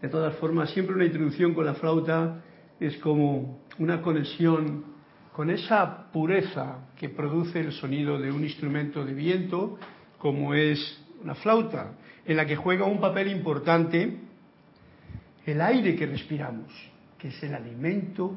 De 0.00 0.08
todas 0.08 0.36
formas, 0.36 0.70
siempre 0.70 0.94
una 0.94 1.06
introducción 1.06 1.54
con 1.54 1.64
la 1.64 1.74
flauta 1.74 2.42
es 2.78 2.96
como 2.98 3.60
una 3.78 4.02
conexión 4.02 4.84
con 5.32 5.50
esa 5.50 6.10
pureza 6.12 6.88
que 6.96 7.08
produce 7.08 7.60
el 7.60 7.72
sonido 7.72 8.18
de 8.18 8.30
un 8.30 8.42
instrumento 8.42 9.04
de 9.04 9.14
viento, 9.14 9.78
como 10.18 10.54
es 10.54 11.02
una 11.22 11.34
flauta, 11.34 11.92
en 12.24 12.36
la 12.36 12.46
que 12.46 12.56
juega 12.56 12.84
un 12.84 13.00
papel 13.00 13.28
importante 13.28 14.18
el 15.46 15.60
aire 15.60 15.94
que 15.94 16.06
respiramos, 16.06 16.72
que 17.18 17.28
es 17.28 17.42
el 17.42 17.54
alimento 17.54 18.34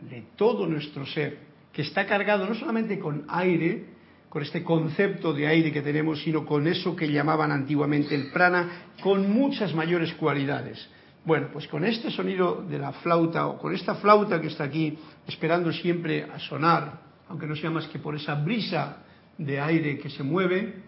de 0.00 0.24
todo 0.36 0.66
nuestro 0.66 1.04
ser, 1.06 1.38
que 1.72 1.82
está 1.82 2.06
cargado 2.06 2.46
no 2.46 2.54
solamente 2.54 2.98
con 2.98 3.24
aire, 3.28 3.84
con 4.28 4.42
este 4.42 4.62
concepto 4.62 5.32
de 5.32 5.46
aire 5.46 5.72
que 5.72 5.82
tenemos, 5.82 6.22
sino 6.22 6.46
con 6.46 6.66
eso 6.66 6.94
que 6.96 7.10
llamaban 7.10 7.50
antiguamente 7.50 8.14
el 8.14 8.30
prana, 8.30 8.86
con 9.02 9.30
muchas 9.30 9.74
mayores 9.74 10.14
cualidades. 10.14 10.88
Bueno, 11.24 11.48
pues 11.52 11.68
con 11.68 11.84
este 11.84 12.10
sonido 12.10 12.64
de 12.68 12.78
la 12.78 12.92
flauta 12.92 13.46
o 13.46 13.58
con 13.58 13.72
esta 13.72 13.94
flauta 13.94 14.40
que 14.40 14.48
está 14.48 14.64
aquí 14.64 14.98
esperando 15.26 15.72
siempre 15.72 16.24
a 16.24 16.40
sonar, 16.40 17.00
aunque 17.28 17.46
no 17.46 17.54
sea 17.54 17.70
más 17.70 17.86
que 17.86 18.00
por 18.00 18.16
esa 18.16 18.34
brisa 18.34 18.98
de 19.38 19.60
aire 19.60 19.98
que 19.98 20.10
se 20.10 20.24
mueve, 20.24 20.82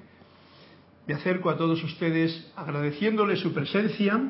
me 1.07 1.15
acerco 1.15 1.51
a 1.51 1.57
todos 1.57 1.83
ustedes 1.85 2.51
agradeciéndoles 2.57 3.39
su 3.39 3.53
presencia, 3.55 4.21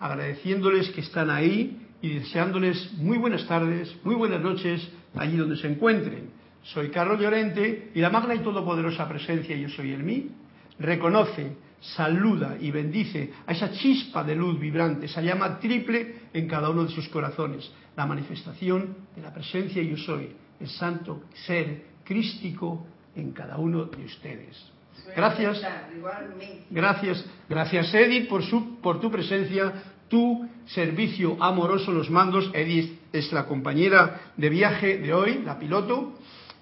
agradeciéndoles 0.00 0.90
que 0.90 1.02
están 1.02 1.30
ahí 1.30 1.80
y 2.02 2.14
deseándoles 2.14 2.94
muy 2.94 3.16
buenas 3.16 3.46
tardes, 3.46 3.96
muy 4.02 4.16
buenas 4.16 4.40
noches 4.40 4.88
allí 5.14 5.36
donde 5.36 5.56
se 5.56 5.68
encuentren. 5.68 6.30
Soy 6.64 6.90
Carlos 6.90 7.20
Llorente 7.20 7.92
y 7.94 8.00
la 8.00 8.10
magna 8.10 8.34
y 8.34 8.40
todopoderosa 8.40 9.08
presencia 9.08 9.56
Yo 9.56 9.68
Soy 9.68 9.92
el 9.92 10.02
Mí 10.02 10.28
reconoce 10.80 11.56
saluda 11.80 12.56
y 12.60 12.70
bendice 12.70 13.32
a 13.46 13.52
esa 13.52 13.70
chispa 13.72 14.24
de 14.24 14.34
luz 14.34 14.58
vibrante, 14.58 15.06
esa 15.06 15.20
llama 15.20 15.58
triple 15.58 16.16
en 16.32 16.48
cada 16.48 16.70
uno 16.70 16.84
de 16.84 16.90
sus 16.90 17.08
corazones, 17.08 17.70
la 17.96 18.06
manifestación 18.06 18.96
de 19.14 19.22
la 19.22 19.32
presencia 19.32 19.82
yo 19.82 19.96
soy, 19.96 20.30
el 20.60 20.68
santo 20.68 21.24
ser 21.46 21.84
crístico 22.04 22.86
en 23.14 23.32
cada 23.32 23.58
uno 23.58 23.84
de 23.84 24.04
ustedes. 24.04 24.72
Gracias, 25.14 25.62
gracias, 26.70 27.24
gracias 27.48 27.94
Edith 27.94 28.28
por, 28.28 28.42
su, 28.42 28.80
por 28.80 29.00
tu 29.00 29.10
presencia, 29.10 29.72
tu 30.08 30.48
servicio 30.66 31.36
amoroso 31.42 31.92
los 31.92 32.10
mandos. 32.10 32.50
Edith 32.54 32.98
es 33.12 33.32
la 33.32 33.46
compañera 33.46 34.32
de 34.36 34.48
viaje 34.48 34.98
de 34.98 35.12
hoy, 35.12 35.42
la 35.44 35.58
piloto, 35.58 36.14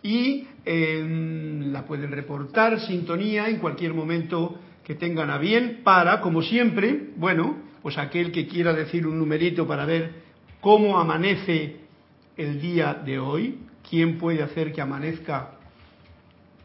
y 0.03 0.47
eh, 0.65 1.63
la 1.73 1.85
pueden 1.87 2.11
reportar 2.11 2.81
sintonía 2.81 3.49
en 3.49 3.59
cualquier 3.59 3.95
momento 3.95 4.59
que 4.85 4.95
tengan 4.95 5.31
a 5.31 5.39
bien 5.39 5.81
para, 5.83 6.21
como 6.21 6.43
siempre, 6.43 7.11
bueno, 7.17 7.57
pues 7.83 7.99
aquel 7.99 8.33
que 8.33 8.47
quiera 8.47 8.73
decir 8.73 9.07
un 9.07 9.19
numerito 9.19 9.67
para 9.67 9.87
ver 9.87 10.13
cómo 10.61 10.99
amanece 10.99 11.77
el 12.37 12.61
día 12.61 12.95
de 12.95 13.19
hoy, 13.19 13.59
quién 13.89 14.19
puede 14.19 14.43
hacer 14.43 14.73
que 14.73 14.81
amanezca, 14.81 15.53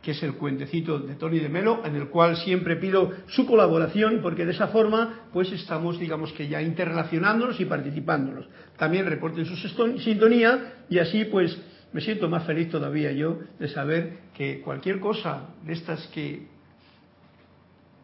que 0.01 0.11
es 0.11 0.23
el 0.23 0.35
cuentecito 0.35 0.99
de 0.99 1.15
Tony 1.15 1.39
de 1.39 1.49
Melo, 1.49 1.81
en 1.83 1.95
el 1.95 2.07
cual 2.07 2.37
siempre 2.37 2.77
pido 2.77 3.11
su 3.27 3.45
colaboración, 3.45 4.19
porque 4.21 4.45
de 4.45 4.51
esa 4.51 4.67
forma, 4.67 5.27
pues 5.33 5.51
estamos, 5.51 5.99
digamos 5.99 6.31
que 6.33 6.47
ya 6.47 6.61
interrelacionándonos 6.61 7.59
y 7.59 7.65
participándonos. 7.65 8.47
También 8.77 9.05
reporten 9.05 9.45
su 9.45 9.55
sintonía 9.99 10.85
y 10.89 10.99
así, 10.99 11.25
pues, 11.25 11.57
me 11.91 12.01
siento 12.01 12.29
más 12.29 12.45
feliz 12.45 12.69
todavía 12.69 13.11
yo 13.11 13.39
de 13.59 13.67
saber 13.67 14.19
que 14.35 14.61
cualquier 14.61 14.99
cosa 14.99 15.49
de 15.65 15.73
estas 15.73 16.07
que 16.07 16.58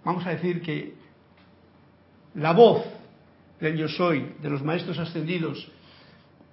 vamos 0.05 0.25
a 0.25 0.29
decir 0.29 0.61
que 0.61 0.93
la 2.35 2.53
voz 2.53 2.85
del 3.59 3.75
yo 3.75 3.87
soy, 3.89 4.33
de 4.41 4.49
los 4.49 4.63
maestros 4.63 4.99
ascendidos, 4.99 5.69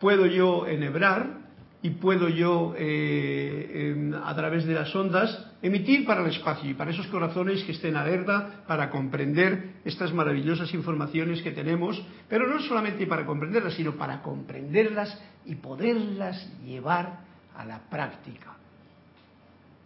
puedo 0.00 0.26
yo 0.26 0.66
enhebrar 0.66 1.42
y 1.82 1.90
puedo 1.90 2.28
yo, 2.28 2.74
eh, 2.78 4.12
a 4.24 4.34
través 4.36 4.64
de 4.64 4.74
las 4.74 4.94
ondas, 4.94 5.50
emitir 5.62 6.06
para 6.06 6.22
el 6.22 6.30
espacio 6.30 6.70
y 6.70 6.74
para 6.74 6.92
esos 6.92 7.08
corazones 7.08 7.64
que 7.64 7.72
estén 7.72 7.96
alerta 7.96 8.62
para 8.68 8.88
comprender 8.88 9.80
estas 9.84 10.12
maravillosas 10.12 10.72
informaciones 10.74 11.42
que 11.42 11.50
tenemos, 11.50 12.00
pero 12.28 12.46
no 12.46 12.60
solamente 12.60 13.06
para 13.06 13.26
comprenderlas, 13.26 13.74
sino 13.74 13.96
para 13.96 14.22
comprenderlas 14.22 15.20
y 15.44 15.56
poderlas 15.56 16.48
llevar 16.64 17.18
a 17.56 17.64
la 17.64 17.80
práctica. 17.90 18.56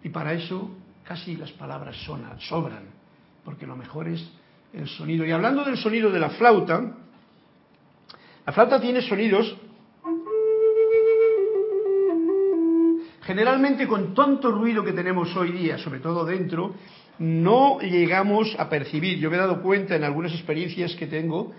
Y 0.03 0.11
para 0.11 0.35
eso 0.35 0.71
casi 1.03 1.37
las 1.37 1.53
palabras 1.53 1.97
sobran 1.97 2.96
porque 3.47 3.65
lo 3.65 3.77
mejor 3.77 4.09
es 4.09 4.29
el 4.75 4.89
sonido. 4.89 5.25
Y 5.25 5.31
hablando 5.31 5.65
del 5.65 5.77
sonido 5.77 6.11
de 6.11 6.19
la 6.19 6.31
flauta, 6.31 6.97
la 8.45 8.53
flauta 8.53 8.81
tiene 8.81 9.01
sonidos 9.03 9.57
generalmente 13.23 13.87
con 13.87 14.15
tanto 14.15 14.51
ruido 14.51 14.85
que 14.85 14.93
tenemos 14.93 15.35
hoy 15.37 15.53
día, 15.53 15.79
sobre 15.79 16.01
todo 16.01 16.25
dentro, 16.25 16.75
no 17.21 17.79
llegamos 17.81 18.55
a 18.59 18.69
percibir. 18.69 19.19
Yo 19.19 19.31
me 19.31 19.37
he 19.37 19.41
dado 19.41 19.63
cuenta 19.63 19.95
en 19.95 20.03
algunas 20.03 20.33
experiencias 20.33 20.97
que 20.97 21.07
tengo 21.07 21.53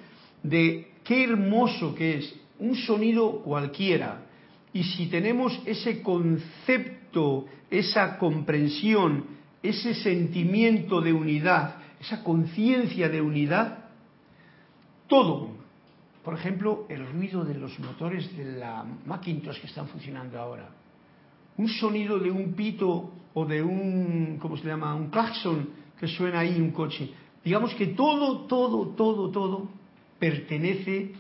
de 0.44 0.92
qué 1.06 1.24
hermoso 1.24 1.96
que 1.96 2.18
es 2.18 2.36
un 2.60 2.76
sonido 2.76 3.42
cualquiera. 3.44 4.26
Y 4.74 4.84
si 4.84 5.08
tenemos 5.08 5.58
ese 5.66 6.02
concepto, 6.02 7.46
esa 7.70 8.18
comprensión, 8.18 9.37
ese 9.64 9.94
sentimiento 9.96 11.02
de 11.02 11.14
unidad, 11.14 11.76
esa 12.00 12.24
conciencia 12.24 13.10
de 13.10 13.22
unidad, 13.22 13.86
todo, 15.08 15.50
por 16.24 16.34
ejemplo, 16.34 16.86
el 16.90 17.08
ruido 17.12 17.44
de 17.44 17.56
los 17.56 17.80
motores 17.80 18.36
de 18.36 18.58
la 18.58 18.86
Macintosh 19.06 19.60
que 19.60 19.68
están 19.68 19.88
funcionando 19.88 20.40
ahora, 20.40 20.70
un 21.58 21.68
sonido 21.68 22.20
de 22.20 22.30
un 22.30 22.54
pito 22.54 23.12
o 23.34 23.46
de 23.46 23.64
un, 23.64 24.38
¿cómo 24.40 24.58
se 24.58 24.68
llama?, 24.68 24.94
un 24.94 25.10
claxon 25.10 25.70
que 26.00 26.08
suena 26.08 26.40
ahí 26.40 26.60
un 26.60 26.72
coche. 26.72 27.10
Digamos 27.44 27.74
que 27.76 27.88
todo, 27.88 28.46
todo, 28.46 28.90
todo, 28.90 29.30
todo 29.32 29.70
pertenece 30.20 31.14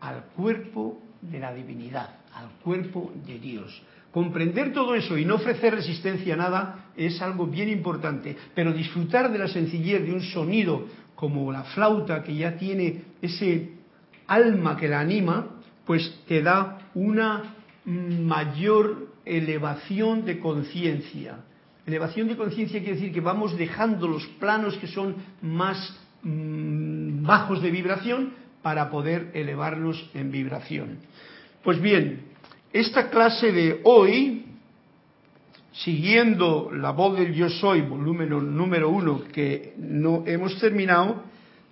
al 0.00 0.24
cuerpo 0.36 0.98
de 1.20 1.38
la 1.38 1.52
divinidad, 1.52 2.16
al 2.34 2.50
cuerpo 2.62 3.12
de 3.26 3.38
Dios. 3.38 3.82
Comprender 4.12 4.74
todo 4.74 4.94
eso 4.94 5.16
y 5.16 5.24
no 5.24 5.36
ofrecer 5.36 5.74
resistencia 5.74 6.34
a 6.34 6.36
nada 6.36 6.90
es 6.96 7.20
algo 7.22 7.46
bien 7.46 7.70
importante, 7.70 8.36
pero 8.54 8.72
disfrutar 8.72 9.32
de 9.32 9.38
la 9.38 9.48
sencillez 9.48 10.04
de 10.04 10.12
un 10.12 10.20
sonido 10.20 10.86
como 11.14 11.50
la 11.50 11.64
flauta 11.64 12.22
que 12.22 12.34
ya 12.36 12.56
tiene 12.56 13.02
ese 13.22 13.70
alma 14.26 14.76
que 14.76 14.88
la 14.88 15.00
anima, 15.00 15.46
pues 15.86 16.20
te 16.28 16.42
da 16.42 16.90
una 16.94 17.54
mayor 17.86 19.08
elevación 19.24 20.26
de 20.26 20.38
conciencia. 20.38 21.38
Elevación 21.86 22.28
de 22.28 22.36
conciencia 22.36 22.80
quiere 22.80 22.94
decir 22.94 23.12
que 23.12 23.20
vamos 23.20 23.56
dejando 23.56 24.06
los 24.06 24.26
planos 24.38 24.76
que 24.76 24.88
son 24.88 25.16
más 25.40 25.98
mm, 26.22 27.24
bajos 27.24 27.62
de 27.62 27.70
vibración 27.70 28.34
para 28.62 28.90
poder 28.90 29.30
elevarlos 29.34 30.10
en 30.14 30.30
vibración. 30.30 30.98
Pues 31.64 31.80
bien, 31.80 32.31
esta 32.72 33.10
clase 33.10 33.52
de 33.52 33.80
hoy, 33.84 34.46
siguiendo 35.72 36.70
la 36.72 36.92
voz 36.92 37.18
del 37.18 37.34
yo 37.34 37.48
soy, 37.48 37.80
volumen 37.82 38.30
número 38.56 38.88
uno, 38.88 39.22
que 39.32 39.74
no 39.76 40.22
hemos 40.26 40.58
terminado, 40.58 41.22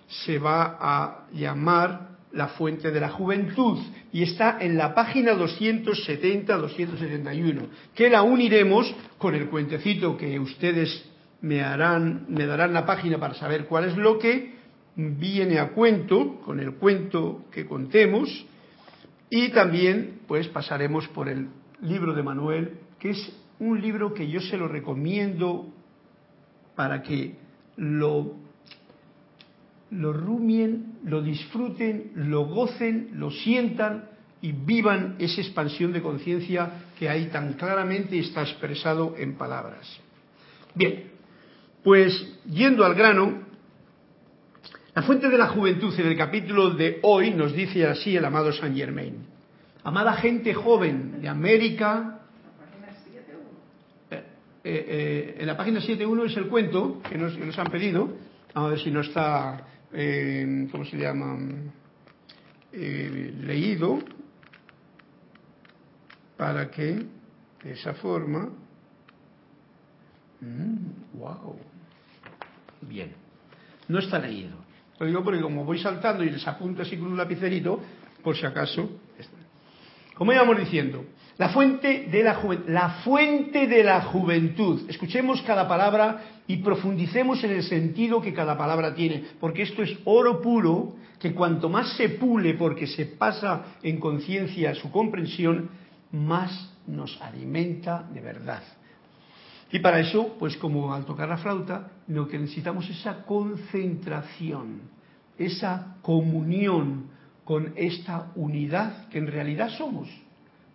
se 0.07 0.39
va 0.39 0.77
a 0.79 1.25
llamar 1.33 2.11
la 2.33 2.49
fuente 2.49 2.91
de 2.91 2.99
la 2.99 3.09
juventud. 3.09 3.79
Y 4.13 4.23
está 4.23 4.57
en 4.59 4.77
la 4.77 4.93
página 4.93 5.31
270-271, 5.33 7.67
que 7.95 8.09
la 8.09 8.23
uniremos 8.23 8.93
con 9.17 9.35
el 9.35 9.47
cuentecito 9.47 10.17
que 10.17 10.37
ustedes 10.39 11.05
me 11.41 11.61
harán, 11.61 12.25
me 12.29 12.45
darán 12.45 12.73
la 12.73 12.85
página 12.85 13.17
para 13.17 13.33
saber 13.33 13.65
cuál 13.65 13.85
es 13.85 13.97
lo 13.97 14.19
que 14.19 14.53
viene 14.95 15.59
a 15.59 15.69
cuento, 15.69 16.39
con 16.41 16.59
el 16.59 16.75
cuento 16.75 17.45
que 17.51 17.65
contemos, 17.65 18.45
y 19.33 19.49
también, 19.49 20.19
pues, 20.27 20.49
pasaremos 20.49 21.07
por 21.07 21.29
el 21.29 21.47
libro 21.81 22.13
de 22.13 22.21
Manuel, 22.21 22.79
que 22.99 23.11
es 23.11 23.33
un 23.59 23.79
libro 23.79 24.13
que 24.13 24.29
yo 24.29 24.41
se 24.41 24.57
lo 24.57 24.67
recomiendo 24.67 25.73
para 26.75 27.01
que 27.01 27.37
lo, 27.77 28.35
lo 29.89 30.11
rumien, 30.11 30.97
lo 31.05 31.21
disfruten, 31.21 32.11
lo 32.15 32.45
gocen, 32.47 33.11
lo 33.13 33.31
sientan 33.31 34.09
y 34.41 34.51
vivan 34.51 35.15
esa 35.17 35.39
expansión 35.39 35.93
de 35.93 36.01
conciencia 36.01 36.87
que 36.99 37.07
ahí 37.07 37.27
tan 37.27 37.53
claramente 37.53 38.19
está 38.19 38.41
expresado 38.41 39.15
en 39.17 39.35
palabras. 39.37 39.87
Bien, 40.75 41.09
pues 41.85 42.37
yendo 42.49 42.83
al 42.83 42.95
grano, 42.95 43.43
la 44.93 45.03
fuente 45.03 45.29
de 45.29 45.37
la 45.37 45.47
juventud 45.47 45.93
en 45.99 46.07
el 46.07 46.17
capítulo 46.17 46.71
de 46.71 46.99
hoy 47.03 47.31
nos 47.31 47.53
dice 47.53 47.85
así 47.87 48.15
el 48.15 48.25
amado 48.25 48.51
Saint 48.51 48.75
Germain. 48.75 49.25
Amada 49.83 50.13
gente 50.13 50.53
joven 50.53 51.21
de 51.21 51.29
América. 51.29 52.19
Eh, 54.11 54.23
eh, 54.63 55.35
en 55.39 55.47
la 55.47 55.57
página 55.57 55.79
7.1 55.79 56.25
es 56.29 56.37
el 56.37 56.47
cuento 56.47 57.01
que 57.09 57.17
nos, 57.17 57.57
han 57.57 57.67
pedido. 57.71 58.09
Vamos 58.53 58.67
a 58.67 58.71
ver 58.71 58.79
si 58.79 58.91
no 58.91 59.01
está, 59.01 59.65
¿cómo 60.71 60.85
se 60.85 60.97
llama? 60.97 61.37
eh, 62.73 63.33
leído 63.41 63.99
para 66.37 66.69
que 66.71 67.05
de 67.63 67.71
esa 67.71 67.93
forma 67.95 68.49
wow 71.13 71.55
mm, 72.81 72.87
bien 72.87 73.13
no 73.87 73.99
está 73.99 74.17
leído 74.17 74.60
lo 75.01 75.07
digo 75.07 75.23
porque 75.23 75.41
como 75.41 75.65
voy 75.65 75.79
saltando 75.79 76.23
y 76.23 76.29
les 76.29 76.47
apunto 76.47 76.83
así 76.83 76.95
con 76.95 77.11
un 77.11 77.17
lapicerito 77.17 77.79
por 78.23 78.37
si 78.37 78.45
acaso 78.45 78.87
como 80.13 80.31
íbamos 80.31 80.57
diciendo 80.59 81.05
la 81.37 81.49
fuente 81.49 82.07
de 82.11 82.23
la 82.23 82.39
la 82.67 82.89
fuente 83.03 83.65
de 83.67 83.83
la 83.83 84.01
juventud 84.01 84.87
escuchemos 84.87 85.41
cada 85.41 85.67
palabra 85.67 86.21
y 86.45 86.57
profundicemos 86.57 87.43
en 87.43 87.51
el 87.51 87.63
sentido 87.63 88.21
que 88.21 88.33
cada 88.33 88.55
palabra 88.57 88.93
tiene 88.93 89.23
porque 89.39 89.63
esto 89.63 89.81
es 89.81 89.97
oro 90.05 90.39
puro 90.39 90.93
que 91.19 91.33
cuanto 91.33 91.67
más 91.67 91.97
se 91.97 92.09
pule 92.09 92.53
porque 92.53 92.85
se 92.85 93.07
pasa 93.07 93.77
en 93.81 93.99
conciencia 93.99 94.75
su 94.75 94.91
comprensión 94.91 95.69
más 96.11 96.69
nos 96.87 97.19
alimenta 97.21 98.03
de 98.13 98.21
verdad. 98.21 98.61
Y 99.71 99.79
para 99.79 99.99
eso, 99.99 100.35
pues 100.37 100.57
como 100.57 100.93
al 100.93 101.05
tocar 101.05 101.29
la 101.29 101.37
flauta, 101.37 101.91
lo 102.07 102.27
que 102.27 102.37
necesitamos 102.37 102.89
es 102.89 102.99
esa 102.99 103.23
concentración, 103.23 104.81
esa 105.37 105.97
comunión 106.01 107.09
con 107.43 107.73
esta 107.75 108.31
unidad 108.35 109.07
que 109.09 109.17
en 109.17 109.27
realidad 109.27 109.69
somos, 109.69 110.09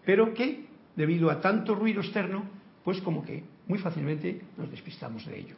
pero 0.04 0.32
que, 0.32 0.66
debido 0.96 1.30
a 1.30 1.40
tanto 1.40 1.74
ruido 1.74 2.00
externo, 2.00 2.44
pues 2.84 3.00
como 3.02 3.24
que 3.24 3.44
muy 3.68 3.78
fácilmente 3.78 4.40
nos 4.56 4.70
despistamos 4.70 5.26
de 5.26 5.40
ello. 5.40 5.56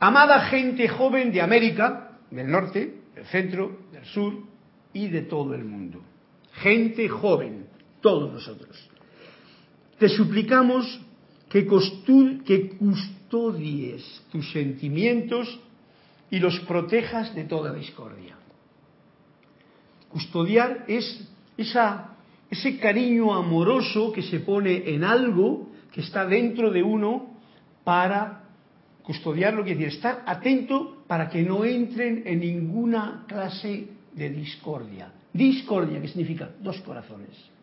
Amada 0.00 0.46
gente 0.46 0.88
joven 0.88 1.32
de 1.32 1.40
América, 1.40 2.18
del 2.30 2.50
norte, 2.50 3.02
del 3.14 3.26
centro, 3.26 3.78
del 3.92 4.04
sur 4.06 4.34
y 4.92 5.08
de 5.08 5.22
todo 5.22 5.54
el 5.54 5.64
mundo. 5.64 6.00
Gente 6.54 7.08
joven, 7.08 7.66
todos 8.00 8.32
nosotros 8.32 8.90
te 9.98 10.08
suplicamos 10.08 11.00
que, 11.54 12.76
custodies 12.76 14.22
tus 14.32 14.50
sentimientos 14.50 15.60
y 16.30 16.40
los 16.40 16.58
protejas 16.60 17.32
de 17.34 17.44
toda 17.44 17.72
discordia. 17.72 18.36
Custodiar 20.08 20.84
es 20.88 21.28
ese 21.56 22.78
cariño 22.78 23.32
amoroso 23.32 24.12
que 24.12 24.22
se 24.22 24.40
pone 24.40 24.94
en 24.94 25.04
algo 25.04 25.68
que 25.92 26.00
está 26.00 26.26
dentro 26.26 26.72
de 26.72 26.82
uno 26.82 27.34
para 27.84 28.48
custodiarlo, 29.04 29.62
quiere 29.62 29.78
decir, 29.78 29.96
estar 29.96 30.24
atento 30.26 31.04
para 31.06 31.28
que 31.28 31.42
no 31.42 31.64
entren 31.64 32.22
en 32.26 32.40
ninguna 32.40 33.24
clase 33.28 33.88
de 34.12 34.30
discordia. 34.30 35.12
Discordia, 35.32 36.00
que 36.00 36.08
significa 36.08 36.50
dos 36.60 36.80
corazones 36.80 37.54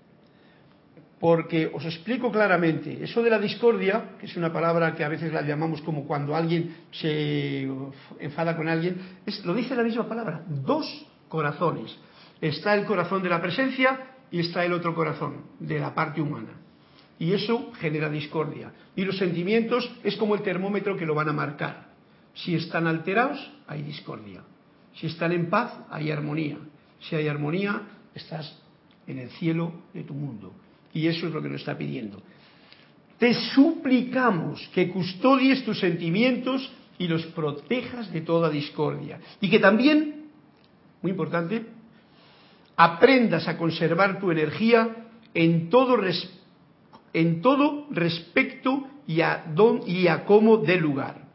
porque 1.22 1.70
os 1.72 1.86
explico 1.86 2.32
claramente, 2.32 2.98
eso 3.04 3.22
de 3.22 3.30
la 3.30 3.38
discordia, 3.38 4.18
que 4.20 4.26
es 4.26 4.36
una 4.36 4.52
palabra 4.52 4.96
que 4.96 5.04
a 5.04 5.08
veces 5.08 5.32
la 5.32 5.44
llamamos 5.44 5.80
como 5.84 6.08
cuando 6.08 6.36
alguien 6.36 6.78
se 6.90 7.70
enfada 8.20 8.58
con 8.58 8.68
alguien, 8.68 8.98
lo 9.46 9.54
dice 9.54 9.76
la 9.76 9.84
misma 9.84 10.10
palabra, 10.10 10.44
dos 10.48 11.06
corazones. 11.30 11.96
Está 12.42 12.74
el 12.74 12.86
corazón 12.86 13.22
de 13.22 13.30
la 13.30 13.40
presencia 13.40 14.16
y 14.32 14.40
está 14.40 14.66
el 14.66 14.74
otro 14.74 14.96
corazón, 14.96 15.44
de 15.60 15.78
la 15.78 15.94
parte 15.94 16.22
humana. 16.22 16.54
Y 17.20 17.34
eso 17.34 17.72
genera 17.74 18.10
discordia. 18.10 18.74
Y 18.96 19.06
los 19.06 19.20
sentimientos 19.20 19.96
es 20.04 20.16
como 20.16 20.34
el 20.34 20.42
termómetro 20.42 20.98
que 20.98 21.06
lo 21.06 21.14
van 21.14 21.30
a 21.30 21.34
marcar. 21.34 21.92
Si 22.34 22.56
están 22.56 22.88
alterados, 22.88 23.52
hay 23.68 23.84
discordia. 23.84 24.42
Si 24.96 25.06
están 25.06 25.34
en 25.34 25.52
paz, 25.52 25.72
hay 25.92 26.10
armonía. 26.10 26.58
Si 27.00 27.16
hay 27.16 27.28
armonía, 27.28 27.80
estás 28.16 28.60
en 29.06 29.20
el 29.20 29.30
cielo 29.30 29.72
de 29.94 30.02
tu 30.02 30.16
mundo. 30.16 30.56
Y 30.94 31.08
eso 31.08 31.28
es 31.28 31.34
lo 31.34 31.42
que 31.42 31.50
nos 31.50 31.62
está 31.62 31.78
pidiendo. 31.78 32.22
Te 33.18 33.34
suplicamos 33.34 34.68
que 34.74 34.90
custodies 34.90 35.64
tus 35.64 35.80
sentimientos 35.80 36.72
y 36.98 37.08
los 37.08 37.26
protejas 37.28 38.12
de 38.12 38.22
toda 38.22 38.50
discordia. 38.50 39.20
Y 39.40 39.50
que 39.50 39.60
también, 39.60 40.28
muy 41.02 41.12
importante, 41.12 41.66
aprendas 42.76 43.48
a 43.48 43.58
conservar 43.58 44.20
tu 44.20 44.32
energía 44.32 45.08
en 45.34 45.70
todo, 45.70 45.98
en 47.14 47.42
todo 47.42 47.88
respecto 47.92 48.88
y 49.06 49.22
a, 49.22 49.46
don, 49.54 49.82
y 49.86 50.08
a 50.08 50.26
cómo 50.26 50.58
de 50.58 50.78
lugar. 50.78 51.30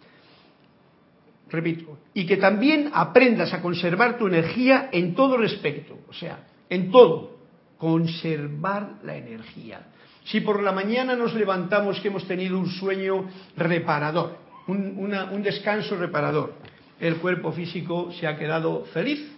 Repito, 1.49 1.99
y 2.15 2.27
que 2.27 2.37
también 2.37 2.91
aprendas 2.93 3.53
a 3.53 3.63
conservar 3.63 4.19
tu 4.19 4.27
energía 4.27 4.89
en 4.91 5.15
todo 5.15 5.37
respecto, 5.37 5.99
o 6.09 6.13
sea, 6.13 6.47
en 6.69 6.91
todo, 6.91 7.36
conservar 7.79 8.95
la 9.03 9.17
energía. 9.17 9.87
Si 10.25 10.41
por 10.41 10.63
la 10.63 10.73
mañana 10.73 11.15
nos 11.15 11.35
levantamos 11.35 12.01
que 12.01 12.09
hemos 12.09 12.27
tenido 12.27 12.59
un 12.59 12.69
sueño 12.69 13.29
reparador, 13.57 14.39
un, 14.67 15.43
descanso 15.43 15.97
reparador, 15.97 16.55
el 16.99 17.17
cuerpo 17.17 17.53
físico 17.53 18.11
se 18.13 18.27
ha 18.27 18.37
quedado 18.37 18.85
feliz 18.87 19.31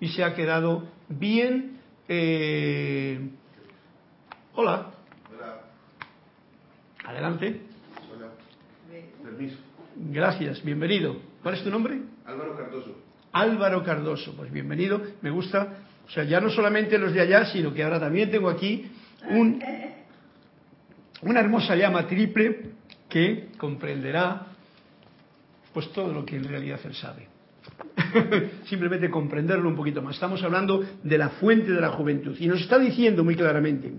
y 0.00 0.08
se 0.08 0.24
ha 0.24 0.34
quedado 0.34 0.88
bien. 1.08 1.78
Eh, 2.08 3.20
hola. 4.54 4.90
Hola. 5.32 5.60
Adelante. 7.04 7.60
Hola. 8.12 8.28
Permiso. 9.22 9.56
Gracias, 9.94 10.62
bienvenido. 10.64 11.16
¿Cuál 11.42 11.54
es 11.54 11.62
tu 11.62 11.70
nombre? 11.70 12.00
Álvaro 12.26 12.56
Cardoso. 12.56 12.96
Álvaro 13.32 13.84
Cardoso, 13.84 14.34
pues 14.36 14.50
bienvenido. 14.50 15.00
Me 15.20 15.30
gusta 15.30 15.76
o 16.06 16.10
sea, 16.10 16.24
ya 16.24 16.40
no 16.40 16.50
solamente 16.50 16.98
los 16.98 17.12
de 17.12 17.20
allá, 17.20 17.46
sino 17.46 17.72
que 17.72 17.82
ahora 17.82 17.98
también 17.98 18.30
tengo 18.30 18.50
aquí 18.50 18.90
un, 19.30 19.62
una 21.22 21.40
hermosa 21.40 21.76
llama 21.76 22.06
triple 22.06 22.72
que 23.08 23.48
comprenderá 23.56 24.46
pues 25.72 25.90
todo 25.92 26.12
lo 26.12 26.24
que 26.24 26.36
en 26.36 26.44
realidad 26.44 26.80
él 26.84 26.94
sabe. 26.94 27.28
Simplemente 28.64 29.08
comprenderlo 29.10 29.68
un 29.68 29.76
poquito 29.76 30.02
más. 30.02 30.14
Estamos 30.14 30.42
hablando 30.42 30.84
de 31.02 31.18
la 31.18 31.30
fuente 31.30 31.72
de 31.72 31.80
la 31.80 31.90
juventud 31.90 32.36
y 32.38 32.46
nos 32.46 32.60
está 32.60 32.78
diciendo 32.78 33.24
muy 33.24 33.36
claramente 33.36 33.92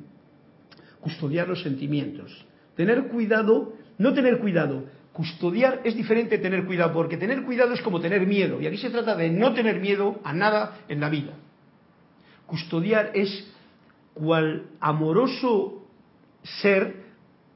custodiar 0.99 1.47
los 1.47 1.61
sentimientos, 1.61 2.45
tener 2.75 3.07
cuidado, 3.07 3.73
no 3.97 4.13
tener 4.13 4.39
cuidado, 4.39 4.85
custodiar 5.11 5.81
es 5.83 5.95
diferente 5.95 6.37
de 6.37 6.43
tener 6.43 6.65
cuidado, 6.65 6.93
porque 6.93 7.17
tener 7.17 7.43
cuidado 7.43 7.73
es 7.73 7.81
como 7.81 7.99
tener 7.99 8.25
miedo, 8.25 8.61
y 8.61 8.67
aquí 8.67 8.77
se 8.77 8.89
trata 8.89 9.15
de 9.15 9.29
no 9.29 9.53
tener 9.53 9.81
miedo 9.81 10.21
a 10.23 10.33
nada 10.33 10.79
en 10.87 11.01
la 11.01 11.09
vida. 11.09 11.33
Custodiar 12.53 13.09
es 13.15 13.51
cual 14.13 14.67
amoroso 14.79 15.87
ser, 16.61 17.03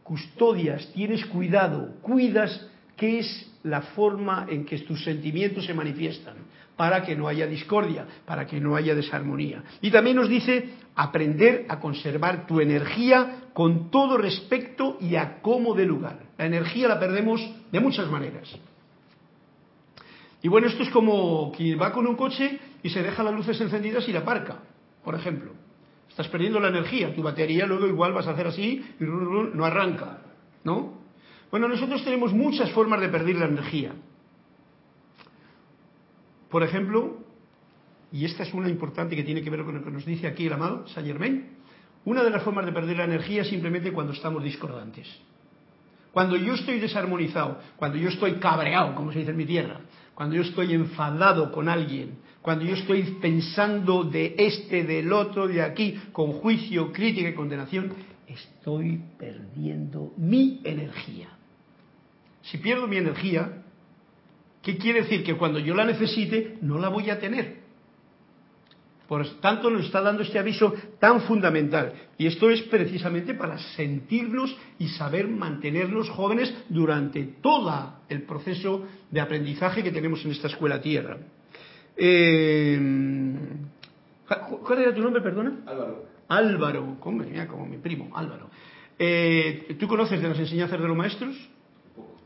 custodias, 0.02 0.92
tienes 0.92 1.24
cuidado, 1.28 2.02
cuidas 2.02 2.68
qué 2.96 3.20
es 3.20 3.54
la 3.62 3.82
forma 3.82 4.48
en 4.50 4.66
que 4.66 4.80
tus 4.80 5.04
sentimientos 5.04 5.68
se 5.68 5.76
manifiestan, 5.76 6.38
para 6.76 7.04
que 7.04 7.16
no 7.16 7.28
haya 7.28 7.46
discordia, 7.46 8.08
para 8.26 8.48
que 8.48 8.60
no 8.60 8.76
haya 8.76 8.96
desarmonía. 8.96 9.64
Y 9.82 9.92
también 9.92 10.16
nos 10.16 10.30
dice 10.30 10.68
aprender 10.96 11.68
a 11.70 11.80
conservar 11.80 12.48
tu 12.48 12.60
energía 12.60 13.50
con 13.54 13.92
todo 13.92 14.18
respeto 14.18 14.98
y 15.00 15.16
a 15.16 15.44
cómo 15.44 15.76
de 15.76 15.86
lugar. 15.86 16.24
La 16.40 16.48
energía 16.48 16.88
la 16.88 17.00
perdemos 17.00 17.40
de 17.72 17.80
muchas 17.80 18.10
maneras. 18.10 18.50
Y 20.42 20.48
bueno, 20.48 20.66
esto 20.66 20.82
es 20.82 20.90
como 20.90 21.52
quien 21.52 21.80
va 21.80 21.92
con 21.92 22.08
un 22.08 22.16
coche 22.16 22.58
y 22.82 22.90
se 22.90 23.04
deja 23.04 23.22
las 23.22 23.36
luces 23.36 23.62
encendidas 23.62 24.10
y 24.10 24.12
la 24.12 24.22
aparca 24.22 24.58
por 25.08 25.16
ejemplo. 25.16 25.52
Estás 26.10 26.28
perdiendo 26.28 26.60
la 26.60 26.68
energía, 26.68 27.16
tu 27.16 27.24
batería 27.24 27.66
luego 27.66 27.88
igual 27.88 28.12
vas 28.12 28.28
a 28.28 28.32
hacer 28.32 28.46
así 28.46 28.86
y 29.00 29.06
no 29.06 29.64
arranca, 29.64 30.18
¿no? 30.66 30.96
Bueno, 31.50 31.70
nosotros 31.70 32.04
tenemos 32.04 32.34
muchas 32.34 32.70
formas 32.72 33.00
de 33.00 33.08
perder 33.08 33.38
la 33.38 33.46
energía. 33.46 33.94
Por 36.50 36.62
ejemplo, 36.62 37.20
y 38.12 38.26
esta 38.26 38.44
es 38.44 38.54
una 38.54 38.68
importante 38.68 39.16
que 39.16 39.24
tiene 39.24 39.42
que 39.42 39.50
ver 39.50 39.64
con 39.64 39.76
lo 39.76 39.82
que 39.86 39.92
nos 39.92 40.06
dice 40.06 40.28
aquí 40.28 40.48
el 40.48 40.52
amado 40.52 40.86
Saint 40.90 41.08
Germain, 41.08 41.52
una 42.04 42.22
de 42.22 42.30
las 42.30 42.44
formas 42.44 42.66
de 42.66 42.74
perder 42.74 42.98
la 42.98 43.06
energía 43.06 43.44
es 43.44 43.48
simplemente 43.48 43.94
cuando 43.94 44.12
estamos 44.12 44.44
discordantes. 44.44 45.08
Cuando 46.12 46.36
yo 46.36 46.56
estoy 46.56 46.82
desarmonizado, 46.82 47.60
cuando 47.78 47.98
yo 47.98 48.10
estoy 48.10 48.40
cabreado, 48.40 48.94
como 48.94 49.14
se 49.14 49.20
dice 49.20 49.32
en 49.32 49.38
mi 49.38 49.46
tierra, 49.46 49.80
cuando 50.18 50.36
yo 50.36 50.42
estoy 50.42 50.74
enfadado 50.74 51.52
con 51.52 51.70
alguien, 51.70 52.18
cuando 52.42 52.66
yo 52.66 52.74
estoy 52.74 53.04
pensando 53.22 54.04
de 54.04 54.34
este, 54.36 54.84
del 54.84 55.14
otro, 55.14 55.48
de 55.48 55.62
aquí, 55.62 55.96
con 56.12 56.32
juicio, 56.34 56.92
crítica 56.92 57.30
y 57.30 57.36
condenación, 57.36 57.94
estoy 58.26 59.00
perdiendo 59.20 60.16
mi 60.18 60.60
energía. 60.64 61.30
Si 62.42 62.58
pierdo 62.58 62.88
mi 62.88 62.98
energía, 62.98 63.62
¿qué 64.64 64.76
quiere 64.78 65.04
decir? 65.04 65.24
Que 65.24 65.36
cuando 65.36 65.60
yo 65.60 65.76
la 65.76 65.86
necesite, 65.86 66.58
no 66.62 66.80
la 66.80 66.90
voy 66.90 67.12
a 67.12 67.20
tener. 67.20 67.67
Por 69.08 69.26
tanto, 69.40 69.70
nos 69.70 69.86
está 69.86 70.02
dando 70.02 70.24
este 70.24 70.38
aviso 70.38 70.74
tan 71.00 71.22
fundamental. 71.22 71.94
Y 72.18 72.28
esto 72.28 72.50
es 72.50 72.62
precisamente 72.64 73.34
para 73.34 73.58
sentirnos 73.58 74.56
y 74.80 74.90
saber 74.90 75.28
mantenernos 75.28 76.10
jóvenes 76.10 76.54
durante 76.68 77.24
todo 77.42 77.94
el 78.10 78.24
proceso 78.24 78.86
de 79.10 79.22
aprendizaje 79.22 79.82
que 79.82 79.92
tenemos 79.92 80.24
en 80.26 80.32
esta 80.32 80.48
escuela 80.48 80.82
tierra. 80.82 81.18
Eh, 81.96 82.78
¿Cuál 84.66 84.80
era 84.80 84.94
tu 84.94 85.02
nombre, 85.02 85.22
perdona? 85.22 85.60
Álvaro. 85.66 86.06
Álvaro, 86.28 86.98
como, 87.00 87.24
mira, 87.24 87.48
como 87.48 87.66
mi 87.66 87.78
primo, 87.78 88.16
Álvaro. 88.16 88.50
Eh, 89.00 89.76
¿Tú 89.80 89.88
conoces 89.88 90.22
de 90.22 90.28
las 90.28 90.40
enseñanzas 90.40 90.82
de 90.82 90.88
los 90.88 90.98
maestros? 90.98 91.36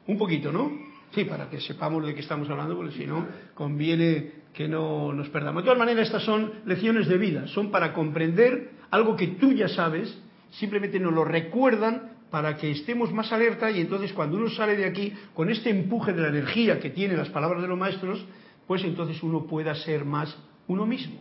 Un 0.08 0.18
poquito, 0.18 0.52
¿no? 0.52 0.72
Sí, 1.14 1.26
para 1.26 1.50
que 1.50 1.60
sepamos 1.60 2.06
de 2.06 2.14
qué 2.14 2.22
estamos 2.22 2.50
hablando, 2.50 2.76
porque 2.76 2.96
si 2.96 3.06
no, 3.06 3.28
conviene 3.54 4.32
que 4.54 4.68
no 4.68 5.14
nos 5.14 5.30
perdamos. 5.30 5.64
De 5.64 5.66
todas 5.66 5.80
maneras, 5.80 6.08
estas 6.08 6.24
son 6.24 6.52
lecciones 6.66 7.08
de 7.08 7.18
vida, 7.18 7.48
son 7.48 7.70
para 7.70 7.94
comprender 7.94 8.72
algo 8.92 9.16
que 9.16 9.28
tú 9.28 9.52
ya 9.54 9.68
sabes, 9.68 10.18
simplemente 10.52 11.00
nos 11.00 11.14
lo 11.14 11.26
recuerdan 11.26 12.12
para 12.30 12.56
que 12.56 12.72
estemos 12.72 13.12
más 13.12 13.32
alerta 13.34 13.70
y 13.72 13.82
entonces 13.82 14.14
cuando 14.14 14.38
uno 14.38 14.50
sale 14.50 14.78
de 14.78 14.86
aquí 14.86 15.14
con 15.34 15.50
este 15.50 15.70
empuje 15.70 16.14
de 16.14 16.22
la 16.22 16.30
energía 16.30 16.80
que 16.80 16.90
tienen 16.90 17.18
las 17.18 17.30
palabras 17.30 17.62
de 17.62 17.68
los 17.68 17.78
maestros, 17.78 18.26
pues 18.68 18.84
entonces 18.86 19.22
uno 19.22 19.46
pueda 19.46 19.76
ser 19.76 20.06
más 20.06 20.38
uno 20.68 20.86
mismo 20.86 21.20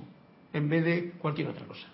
en 0.52 0.68
vez 0.68 0.84
de 0.84 1.10
cualquier 1.18 1.48
otra 1.48 1.66
cosa. 1.66 1.86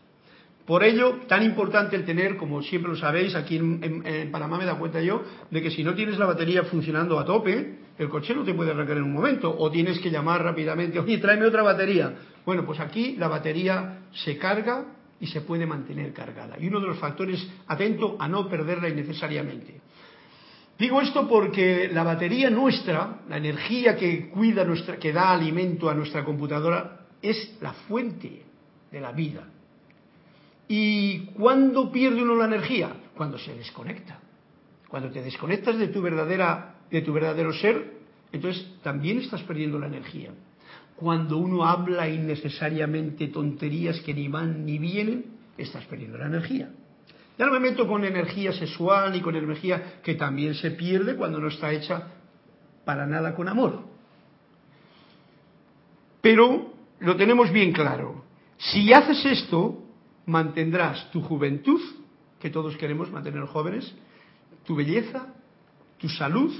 Por 0.66 0.82
ello, 0.82 1.20
tan 1.28 1.44
importante 1.44 1.94
el 1.94 2.04
tener, 2.04 2.36
como 2.36 2.60
siempre 2.60 2.90
lo 2.90 2.98
sabéis, 2.98 3.34
aquí 3.36 3.56
en, 3.56 4.30
Panamá 4.32 4.58
me 4.58 4.64
da 4.64 4.74
cuenta 4.74 5.00
yo, 5.00 5.22
de 5.50 5.62
que 5.62 5.70
si 5.70 5.84
no 5.84 5.94
tienes 5.94 6.18
la 6.18 6.26
batería 6.26 6.64
funcionando 6.64 7.18
a 7.20 7.24
tope, 7.24 7.78
el 7.98 8.08
coche 8.08 8.34
no 8.34 8.44
te 8.44 8.54
puede 8.54 8.70
arrancar 8.70 8.98
en 8.98 9.04
un 9.04 9.12
momento, 9.12 9.54
o 9.56 9.70
tienes 9.70 9.98
que 9.98 10.10
llamar 10.10 10.42
rápidamente, 10.42 10.98
oye, 10.98 11.18
tráeme 11.18 11.46
otra 11.46 11.62
batería. 11.62 12.14
Bueno, 12.44 12.64
pues 12.64 12.78
aquí 12.80 13.16
la 13.16 13.28
batería 13.28 14.00
se 14.12 14.36
carga 14.36 14.84
y 15.18 15.26
se 15.26 15.40
puede 15.40 15.66
mantener 15.66 16.12
cargada. 16.12 16.56
Y 16.60 16.68
uno 16.68 16.80
de 16.80 16.88
los 16.88 16.98
factores, 16.98 17.46
atento 17.66 18.16
a 18.18 18.28
no 18.28 18.48
perderla 18.48 18.88
innecesariamente. 18.88 19.80
Digo 20.78 21.00
esto 21.00 21.26
porque 21.26 21.88
la 21.90 22.02
batería 22.02 22.50
nuestra, 22.50 23.20
la 23.28 23.38
energía 23.38 23.96
que 23.96 24.28
cuida 24.28 24.62
nuestra, 24.62 24.98
que 24.98 25.12
da 25.12 25.32
alimento 25.32 25.88
a 25.88 25.94
nuestra 25.94 26.22
computadora, 26.22 27.06
es 27.22 27.56
la 27.62 27.72
fuente 27.72 28.42
de 28.92 29.00
la 29.00 29.12
vida. 29.12 29.48
¿Y 30.68 31.26
cuándo 31.32 31.90
pierde 31.90 32.22
uno 32.22 32.34
la 32.34 32.44
energía? 32.44 32.90
Cuando 33.16 33.38
se 33.38 33.54
desconecta. 33.54 34.20
Cuando 34.88 35.10
te 35.10 35.22
desconectas 35.22 35.78
de 35.78 35.88
tu 35.88 36.00
verdadera, 36.00 36.76
de 36.90 37.02
tu 37.02 37.12
verdadero 37.12 37.52
ser, 37.52 37.96
entonces 38.32 38.66
también 38.82 39.18
estás 39.18 39.42
perdiendo 39.42 39.78
la 39.78 39.86
energía. 39.86 40.30
Cuando 40.96 41.36
uno 41.38 41.64
habla 41.64 42.08
innecesariamente 42.08 43.28
tonterías 43.28 44.00
que 44.00 44.14
ni 44.14 44.28
van 44.28 44.64
ni 44.64 44.78
vienen, 44.78 45.24
estás 45.58 45.84
perdiendo 45.84 46.18
la 46.18 46.26
energía. 46.26 46.70
Ya 47.38 47.44
no 47.44 47.52
me 47.52 47.60
meto 47.60 47.86
con 47.86 48.04
energía 48.04 48.52
sexual 48.52 49.14
y 49.14 49.20
con 49.20 49.36
energía 49.36 50.00
que 50.02 50.14
también 50.14 50.54
se 50.54 50.70
pierde 50.70 51.16
cuando 51.16 51.38
no 51.38 51.48
está 51.48 51.70
hecha 51.72 52.08
para 52.84 53.06
nada 53.06 53.34
con 53.34 53.48
amor. 53.48 53.80
Pero 56.22 56.72
lo 57.00 57.16
tenemos 57.16 57.52
bien 57.52 57.72
claro. 57.72 58.24
Si 58.56 58.92
haces 58.92 59.24
esto, 59.26 59.82
mantendrás 60.24 61.10
tu 61.10 61.20
juventud, 61.20 61.80
que 62.40 62.48
todos 62.48 62.76
queremos 62.76 63.10
mantener 63.10 63.44
jóvenes, 63.44 63.94
tu 64.66 64.74
belleza, 64.74 65.34
tu 65.98 66.08
salud, 66.08 66.52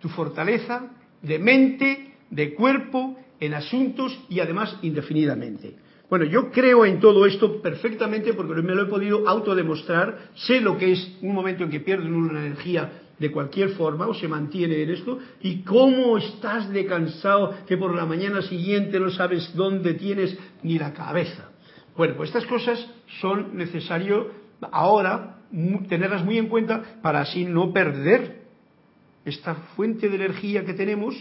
tu 0.00 0.08
fortaleza 0.08 0.90
de 1.22 1.38
mente, 1.38 2.14
de 2.30 2.54
cuerpo, 2.54 3.16
en 3.38 3.54
asuntos 3.54 4.18
y 4.28 4.40
además 4.40 4.78
indefinidamente. 4.82 5.76
Bueno, 6.08 6.24
yo 6.24 6.50
creo 6.50 6.84
en 6.86 7.00
todo 7.00 7.26
esto 7.26 7.60
perfectamente 7.60 8.32
porque 8.32 8.62
me 8.62 8.74
lo 8.74 8.82
he 8.82 8.86
podido 8.86 9.28
autodemostrar, 9.28 10.30
sé 10.34 10.60
lo 10.60 10.78
que 10.78 10.92
es 10.92 11.18
un 11.20 11.34
momento 11.34 11.64
en 11.64 11.70
que 11.70 11.80
pierden 11.80 12.14
una 12.14 12.46
energía 12.46 13.02
de 13.18 13.32
cualquier 13.32 13.70
forma 13.70 14.06
o 14.06 14.14
se 14.14 14.28
mantiene 14.28 14.82
en 14.82 14.90
esto 14.90 15.18
y 15.40 15.62
cómo 15.62 16.18
estás 16.18 16.70
de 16.70 16.86
cansado 16.86 17.54
que 17.66 17.76
por 17.76 17.94
la 17.94 18.06
mañana 18.06 18.42
siguiente 18.42 19.00
no 19.00 19.10
sabes 19.10 19.54
dónde 19.54 19.94
tienes 19.94 20.38
ni 20.62 20.78
la 20.78 20.92
cabeza. 20.92 21.50
Bueno, 21.96 22.14
pues 22.16 22.28
estas 22.28 22.46
cosas 22.46 22.86
son 23.20 23.56
necesario 23.56 24.30
ahora 24.70 25.35
tenerlas 25.88 26.24
muy 26.24 26.38
en 26.38 26.48
cuenta 26.48 26.82
para 27.02 27.20
así 27.20 27.44
no 27.44 27.72
perder 27.72 28.42
esta 29.24 29.54
fuente 29.74 30.08
de 30.08 30.16
energía 30.16 30.64
que 30.64 30.74
tenemos, 30.74 31.14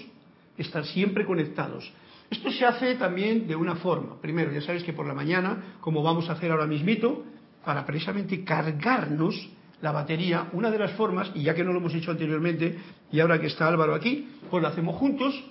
estar 0.57 0.85
siempre 0.85 1.25
conectados. 1.25 1.91
Esto 2.29 2.51
se 2.51 2.65
hace 2.65 2.95
también 2.95 3.47
de 3.47 3.55
una 3.55 3.75
forma. 3.75 4.19
Primero, 4.21 4.51
ya 4.51 4.61
sabéis 4.61 4.83
que 4.83 4.93
por 4.93 5.05
la 5.05 5.13
mañana, 5.13 5.77
como 5.79 6.01
vamos 6.01 6.29
a 6.29 6.33
hacer 6.33 6.51
ahora 6.51 6.65
mismito, 6.65 7.23
para 7.63 7.85
precisamente 7.85 8.43
cargarnos 8.43 9.49
la 9.81 9.91
batería, 9.91 10.49
una 10.53 10.71
de 10.71 10.79
las 10.79 10.91
formas, 10.93 11.31
y 11.35 11.43
ya 11.43 11.53
que 11.53 11.63
no 11.63 11.71
lo 11.71 11.79
hemos 11.79 11.93
hecho 11.93 12.11
anteriormente, 12.11 12.77
y 13.11 13.19
ahora 13.19 13.39
que 13.39 13.47
está 13.47 13.67
Álvaro 13.67 13.93
aquí, 13.93 14.27
pues 14.49 14.61
lo 14.61 14.69
hacemos 14.69 14.95
juntos, 14.95 15.43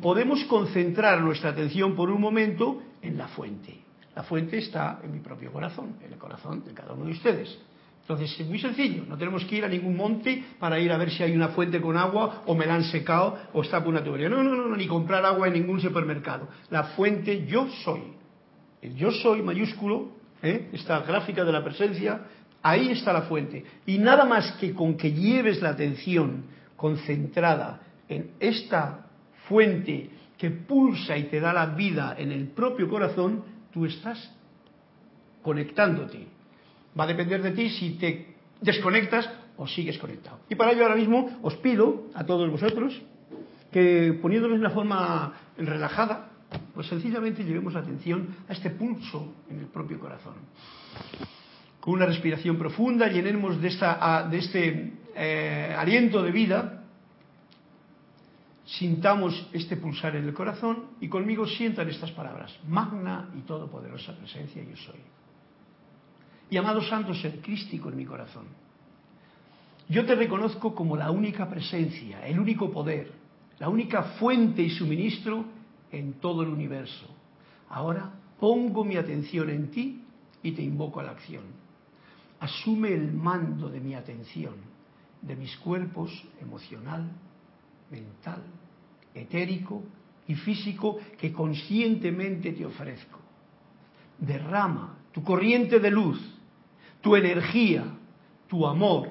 podemos 0.00 0.44
concentrar 0.44 1.20
nuestra 1.20 1.50
atención 1.50 1.94
por 1.94 2.10
un 2.10 2.20
momento 2.20 2.82
en 3.02 3.18
la 3.18 3.28
fuente. 3.28 3.78
La 4.14 4.22
fuente 4.22 4.58
está 4.58 5.00
en 5.02 5.12
mi 5.12 5.20
propio 5.20 5.52
corazón, 5.52 5.96
en 6.04 6.12
el 6.12 6.18
corazón 6.18 6.64
de 6.64 6.72
cada 6.72 6.92
uno 6.92 7.06
de 7.06 7.12
ustedes. 7.12 7.58
Entonces 8.02 8.40
es 8.40 8.46
muy 8.48 8.58
sencillo, 8.58 9.04
no 9.08 9.16
tenemos 9.16 9.44
que 9.44 9.56
ir 9.56 9.64
a 9.64 9.68
ningún 9.68 9.96
monte 9.96 10.44
para 10.58 10.78
ir 10.80 10.90
a 10.90 10.98
ver 10.98 11.10
si 11.10 11.22
hay 11.22 11.36
una 11.36 11.48
fuente 11.48 11.80
con 11.80 11.96
agua 11.96 12.42
o 12.46 12.54
me 12.54 12.66
la 12.66 12.74
han 12.74 12.84
secado 12.84 13.38
o 13.52 13.62
está 13.62 13.78
por 13.78 13.90
una 13.90 14.02
tubería. 14.02 14.28
No, 14.28 14.42
no, 14.42 14.56
no, 14.56 14.76
ni 14.76 14.88
comprar 14.88 15.24
agua 15.24 15.46
en 15.46 15.54
ningún 15.54 15.80
supermercado. 15.80 16.48
La 16.70 16.82
fuente 16.82 17.46
yo 17.46 17.68
soy. 17.84 18.02
El 18.82 18.96
yo 18.96 19.12
soy 19.12 19.40
mayúsculo, 19.42 20.08
¿eh? 20.42 20.68
esta 20.72 20.98
gráfica 21.02 21.44
de 21.44 21.52
la 21.52 21.62
presencia, 21.62 22.22
ahí 22.60 22.90
está 22.90 23.12
la 23.12 23.22
fuente. 23.22 23.64
Y 23.86 23.98
nada 23.98 24.24
más 24.24 24.50
que 24.52 24.74
con 24.74 24.96
que 24.96 25.12
lleves 25.12 25.62
la 25.62 25.70
atención 25.70 26.46
concentrada 26.76 27.82
en 28.08 28.32
esta 28.40 29.06
fuente 29.46 30.10
que 30.36 30.50
pulsa 30.50 31.16
y 31.16 31.24
te 31.24 31.38
da 31.38 31.52
la 31.52 31.66
vida 31.66 32.16
en 32.18 32.32
el 32.32 32.48
propio 32.48 32.88
corazón, 32.88 33.44
tú 33.72 33.86
estás 33.86 34.34
conectándote. 35.40 36.26
Va 36.98 37.04
a 37.04 37.06
depender 37.06 37.42
de 37.42 37.52
ti 37.52 37.70
si 37.70 37.90
te 37.98 38.34
desconectas 38.60 39.28
o 39.56 39.66
sigues 39.66 39.98
conectado. 39.98 40.40
Y 40.48 40.54
para 40.54 40.72
ello 40.72 40.82
ahora 40.82 40.96
mismo 40.96 41.38
os 41.42 41.56
pido 41.56 42.08
a 42.14 42.24
todos 42.24 42.50
vosotros 42.50 43.00
que 43.70 44.18
poniéndonos 44.20 44.58
de 44.58 44.66
una 44.66 44.74
forma 44.74 45.32
relajada, 45.56 46.28
pues 46.74 46.86
sencillamente 46.86 47.44
llevemos 47.44 47.72
la 47.72 47.80
atención 47.80 48.36
a 48.48 48.52
este 48.52 48.70
pulso 48.70 49.34
en 49.48 49.60
el 49.60 49.66
propio 49.66 49.98
corazón. 49.98 50.34
Con 51.80 51.94
una 51.94 52.06
respiración 52.06 52.58
profunda 52.58 53.08
llenemos 53.08 53.60
de, 53.60 53.68
esta, 53.68 54.28
este 54.32 54.92
eh, 55.16 55.74
aliento 55.76 56.22
de 56.22 56.30
vida 56.30 56.82
sintamos 58.64 59.48
este 59.52 59.76
pulsar 59.76 60.16
en 60.16 60.24
el 60.24 60.34
corazón 60.34 60.90
y 61.00 61.08
conmigo 61.08 61.46
sientan 61.46 61.88
estas 61.88 62.10
palabras, 62.12 62.56
magna 62.68 63.30
y 63.36 63.42
todopoderosa 63.42 64.16
presencia 64.16 64.62
yo 64.62 64.76
soy. 64.76 65.00
Y 66.52 66.58
amado 66.58 66.82
santo 66.82 67.14
ser 67.14 67.40
crístico 67.40 67.88
en 67.88 67.96
mi 67.96 68.04
corazón, 68.04 68.44
yo 69.88 70.04
te 70.04 70.14
reconozco 70.14 70.74
como 70.74 70.98
la 70.98 71.10
única 71.10 71.48
presencia, 71.48 72.26
el 72.26 72.38
único 72.38 72.70
poder, 72.70 73.10
la 73.58 73.70
única 73.70 74.02
fuente 74.18 74.60
y 74.60 74.68
suministro 74.68 75.46
en 75.90 76.12
todo 76.20 76.42
el 76.42 76.50
universo. 76.50 77.06
Ahora 77.70 78.12
pongo 78.38 78.84
mi 78.84 78.96
atención 78.96 79.48
en 79.48 79.70
ti 79.70 80.04
y 80.42 80.52
te 80.52 80.60
invoco 80.60 81.00
a 81.00 81.04
la 81.04 81.12
acción. 81.12 81.44
Asume 82.40 82.92
el 82.92 83.14
mando 83.14 83.70
de 83.70 83.80
mi 83.80 83.94
atención, 83.94 84.56
de 85.22 85.34
mis 85.36 85.56
cuerpos 85.56 86.12
emocional, 86.38 87.10
mental, 87.90 88.42
etérico 89.14 89.84
y 90.28 90.34
físico 90.34 90.98
que 91.16 91.32
conscientemente 91.32 92.52
te 92.52 92.66
ofrezco. 92.66 93.20
Derrama 94.18 94.98
tu 95.12 95.22
corriente 95.24 95.80
de 95.80 95.90
luz, 95.90 96.40
tu 97.02 97.14
energía, 97.16 97.84
tu 98.48 98.66
amor, 98.66 99.08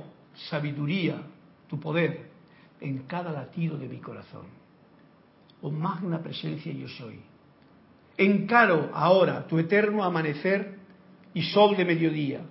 sabiduría, 0.49 1.21
tu 1.67 1.79
poder 1.79 2.31
en 2.79 3.03
cada 3.03 3.31
latido 3.31 3.77
de 3.77 3.87
mi 3.87 3.97
corazón. 3.97 4.47
Oh 5.61 5.69
magna 5.69 6.23
presencia 6.23 6.71
yo 6.73 6.87
soy. 6.87 7.19
Encaro 8.17 8.89
ahora 8.93 9.45
tu 9.45 9.59
eterno 9.59 10.03
amanecer 10.03 10.79
y 11.33 11.43
sol 11.43 11.77
de 11.77 11.85
mediodía 11.85 12.41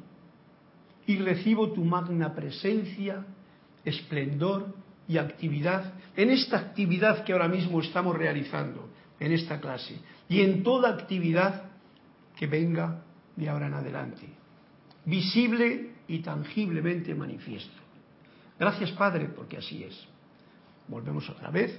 y 1.06 1.16
recibo 1.16 1.72
tu 1.72 1.84
magna 1.84 2.34
presencia, 2.34 3.24
esplendor 3.84 4.74
y 5.08 5.18
actividad, 5.18 5.94
en 6.16 6.30
esta 6.30 6.58
actividad 6.58 7.24
que 7.24 7.32
ahora 7.32 7.48
mismo 7.48 7.80
estamos 7.80 8.16
realizando, 8.16 8.88
en 9.18 9.32
esta 9.32 9.60
clase, 9.60 9.98
y 10.28 10.40
en 10.40 10.62
toda 10.62 10.90
actividad 10.90 11.64
que 12.36 12.46
venga 12.46 13.02
de 13.34 13.48
ahora 13.48 13.66
en 13.66 13.74
adelante, 13.74 14.39
visible 15.04 15.90
y 16.08 16.18
tangiblemente 16.20 17.14
manifiesto. 17.14 17.80
Gracias 18.58 18.92
Padre, 18.92 19.26
porque 19.26 19.56
así 19.56 19.82
es. 19.82 20.06
Volvemos 20.88 21.28
otra 21.30 21.50
vez, 21.50 21.78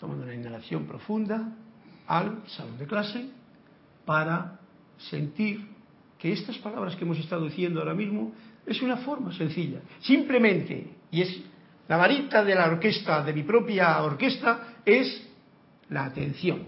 tomando 0.00 0.24
una 0.24 0.34
inhalación 0.34 0.86
profunda 0.86 1.52
al 2.06 2.42
salón 2.48 2.78
de 2.78 2.86
clase 2.86 3.28
para 4.04 4.60
sentir 5.10 5.66
que 6.18 6.32
estas 6.32 6.56
palabras 6.58 6.94
que 6.96 7.04
hemos 7.04 7.18
estado 7.18 7.44
diciendo 7.44 7.80
ahora 7.80 7.94
mismo 7.94 8.32
es 8.64 8.80
una 8.80 8.98
forma 8.98 9.32
sencilla, 9.32 9.80
simplemente, 10.00 10.88
y 11.10 11.22
es 11.22 11.40
la 11.88 11.96
varita 11.96 12.44
de 12.44 12.54
la 12.54 12.66
orquesta, 12.66 13.24
de 13.24 13.32
mi 13.32 13.42
propia 13.42 14.00
orquesta, 14.02 14.76
es 14.84 15.28
la 15.88 16.04
atención. 16.04 16.64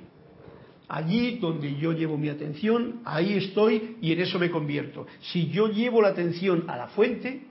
Allí 0.89 1.39
donde 1.39 1.77
yo 1.77 1.93
llevo 1.93 2.19
mi 2.19 2.29
atención, 2.29 3.01
ahí 3.05 3.35
estoy 3.35 3.97
y 4.03 4.13
en 4.13 4.21
eso 4.21 4.39
me 4.39 4.51
convierto. 4.51 5.07
Si 5.21 5.49
yo 5.49 5.69
llevo 5.69 6.03
la 6.03 6.09
atención 6.09 6.65
a 6.69 6.77
la 6.77 6.89
fuente, 6.89 7.43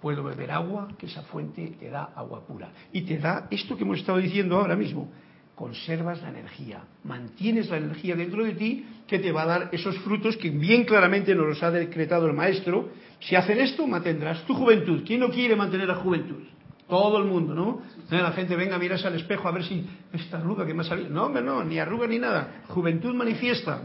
puedo 0.00 0.22
beber 0.22 0.50
agua, 0.52 0.88
que 0.96 1.06
esa 1.06 1.22
fuente 1.22 1.74
te 1.78 1.90
da 1.90 2.12
agua 2.14 2.46
pura. 2.46 2.70
Y 2.92 3.02
te 3.02 3.18
da 3.18 3.48
esto 3.50 3.76
que 3.76 3.82
hemos 3.82 3.98
estado 3.98 4.18
diciendo 4.18 4.56
ahora 4.56 4.76
mismo. 4.76 5.10
Conservas 5.56 6.22
la 6.22 6.30
energía, 6.30 6.84
mantienes 7.04 7.68
la 7.68 7.76
energía 7.76 8.16
dentro 8.16 8.44
de 8.44 8.54
ti 8.54 8.86
que 9.06 9.18
te 9.18 9.30
va 9.30 9.42
a 9.42 9.46
dar 9.46 9.68
esos 9.72 9.98
frutos 9.98 10.36
que 10.38 10.48
bien 10.48 10.84
claramente 10.84 11.34
nos 11.34 11.46
los 11.46 11.62
ha 11.62 11.70
decretado 11.70 12.26
el 12.26 12.32
maestro. 12.32 12.90
Si 13.18 13.36
hacen 13.36 13.60
esto, 13.60 13.86
mantendrás 13.86 14.46
tu 14.46 14.54
juventud. 14.54 15.02
¿Quién 15.04 15.20
no 15.20 15.30
quiere 15.30 15.56
mantener 15.56 15.88
la 15.88 15.96
juventud? 15.96 16.44
Todo 16.90 17.18
el 17.18 17.24
mundo, 17.24 17.54
¿no? 17.54 17.80
La 18.10 18.32
gente 18.32 18.56
venga, 18.56 18.78
miras 18.78 19.04
al 19.04 19.14
espejo 19.14 19.48
a 19.48 19.52
ver 19.52 19.64
si 19.64 19.86
esta 20.12 20.38
arruga 20.38 20.66
que 20.66 20.74
me 20.74 20.82
ha 20.82 20.84
salido. 20.84 21.08
No, 21.08 21.26
hombre, 21.26 21.42
no, 21.42 21.64
ni 21.64 21.78
arruga 21.78 22.06
ni 22.06 22.18
nada. 22.18 22.64
Juventud 22.68 23.14
manifiesta 23.14 23.82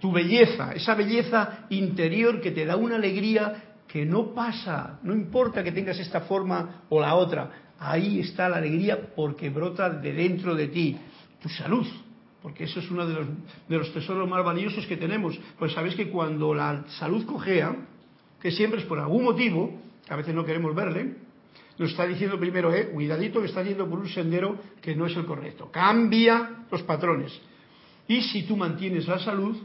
tu 0.00 0.10
belleza, 0.10 0.72
esa 0.72 0.94
belleza 0.94 1.66
interior 1.68 2.40
que 2.40 2.50
te 2.50 2.64
da 2.64 2.76
una 2.76 2.96
alegría 2.96 3.74
que 3.86 4.06
no 4.06 4.32
pasa, 4.32 4.98
no 5.02 5.14
importa 5.14 5.62
que 5.62 5.72
tengas 5.72 5.98
esta 5.98 6.22
forma 6.22 6.84
o 6.88 7.00
la 7.00 7.14
otra, 7.14 7.50
ahí 7.78 8.20
está 8.20 8.48
la 8.48 8.56
alegría 8.56 9.14
porque 9.14 9.50
brota 9.50 9.90
de 9.90 10.12
dentro 10.12 10.54
de 10.54 10.68
ti, 10.68 10.96
tu 11.42 11.48
salud, 11.48 11.86
porque 12.40 12.64
eso 12.64 12.80
es 12.80 12.90
uno 12.90 13.06
de 13.06 13.14
los, 13.14 13.26
de 13.68 13.78
los 13.78 13.92
tesoros 13.92 14.28
más 14.28 14.44
valiosos 14.44 14.86
que 14.86 14.96
tenemos. 14.96 15.38
Pues 15.58 15.72
sabéis 15.72 15.94
que 15.94 16.08
cuando 16.08 16.54
la 16.54 16.84
salud 16.98 17.26
cojea, 17.26 17.76
que 18.40 18.50
siempre 18.50 18.80
es 18.80 18.86
por 18.86 18.98
algún 18.98 19.24
motivo, 19.24 19.78
que 20.06 20.14
a 20.14 20.16
veces 20.16 20.34
no 20.34 20.44
queremos 20.44 20.74
verle, 20.74 21.16
nos 21.80 21.92
está 21.92 22.06
diciendo 22.06 22.38
primero, 22.38 22.74
eh, 22.74 22.90
cuidadito 22.90 23.40
que 23.40 23.46
está 23.46 23.62
yendo 23.62 23.88
por 23.88 23.98
un 23.98 24.08
sendero 24.10 24.58
que 24.82 24.94
no 24.94 25.06
es 25.06 25.16
el 25.16 25.24
correcto. 25.24 25.70
Cambia 25.72 26.66
los 26.70 26.82
patrones. 26.82 27.32
Y 28.06 28.20
si 28.20 28.42
tú 28.42 28.54
mantienes 28.54 29.08
la 29.08 29.18
salud, 29.18 29.56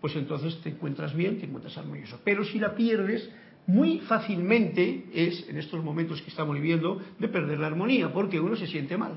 pues 0.00 0.16
entonces 0.16 0.58
te 0.62 0.70
encuentras 0.70 1.14
bien, 1.14 1.38
te 1.38 1.44
encuentras 1.44 1.76
armonioso. 1.76 2.18
Pero 2.24 2.42
si 2.42 2.58
la 2.58 2.74
pierdes, 2.74 3.28
muy 3.66 3.98
fácilmente 3.98 5.08
es, 5.12 5.46
en 5.46 5.58
estos 5.58 5.84
momentos 5.84 6.22
que 6.22 6.30
estamos 6.30 6.54
viviendo, 6.54 6.98
de 7.18 7.28
perder 7.28 7.58
la 7.58 7.66
armonía, 7.66 8.10
porque 8.10 8.40
uno 8.40 8.56
se 8.56 8.66
siente 8.66 8.96
mal, 8.96 9.12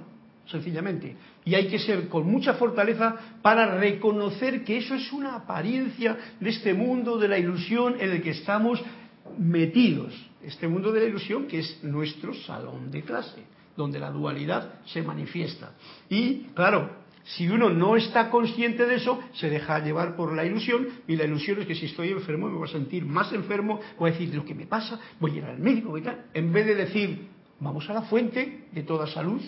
sencillamente. 0.48 1.16
Y 1.46 1.56
hay 1.56 1.70
que 1.70 1.80
ser 1.80 2.10
con 2.10 2.30
mucha 2.30 2.56
fortaleza 2.56 3.16
para 3.42 3.78
reconocer 3.78 4.66
que 4.66 4.76
eso 4.76 4.94
es 4.96 5.14
una 5.14 5.36
apariencia 5.36 6.18
de 6.42 6.50
este 6.50 6.74
mundo 6.74 7.18
de 7.18 7.30
la 7.30 7.38
ilusión 7.38 7.96
en 7.98 8.12
el 8.12 8.22
que 8.22 8.32
estamos 8.32 8.84
metidos. 9.38 10.14
Este 10.46 10.68
mundo 10.68 10.92
de 10.92 11.02
la 11.02 11.08
ilusión 11.08 11.48
que 11.48 11.60
es 11.60 11.84
nuestro 11.84 12.34
salón 12.34 12.92
de 12.92 13.02
clase, 13.02 13.44
donde 13.78 14.00
la 14.00 14.12
dualidad 14.12 14.82
se 14.86 15.02
manifiesta. 15.02 15.72
Y, 16.10 16.48
claro, 16.54 17.04
si 17.24 17.48
uno 17.48 17.70
no 17.70 17.96
está 17.96 18.30
consciente 18.30 18.86
de 18.86 18.96
eso, 18.96 19.20
se 19.34 19.50
deja 19.50 19.80
llevar 19.80 20.16
por 20.16 20.36
la 20.36 20.46
ilusión 20.46 20.88
y 21.08 21.16
la 21.16 21.24
ilusión 21.24 21.62
es 21.62 21.68
que 21.68 21.76
si 21.76 21.86
estoy 21.86 22.10
enfermo 22.10 22.50
me 22.50 22.58
voy 22.58 22.68
a 22.68 22.72
sentir 22.72 23.06
más 23.06 23.32
enfermo, 23.32 23.80
voy 23.98 24.10
a 24.10 24.14
decir 24.14 24.36
lo 24.36 24.44
que 24.44 24.54
me 24.54 24.66
pasa, 24.66 25.00
voy 25.20 25.32
a 25.32 25.36
ir 25.36 25.46
al 25.46 25.60
médico 25.60 25.98
y 25.98 26.02
tal, 26.02 26.26
en 26.34 26.52
vez 26.52 26.66
de 26.66 26.76
decir 26.76 27.28
vamos 27.60 27.90
a 27.90 27.94
la 27.94 28.02
fuente 28.04 28.66
de 28.72 28.84
toda 28.84 29.08
salud 29.08 29.42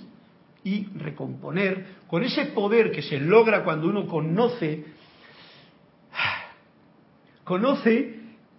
y 0.64 0.86
recomponer 0.96 1.86
con 2.08 2.24
ese 2.24 2.46
poder 2.48 2.92
que 2.92 3.02
se 3.02 3.20
logra 3.20 3.66
cuando 3.66 3.90
uno 3.90 4.08
conoce 4.08 4.86
conoce 7.44 8.14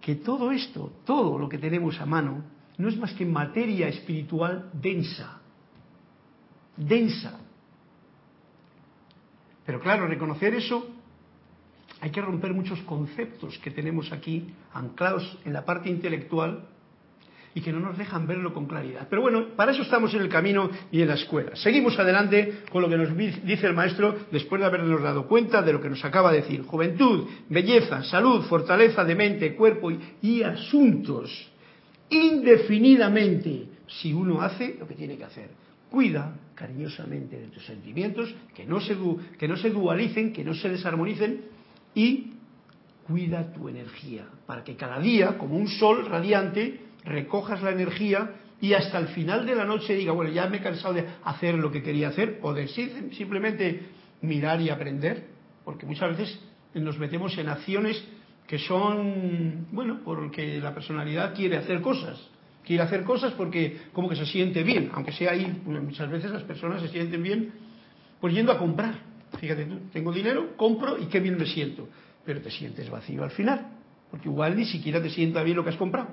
que 0.07 0.15
todo 0.15 0.53
esto, 0.53 0.93
todo 1.03 1.37
lo 1.37 1.49
que 1.49 1.57
tenemos 1.57 1.99
a 1.99 2.05
mano, 2.05 2.41
no 2.77 2.87
es 2.87 2.95
más 2.95 3.11
que 3.11 3.25
materia 3.25 3.89
espiritual 3.89 4.69
densa, 4.71 5.41
densa, 6.77 7.37
pero 9.65 9.81
claro, 9.81 10.07
reconocer 10.07 10.55
eso, 10.55 10.87
hay 11.99 12.09
que 12.09 12.21
romper 12.21 12.53
muchos 12.53 12.79
conceptos 12.83 13.59
que 13.59 13.69
tenemos 13.69 14.13
aquí 14.13 14.47
anclados 14.71 15.37
en 15.43 15.51
la 15.51 15.65
parte 15.65 15.89
intelectual 15.89 16.69
y 17.57 17.61
que 17.61 17.73
no 17.73 17.79
nos 17.79 17.97
dejan 17.97 18.27
verlo 18.27 18.53
con 18.53 18.67
claridad. 18.67 19.07
Pero 19.09 19.23
bueno, 19.23 19.47
para 19.55 19.71
eso 19.71 19.81
estamos 19.81 20.13
en 20.13 20.21
el 20.21 20.29
camino 20.29 20.69
y 20.91 21.01
en 21.01 21.07
la 21.07 21.15
escuela. 21.15 21.55
Seguimos 21.55 21.97
adelante 21.97 22.59
con 22.71 22.83
lo 22.83 22.87
que 22.87 22.97
nos 22.97 23.17
dice 23.17 23.65
el 23.65 23.73
maestro 23.73 24.15
después 24.31 24.61
de 24.61 24.67
habernos 24.67 25.01
dado 25.01 25.27
cuenta 25.27 25.63
de 25.63 25.73
lo 25.73 25.81
que 25.81 25.89
nos 25.89 26.05
acaba 26.05 26.31
de 26.31 26.41
decir. 26.41 26.61
Juventud, 26.61 27.27
belleza, 27.49 28.03
salud, 28.03 28.43
fortaleza 28.43 29.03
de 29.03 29.15
mente, 29.15 29.55
cuerpo 29.55 29.91
y, 30.21 30.43
asuntos. 30.43 31.51
Indefinidamente, 32.11 33.69
si 33.87 34.13
uno 34.13 34.39
hace 34.39 34.75
lo 34.79 34.87
que 34.87 34.93
tiene 34.93 35.17
que 35.17 35.23
hacer. 35.23 35.49
Cuida 35.89 36.35
cariñosamente 36.53 37.39
de 37.39 37.47
tus 37.47 37.65
sentimientos, 37.65 38.35
que 38.53 38.67
no, 38.67 38.79
se, 38.79 38.95
que 39.39 39.47
no 39.47 39.57
se 39.57 39.71
dualicen, 39.71 40.31
que 40.31 40.43
no 40.43 40.53
se 40.53 40.69
desarmonicen 40.69 41.41
y 41.95 42.33
cuida 43.07 43.51
tu 43.51 43.67
energía 43.67 44.27
para 44.45 44.63
que 44.63 44.75
cada 44.75 44.99
día, 44.99 45.39
como 45.39 45.55
un 45.55 45.67
sol 45.67 46.05
radiante, 46.05 46.85
recojas 47.07 47.61
la 47.61 47.71
energía 47.71 48.31
y 48.61 48.73
hasta 48.73 48.99
el 48.99 49.07
final 49.09 49.45
de 49.45 49.55
la 49.55 49.65
noche 49.65 49.95
diga, 49.95 50.11
bueno, 50.11 50.31
ya 50.31 50.47
me 50.47 50.57
he 50.57 50.61
cansado 50.61 50.93
de 50.93 51.05
hacer 51.23 51.55
lo 51.55 51.71
que 51.71 51.81
quería 51.81 52.09
hacer 52.09 52.39
o 52.41 52.53
de 52.53 52.67
simplemente 52.67 53.81
mirar 54.21 54.61
y 54.61 54.69
aprender, 54.69 55.25
porque 55.63 55.85
muchas 55.85 56.17
veces 56.17 56.39
nos 56.73 56.97
metemos 56.97 57.37
en 57.37 57.49
acciones 57.49 58.03
que 58.47 58.59
son, 58.59 59.67
bueno, 59.71 59.99
porque 60.03 60.59
la 60.59 60.73
personalidad 60.73 61.35
quiere 61.35 61.57
hacer 61.57 61.81
cosas 61.81 62.19
quiere 62.67 62.83
hacer 62.83 63.05
cosas 63.05 63.31
porque 63.31 63.77
como 63.93 64.09
que 64.09 64.17
se 64.17 64.25
siente 64.25 64.61
bien, 64.61 64.91
aunque 64.93 65.13
sea 65.13 65.31
ahí, 65.31 65.61
muchas 65.65 66.11
veces 66.11 66.31
las 66.31 66.43
personas 66.43 66.81
se 66.81 66.89
sienten 66.89 67.23
bien 67.23 67.53
pues 68.19 68.33
yendo 68.33 68.51
a 68.51 68.57
comprar. 68.57 68.95
Fíjate 69.39 69.65
tú, 69.65 69.79
tengo 69.93 70.11
dinero, 70.11 70.57
compro 70.57 70.97
y 70.97 71.05
qué 71.05 71.21
bien 71.21 71.37
me 71.37 71.45
siento, 71.45 71.87
pero 72.25 72.41
te 72.41 72.51
sientes 72.51 72.89
vacío 72.89 73.23
al 73.23 73.31
final, 73.31 73.67
porque 74.11 74.27
igual 74.27 74.57
ni 74.57 74.65
siquiera 74.65 75.01
te 75.01 75.09
sienta 75.09 75.43
bien 75.43 75.55
lo 75.55 75.63
que 75.63 75.69
has 75.69 75.77
comprado. 75.77 76.09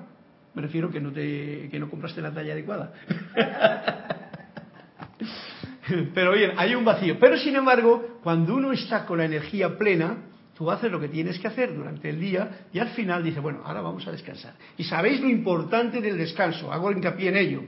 Me 0.55 0.61
refiero 0.61 0.89
que 0.89 0.99
no 0.99 1.11
te 1.11 1.67
que 1.69 1.79
no 1.79 1.89
compraste 1.89 2.21
la 2.21 2.33
talla 2.33 2.53
adecuada. 2.53 2.93
pero 6.13 6.33
bien, 6.33 6.53
hay 6.57 6.73
un 6.73 6.85
vacío. 6.85 7.19
Pero 7.19 7.37
sin 7.37 7.55
embargo, 7.55 8.19
cuando 8.23 8.55
uno 8.55 8.71
está 8.71 9.05
con 9.05 9.17
la 9.17 9.25
energía 9.25 9.77
plena, 9.77 10.17
Tú 10.55 10.71
haces 10.71 10.89
lo 10.89 11.01
que 11.01 11.09
tienes 11.09 11.37
que 11.37 11.47
hacer 11.47 11.75
durante 11.75 12.09
el 12.09 12.19
día 12.19 12.67
y 12.71 12.79
al 12.79 12.89
final 12.89 13.21
dices, 13.21 13.43
bueno, 13.43 13.61
ahora 13.65 13.81
vamos 13.81 14.07
a 14.07 14.11
descansar. 14.11 14.55
Y 14.77 14.85
sabéis 14.85 15.19
lo 15.19 15.27
importante 15.27 15.99
del 15.99 16.17
descanso, 16.17 16.71
hago 16.71 16.91
hincapié 16.91 17.29
en 17.29 17.35
ello. 17.35 17.63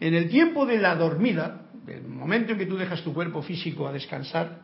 En 0.00 0.14
el 0.14 0.30
tiempo 0.30 0.64
de 0.64 0.78
la 0.78 0.96
dormida, 0.96 1.66
del 1.84 2.08
momento 2.08 2.52
en 2.52 2.58
que 2.58 2.64
tú 2.64 2.78
dejas 2.78 3.02
tu 3.02 3.12
cuerpo 3.12 3.42
físico 3.42 3.86
a 3.86 3.92
descansar, 3.92 4.62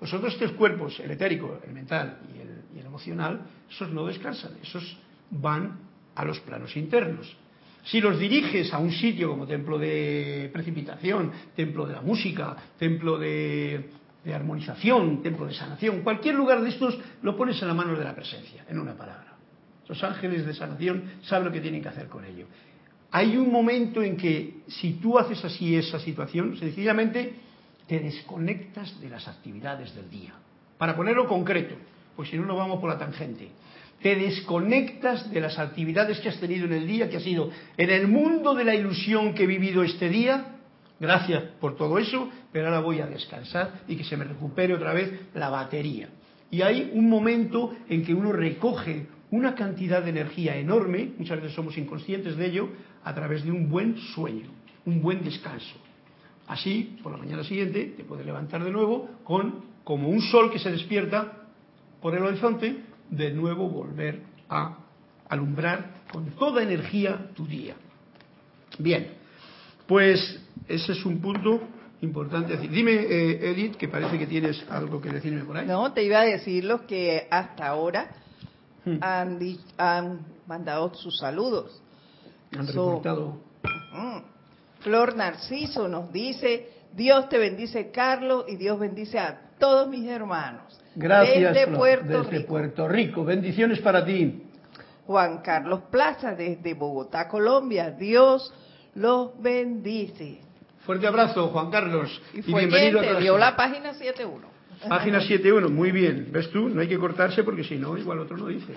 los 0.00 0.12
otros 0.12 0.36
tres 0.36 0.50
cuerpos, 0.52 0.98
el 0.98 1.12
etérico, 1.12 1.60
el 1.64 1.72
mental 1.72 2.18
y 2.34 2.40
el, 2.40 2.64
y 2.74 2.80
el 2.80 2.86
emocional, 2.86 3.42
esos 3.70 3.92
no 3.92 4.06
descansan, 4.06 4.50
esos 4.60 4.98
van 5.30 5.78
a 6.16 6.24
los 6.24 6.40
planos 6.40 6.76
internos. 6.76 7.36
Si 7.84 8.00
los 8.00 8.18
diriges 8.18 8.72
a 8.74 8.78
un 8.78 8.90
sitio 8.90 9.30
como 9.30 9.46
templo 9.46 9.78
de 9.78 10.50
precipitación, 10.52 11.30
templo 11.54 11.86
de 11.86 11.92
la 11.94 12.00
música, 12.00 12.56
templo 12.78 13.16
de 13.18 13.88
armonización, 14.34 15.22
templo 15.22 15.46
de 15.46 15.54
sanación, 15.54 16.00
cualquier 16.00 16.34
lugar 16.34 16.60
de 16.60 16.70
estos 16.70 16.98
lo 17.22 17.36
pones 17.36 17.62
en 17.62 17.68
la 17.68 17.74
mano 17.74 17.96
de 17.96 18.02
la 18.02 18.14
presencia, 18.14 18.64
en 18.68 18.80
una 18.80 18.94
palabra. 18.94 19.36
Los 19.86 20.02
ángeles 20.02 20.44
de 20.44 20.52
sanación 20.52 21.04
saben 21.22 21.46
lo 21.46 21.52
que 21.52 21.60
tienen 21.60 21.80
que 21.80 21.88
hacer 21.88 22.08
con 22.08 22.24
ello. 22.24 22.46
Hay 23.12 23.36
un 23.36 23.52
momento 23.52 24.02
en 24.02 24.16
que 24.16 24.62
si 24.66 24.94
tú 24.94 25.16
haces 25.16 25.44
así 25.44 25.76
esa 25.76 26.00
situación, 26.00 26.56
sencillamente 26.56 27.34
te 27.86 28.00
desconectas 28.00 29.00
de 29.00 29.08
las 29.08 29.28
actividades 29.28 29.94
del 29.94 30.10
día. 30.10 30.34
Para 30.76 30.96
ponerlo 30.96 31.28
concreto, 31.28 31.76
pues 32.16 32.28
si 32.28 32.36
no, 32.36 32.44
no 32.44 32.56
vamos 32.56 32.80
por 32.80 32.90
la 32.90 32.98
tangente. 32.98 33.48
Te 34.02 34.14
desconectas 34.14 35.30
de 35.30 35.40
las 35.40 35.58
actividades 35.58 36.20
que 36.20 36.28
has 36.28 36.38
tenido 36.38 36.66
en 36.66 36.72
el 36.74 36.86
día, 36.86 37.08
que 37.08 37.16
ha 37.16 37.20
sido 37.20 37.50
en 37.76 37.90
el 37.90 38.08
mundo 38.08 38.54
de 38.54 38.64
la 38.64 38.74
ilusión 38.74 39.34
que 39.34 39.44
he 39.44 39.46
vivido 39.46 39.82
este 39.82 40.08
día, 40.08 40.56
Gracias 40.98 41.42
por 41.60 41.76
todo 41.76 41.98
eso, 41.98 42.30
pero 42.52 42.66
ahora 42.66 42.80
voy 42.80 43.00
a 43.00 43.06
descansar 43.06 43.82
y 43.86 43.96
que 43.96 44.04
se 44.04 44.16
me 44.16 44.24
recupere 44.24 44.74
otra 44.74 44.94
vez 44.94 45.28
la 45.34 45.50
batería. 45.50 46.08
Y 46.50 46.62
hay 46.62 46.90
un 46.94 47.10
momento 47.10 47.74
en 47.88 48.02
que 48.02 48.14
uno 48.14 48.32
recoge 48.32 49.06
una 49.30 49.54
cantidad 49.54 50.02
de 50.02 50.10
energía 50.10 50.56
enorme, 50.56 51.10
muchas 51.18 51.38
veces 51.38 51.54
somos 51.54 51.76
inconscientes 51.76 52.36
de 52.36 52.46
ello, 52.46 52.68
a 53.04 53.14
través 53.14 53.44
de 53.44 53.50
un 53.50 53.68
buen 53.68 53.98
sueño, 54.14 54.48
un 54.86 55.02
buen 55.02 55.22
descanso. 55.22 55.76
Así, 56.46 56.96
por 57.02 57.12
la 57.12 57.18
mañana 57.18 57.44
siguiente, 57.44 57.92
te 57.96 58.04
puedes 58.04 58.24
levantar 58.24 58.64
de 58.64 58.70
nuevo 58.70 59.10
con, 59.24 59.64
como 59.84 60.08
un 60.08 60.22
sol 60.22 60.50
que 60.50 60.60
se 60.60 60.70
despierta 60.70 61.32
por 62.00 62.14
el 62.14 62.22
horizonte, 62.22 62.76
de 63.10 63.30
nuevo 63.32 63.68
volver 63.68 64.22
a 64.48 64.78
alumbrar 65.28 66.02
con 66.12 66.30
toda 66.30 66.62
energía 66.62 67.30
tu 67.34 67.46
día. 67.46 67.74
Bien, 68.78 69.12
pues 69.86 70.40
ese 70.68 70.92
es 70.92 71.04
un 71.04 71.20
punto 71.20 71.60
importante. 72.00 72.56
Dime, 72.56 72.92
eh, 72.92 73.50
Edith, 73.50 73.76
que 73.76 73.88
parece 73.88 74.18
que 74.18 74.26
tienes 74.26 74.64
algo 74.70 75.00
que 75.00 75.10
decirme 75.10 75.44
por 75.44 75.56
ahí. 75.56 75.66
No, 75.66 75.92
te 75.92 76.04
iba 76.04 76.20
a 76.20 76.24
decir 76.24 76.64
los 76.64 76.82
que 76.82 77.26
hasta 77.30 77.66
ahora 77.66 78.10
hmm. 78.84 78.98
han, 79.00 80.20
mandado 80.46 80.94
sus 80.94 81.18
saludos. 81.18 81.82
Han 82.56 82.66
reportado. 82.66 83.40
Flor 84.80 85.16
Narciso 85.16 85.88
nos 85.88 86.12
dice, 86.12 86.70
Dios 86.94 87.28
te 87.28 87.38
bendice 87.38 87.90
Carlos 87.90 88.44
y 88.46 88.56
Dios 88.56 88.78
bendice 88.78 89.18
a 89.18 89.45
todos 89.58 89.88
mis 89.88 90.06
hermanos. 90.08 90.78
Gracias, 90.94 91.54
desde 91.54 91.66
Flor, 91.66 91.78
Puerto 91.78 92.22
desde 92.22 92.38
Rico. 92.38 92.48
Puerto 92.48 92.88
Rico. 92.88 93.24
Bendiciones 93.24 93.80
para 93.80 94.04
ti. 94.04 94.42
Juan 95.06 95.38
Carlos 95.42 95.82
Plaza 95.90 96.34
desde 96.34 96.74
Bogotá, 96.74 97.28
Colombia. 97.28 97.90
Dios 97.90 98.52
los 98.94 99.40
bendice. 99.40 100.40
Fuerte 100.80 101.06
abrazo, 101.06 101.48
Juan 101.48 101.70
Carlos. 101.70 102.20
Y 102.32 102.42
fue 102.42 102.60
bienvenido 102.60 102.98
quien 102.98 102.98
a 102.98 103.00
te 103.02 103.08
clase. 103.10 103.22
dio 103.22 103.38
la 103.38 103.56
página 103.56 103.92
71. 103.94 104.56
Página 104.88 105.20
7.1, 105.20 105.68
muy 105.70 105.90
bien. 105.90 106.28
¿Ves 106.30 106.50
tú? 106.50 106.68
No 106.68 106.80
hay 106.80 106.88
que 106.88 106.98
cortarse 106.98 107.42
porque 107.42 107.64
si 107.64 107.76
no, 107.76 107.96
igual 107.96 108.20
otro 108.20 108.36
no 108.36 108.46
dice. 108.48 108.74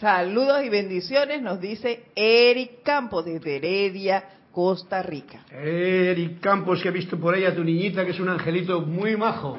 Saludos 0.00 0.62
y 0.64 0.68
bendiciones, 0.68 1.40
nos 1.42 1.60
dice 1.60 2.04
Eric 2.14 2.82
Campos 2.82 3.24
desde 3.24 3.56
Heredia, 3.56 4.24
Costa 4.52 5.02
Rica. 5.02 5.44
Eric 5.50 6.40
Campos, 6.40 6.82
que 6.82 6.88
ha 6.88 6.92
visto 6.92 7.18
por 7.18 7.34
ahí 7.34 7.44
a 7.44 7.54
tu 7.54 7.64
niñita, 7.64 8.04
que 8.04 8.10
es 8.10 8.20
un 8.20 8.28
angelito 8.28 8.80
muy 8.82 9.16
majo. 9.16 9.58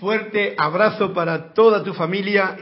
Fuerte 0.00 0.54
abrazo 0.56 1.12
para 1.12 1.52
toda 1.54 1.82
tu 1.82 1.92
familia 1.92 2.56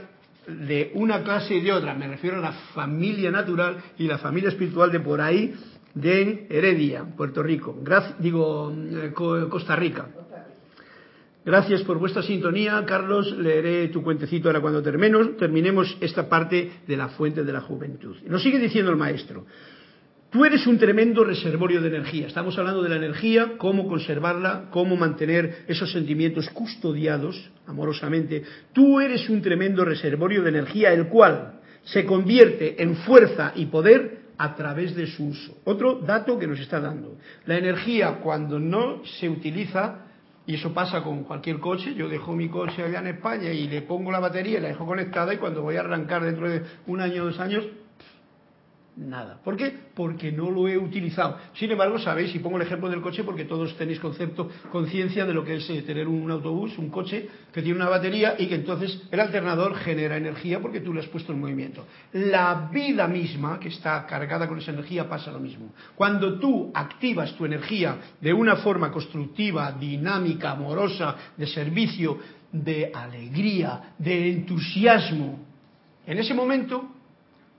de 0.47 0.91
una 0.95 1.23
clase 1.23 1.55
y 1.57 1.61
de 1.61 1.73
otra. 1.73 1.95
Me 1.95 2.07
refiero 2.09 2.37
a 2.39 2.41
la 2.41 2.53
familia 2.53 3.31
natural 3.31 3.77
y 3.99 4.07
la 4.07 4.19
familia 4.19 4.49
espiritual 4.49 4.91
de 4.91 5.01
por 5.01 5.21
ahí, 5.21 5.55
de 5.95 6.47
Heredia, 6.49 7.05
Puerto 7.17 7.43
Rico. 7.43 7.77
Digo, 8.19 8.73
eh, 8.75 9.11
Co- 9.15 9.49
Costa 9.49 9.77
Rica. 9.77 10.07
Gracias 11.45 11.83
por 11.83 11.99
vuestra 11.99 12.23
sintonía, 12.23 12.85
Carlos. 12.87 13.31
Leeré 13.37 13.89
tu 13.89 14.03
cuentecito 14.03 14.49
ahora 14.49 14.61
cuando 14.61 14.83
terminemos 14.83 15.97
esta 16.01 16.29
parte 16.29 16.73
de 16.87 16.97
la 16.97 17.09
fuente 17.11 17.45
de 17.45 17.53
la 17.53 17.61
juventud. 17.61 18.17
Nos 18.27 18.43
sigue 18.43 18.59
diciendo 18.59 18.91
el 18.91 18.97
maestro. 18.97 19.47
Tú 20.37 20.45
eres 20.45 20.67
un 20.67 20.77
tremendo 20.77 21.25
reservorio 21.25 21.81
de 21.81 21.89
energía. 21.89 22.27
Estamos 22.27 22.59
hablando 22.59 22.83
de 22.83 22.91
la 22.91 22.97
energía, 22.97 23.53
cómo 23.57 23.89
conservarla, 23.89 24.67
cómo 24.71 24.95
mantener 24.95 25.65
esos 25.67 25.91
sentimientos 25.91 26.51
custodiados 26.51 27.51
amorosamente. 27.67 28.43
Tú 28.75 29.01
eres 29.01 29.31
un 29.31 29.41
tremendo 29.41 29.83
reservorio 29.83 30.43
de 30.43 30.51
energía, 30.51 30.93
el 30.93 31.09
cual 31.09 31.61
se 31.85 32.05
convierte 32.05 32.83
en 32.83 32.97
fuerza 32.97 33.53
y 33.57 33.65
poder 33.65 34.27
a 34.37 34.55
través 34.55 34.95
de 34.95 35.07
su 35.07 35.29
uso. 35.29 35.57
Otro 35.65 36.01
dato 36.01 36.39
que 36.39 36.47
nos 36.47 36.61
está 36.61 36.81
dando. 36.81 37.17
La 37.47 37.57
energía 37.57 38.19
cuando 38.23 38.61
no 38.61 39.07
se 39.07 39.31
utiliza, 39.31 40.01
y 40.47 40.57
eso 40.57 40.75
pasa 40.75 41.03
con 41.03 41.25
cualquier 41.25 41.61
coche, 41.61 41.95
yo 41.95 42.11
dejo 42.11 42.35
mi 42.35 42.51
coche 42.51 42.83
allá 42.83 42.99
en 42.99 43.07
España 43.07 43.51
y 43.51 43.69
le 43.69 43.81
pongo 43.81 44.13
la 44.13 44.21
batería 44.21 44.61
la 44.61 44.69
dejo 44.69 44.85
conectada 44.85 45.33
y 45.33 45.39
cuando 45.39 45.63
voy 45.63 45.77
a 45.77 45.81
arrancar 45.81 46.23
dentro 46.23 46.47
de 46.47 46.61
un 46.89 47.01
año 47.01 47.23
o 47.23 47.27
dos 47.27 47.41
años, 47.41 47.65
Nada. 48.97 49.39
¿Por 49.45 49.59
qué? 49.59 49.75
Porque 49.95 50.33
no 50.33 50.51
lo 50.51 50.67
he 50.69 50.79
utilizado. 50.79 51.37
Sin 51.53 51.71
embargo, 51.71 51.99
sabéis, 51.99 52.35
y 52.35 52.39
pongo 52.39 52.57
el 52.57 52.63
ejemplo 52.63 52.89
del 52.89 53.03
coche 53.03 53.25
porque 53.25 53.45
todos 53.45 53.77
tenéis 53.77 54.01
concepto, 54.01 54.49
conciencia 54.73 55.27
de 55.27 55.35
lo 55.35 55.45
que 55.45 55.57
es 55.57 55.69
eh, 55.69 55.83
tener 55.83 56.09
un 56.09 56.31
autobús, 56.31 56.79
un 56.79 56.89
coche 56.89 57.29
que 57.53 57.61
tiene 57.61 57.79
una 57.79 57.91
batería 57.91 58.37
y 58.39 58.47
que 58.47 58.55
entonces 58.55 59.03
el 59.11 59.21
alternador 59.21 59.75
genera 59.77 60.17
energía 60.17 60.61
porque 60.61 60.81
tú 60.81 60.95
le 60.95 61.01
has 61.01 61.09
puesto 61.09 61.33
en 61.33 61.41
movimiento. 61.41 61.85
La 62.13 62.71
vida 62.73 63.07
misma, 63.07 63.61
que 63.61 63.69
está 63.69 64.07
cargada 64.07 64.49
con 64.49 64.59
esa 64.59 64.71
energía, 64.71 65.07
pasa 65.07 65.31
lo 65.31 65.41
mismo. 65.41 65.75
Cuando 65.95 66.39
tú 66.39 66.73
activas 66.75 67.35
tu 67.37 67.45
energía 67.45 67.99
de 68.19 68.33
una 68.33 68.57
forma 68.57 68.91
constructiva, 68.91 69.73
dinámica, 69.73 70.53
amorosa, 70.53 71.17
de 71.37 71.47
servicio, 71.47 72.19
de 72.51 72.91
alegría, 72.95 73.93
de 73.99 74.31
entusiasmo, 74.31 75.45
en 76.07 76.17
ese 76.17 76.33
momento 76.33 76.96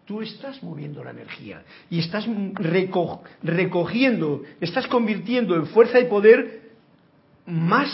tú 0.07 0.21
estás 0.21 0.63
moviendo 0.63 1.03
la 1.03 1.11
energía 1.11 1.61
y 1.89 1.99
estás 1.99 2.25
reco- 2.27 3.21
recogiendo, 3.43 4.41
estás 4.61 4.87
convirtiendo 4.87 5.55
en 5.55 5.67
fuerza 5.67 5.99
y 5.99 6.05
poder 6.05 6.71
más 7.45 7.89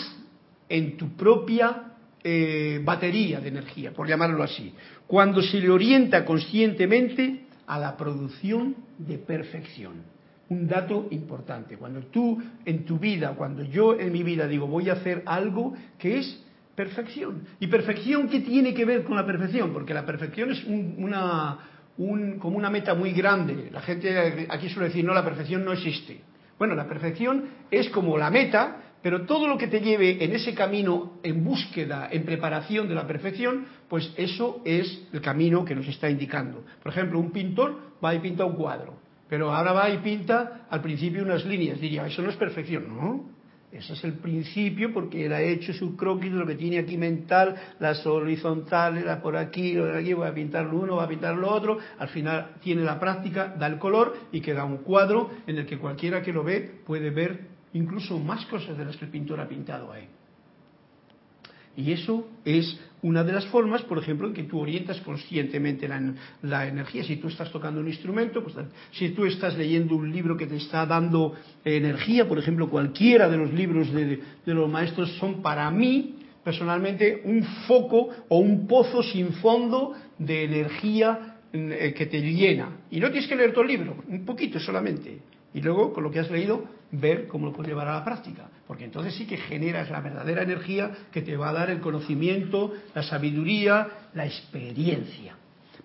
en 0.68 0.96
tu 0.96 1.08
propia 1.16 1.92
eh, 2.22 2.80
batería 2.82 3.40
de 3.40 3.48
energía, 3.48 3.92
por 3.92 4.08
llamarlo 4.08 4.42
así, 4.42 4.72
cuando 5.06 5.42
se 5.42 5.60
le 5.60 5.68
orienta 5.68 6.24
conscientemente 6.24 7.44
a 7.66 7.78
la 7.78 7.96
producción 7.96 8.76
de 8.96 9.18
perfección. 9.18 10.14
Un 10.48 10.68
dato 10.68 11.08
importante, 11.10 11.76
cuando 11.76 12.00
tú 12.06 12.40
en 12.64 12.84
tu 12.84 12.98
vida, 12.98 13.34
cuando 13.34 13.62
yo 13.64 13.98
en 13.98 14.12
mi 14.12 14.22
vida 14.22 14.46
digo 14.46 14.66
voy 14.66 14.88
a 14.88 14.94
hacer 14.94 15.22
algo 15.26 15.74
que 15.98 16.18
es 16.18 16.40
perfección. 16.76 17.42
¿Y 17.60 17.66
perfección 17.66 18.28
qué 18.28 18.40
tiene 18.40 18.72
que 18.72 18.84
ver 18.84 19.04
con 19.04 19.16
la 19.16 19.26
perfección? 19.26 19.72
Porque 19.72 19.94
la 19.94 20.04
perfección 20.06 20.50
es 20.52 20.62
un- 20.64 20.94
una, 20.98 21.58
un- 21.98 22.38
como 22.38 22.56
una 22.56 22.70
meta 22.70 22.94
muy 22.94 23.12
grande. 23.12 23.68
La 23.70 23.80
gente 23.80 24.46
aquí 24.50 24.68
suele 24.68 24.88
decir, 24.88 25.04
no, 25.04 25.14
la 25.14 25.24
perfección 25.24 25.64
no 25.64 25.72
existe. 25.72 26.20
Bueno, 26.58 26.74
la 26.74 26.86
perfección 26.88 27.44
es 27.70 27.88
como 27.90 28.16
la 28.16 28.30
meta, 28.30 28.80
pero 29.02 29.26
todo 29.26 29.46
lo 29.46 29.58
que 29.58 29.66
te 29.66 29.80
lleve 29.80 30.24
en 30.24 30.32
ese 30.32 30.54
camino 30.54 31.18
en 31.22 31.44
búsqueda, 31.44 32.08
en 32.10 32.24
preparación 32.24 32.88
de 32.88 32.94
la 32.94 33.06
perfección, 33.06 33.66
pues 33.88 34.12
eso 34.16 34.62
es 34.64 35.06
el 35.12 35.20
camino 35.20 35.64
que 35.64 35.74
nos 35.74 35.86
está 35.88 36.08
indicando. 36.08 36.64
Por 36.82 36.92
ejemplo, 36.92 37.18
un 37.18 37.30
pintor 37.30 37.78
va 38.02 38.14
y 38.14 38.20
pinta 38.20 38.44
un 38.44 38.54
cuadro, 38.54 38.94
pero 39.28 39.52
ahora 39.52 39.72
va 39.72 39.90
y 39.90 39.98
pinta 39.98 40.66
al 40.70 40.80
principio 40.80 41.22
unas 41.22 41.44
líneas. 41.44 41.80
Diría, 41.80 42.06
eso 42.06 42.22
no 42.22 42.30
es 42.30 42.36
perfección, 42.36 42.88
¿no? 42.88 43.33
Ese 43.74 43.94
es 43.94 44.04
el 44.04 44.12
principio 44.14 44.92
porque 44.92 45.26
él 45.26 45.32
ha 45.32 45.42
hecho 45.42 45.72
su 45.72 45.96
croquis 45.96 46.30
de 46.30 46.38
lo 46.38 46.46
que 46.46 46.54
tiene 46.54 46.78
aquí 46.78 46.96
mental, 46.96 47.56
las 47.80 48.06
horizontales, 48.06 49.04
la 49.04 49.20
por 49.20 49.36
aquí, 49.36 49.74
de 49.74 49.98
aquí, 49.98 50.12
voy 50.12 50.28
a 50.28 50.32
pintar 50.32 50.66
lo 50.66 50.78
uno, 50.78 50.94
voy 50.94 51.04
a 51.04 51.08
pintar 51.08 51.34
lo 51.36 51.50
otro. 51.50 51.78
Al 51.98 52.08
final 52.08 52.52
tiene 52.62 52.84
la 52.84 53.00
práctica, 53.00 53.52
da 53.58 53.66
el 53.66 53.78
color 53.78 54.16
y 54.30 54.40
queda 54.40 54.64
un 54.64 54.78
cuadro 54.78 55.28
en 55.48 55.58
el 55.58 55.66
que 55.66 55.78
cualquiera 55.78 56.22
que 56.22 56.32
lo 56.32 56.44
ve 56.44 56.82
puede 56.86 57.10
ver 57.10 57.48
incluso 57.72 58.16
más 58.20 58.46
cosas 58.46 58.78
de 58.78 58.84
las 58.84 58.96
que 58.96 59.06
el 59.06 59.10
pintor 59.10 59.40
ha 59.40 59.48
pintado 59.48 59.90
ahí. 59.90 60.06
Y 61.76 61.90
eso 61.90 62.28
es 62.44 62.78
una 63.04 63.22
de 63.22 63.34
las 63.34 63.44
formas, 63.46 63.82
por 63.82 63.98
ejemplo, 63.98 64.26
en 64.26 64.32
que 64.32 64.44
tú 64.44 64.58
orientas 64.58 64.98
conscientemente 65.02 65.86
la, 65.86 66.66
energía. 66.66 67.04
Si 67.04 67.16
tú 67.16 67.28
estás 67.28 67.52
tocando 67.52 67.80
un 67.80 67.86
instrumento, 67.86 68.42
pues 68.42 68.56
si 68.92 69.10
tú 69.10 69.26
estás 69.26 69.58
leyendo 69.58 69.94
un 69.94 70.10
libro 70.10 70.38
que 70.38 70.46
te 70.46 70.56
está 70.56 70.86
dando 70.86 71.34
energía, 71.66 72.26
por 72.26 72.38
ejemplo, 72.38 72.70
cualquiera 72.70 73.28
de 73.28 73.36
los 73.36 73.52
libros 73.52 73.92
de, 73.92 74.20
de 74.46 74.54
los 74.54 74.70
maestros 74.70 75.12
son 75.18 75.42
para 75.42 75.70
mí, 75.70 76.14
personalmente, 76.42 77.20
un 77.24 77.44
foco 77.66 78.08
o 78.28 78.38
un 78.38 78.66
pozo 78.66 79.02
sin 79.02 79.34
fondo 79.34 79.92
de 80.18 80.44
energía 80.44 81.36
eh, 81.52 81.92
que 81.94 82.06
te 82.06 82.22
llena. 82.22 82.70
Y 82.90 83.00
no 83.00 83.10
tienes 83.10 83.28
que 83.28 83.36
leer 83.36 83.52
todo 83.52 83.64
el 83.64 83.68
libro, 83.68 84.02
un 84.08 84.24
poquito 84.24 84.58
solamente. 84.58 85.18
Y 85.54 85.62
luego, 85.62 85.92
con 85.92 86.02
lo 86.02 86.10
que 86.10 86.18
has 86.18 86.30
leído, 86.30 86.64
ver 86.90 87.28
cómo 87.28 87.46
lo 87.46 87.52
puedes 87.52 87.68
llevar 87.68 87.88
a 87.88 87.94
la 87.94 88.04
práctica. 88.04 88.48
Porque 88.66 88.84
entonces 88.84 89.14
sí 89.14 89.26
que 89.26 89.36
generas 89.36 89.88
la 89.90 90.00
verdadera 90.00 90.42
energía 90.42 90.90
que 91.12 91.22
te 91.22 91.36
va 91.36 91.50
a 91.50 91.52
dar 91.52 91.70
el 91.70 91.80
conocimiento, 91.80 92.74
la 92.94 93.02
sabiduría, 93.02 93.88
la 94.14 94.26
experiencia. 94.26 95.36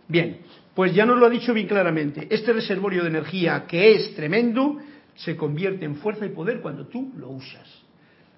Bien, 0.07 0.39
pues 0.73 0.93
ya 0.93 1.05
nos 1.05 1.19
lo 1.19 1.27
ha 1.27 1.29
dicho 1.29 1.53
bien 1.53 1.67
claramente. 1.67 2.27
Este 2.31 2.51
reservorio 2.51 3.03
de 3.03 3.09
energía 3.09 3.65
que 3.67 3.93
es 3.93 4.15
tremendo 4.15 4.79
se 5.15 5.35
convierte 5.35 5.85
en 5.85 5.97
fuerza 5.97 6.25
y 6.25 6.29
poder 6.29 6.61
cuando 6.61 6.87
tú 6.87 7.13
lo 7.17 7.29
usas. 7.29 7.78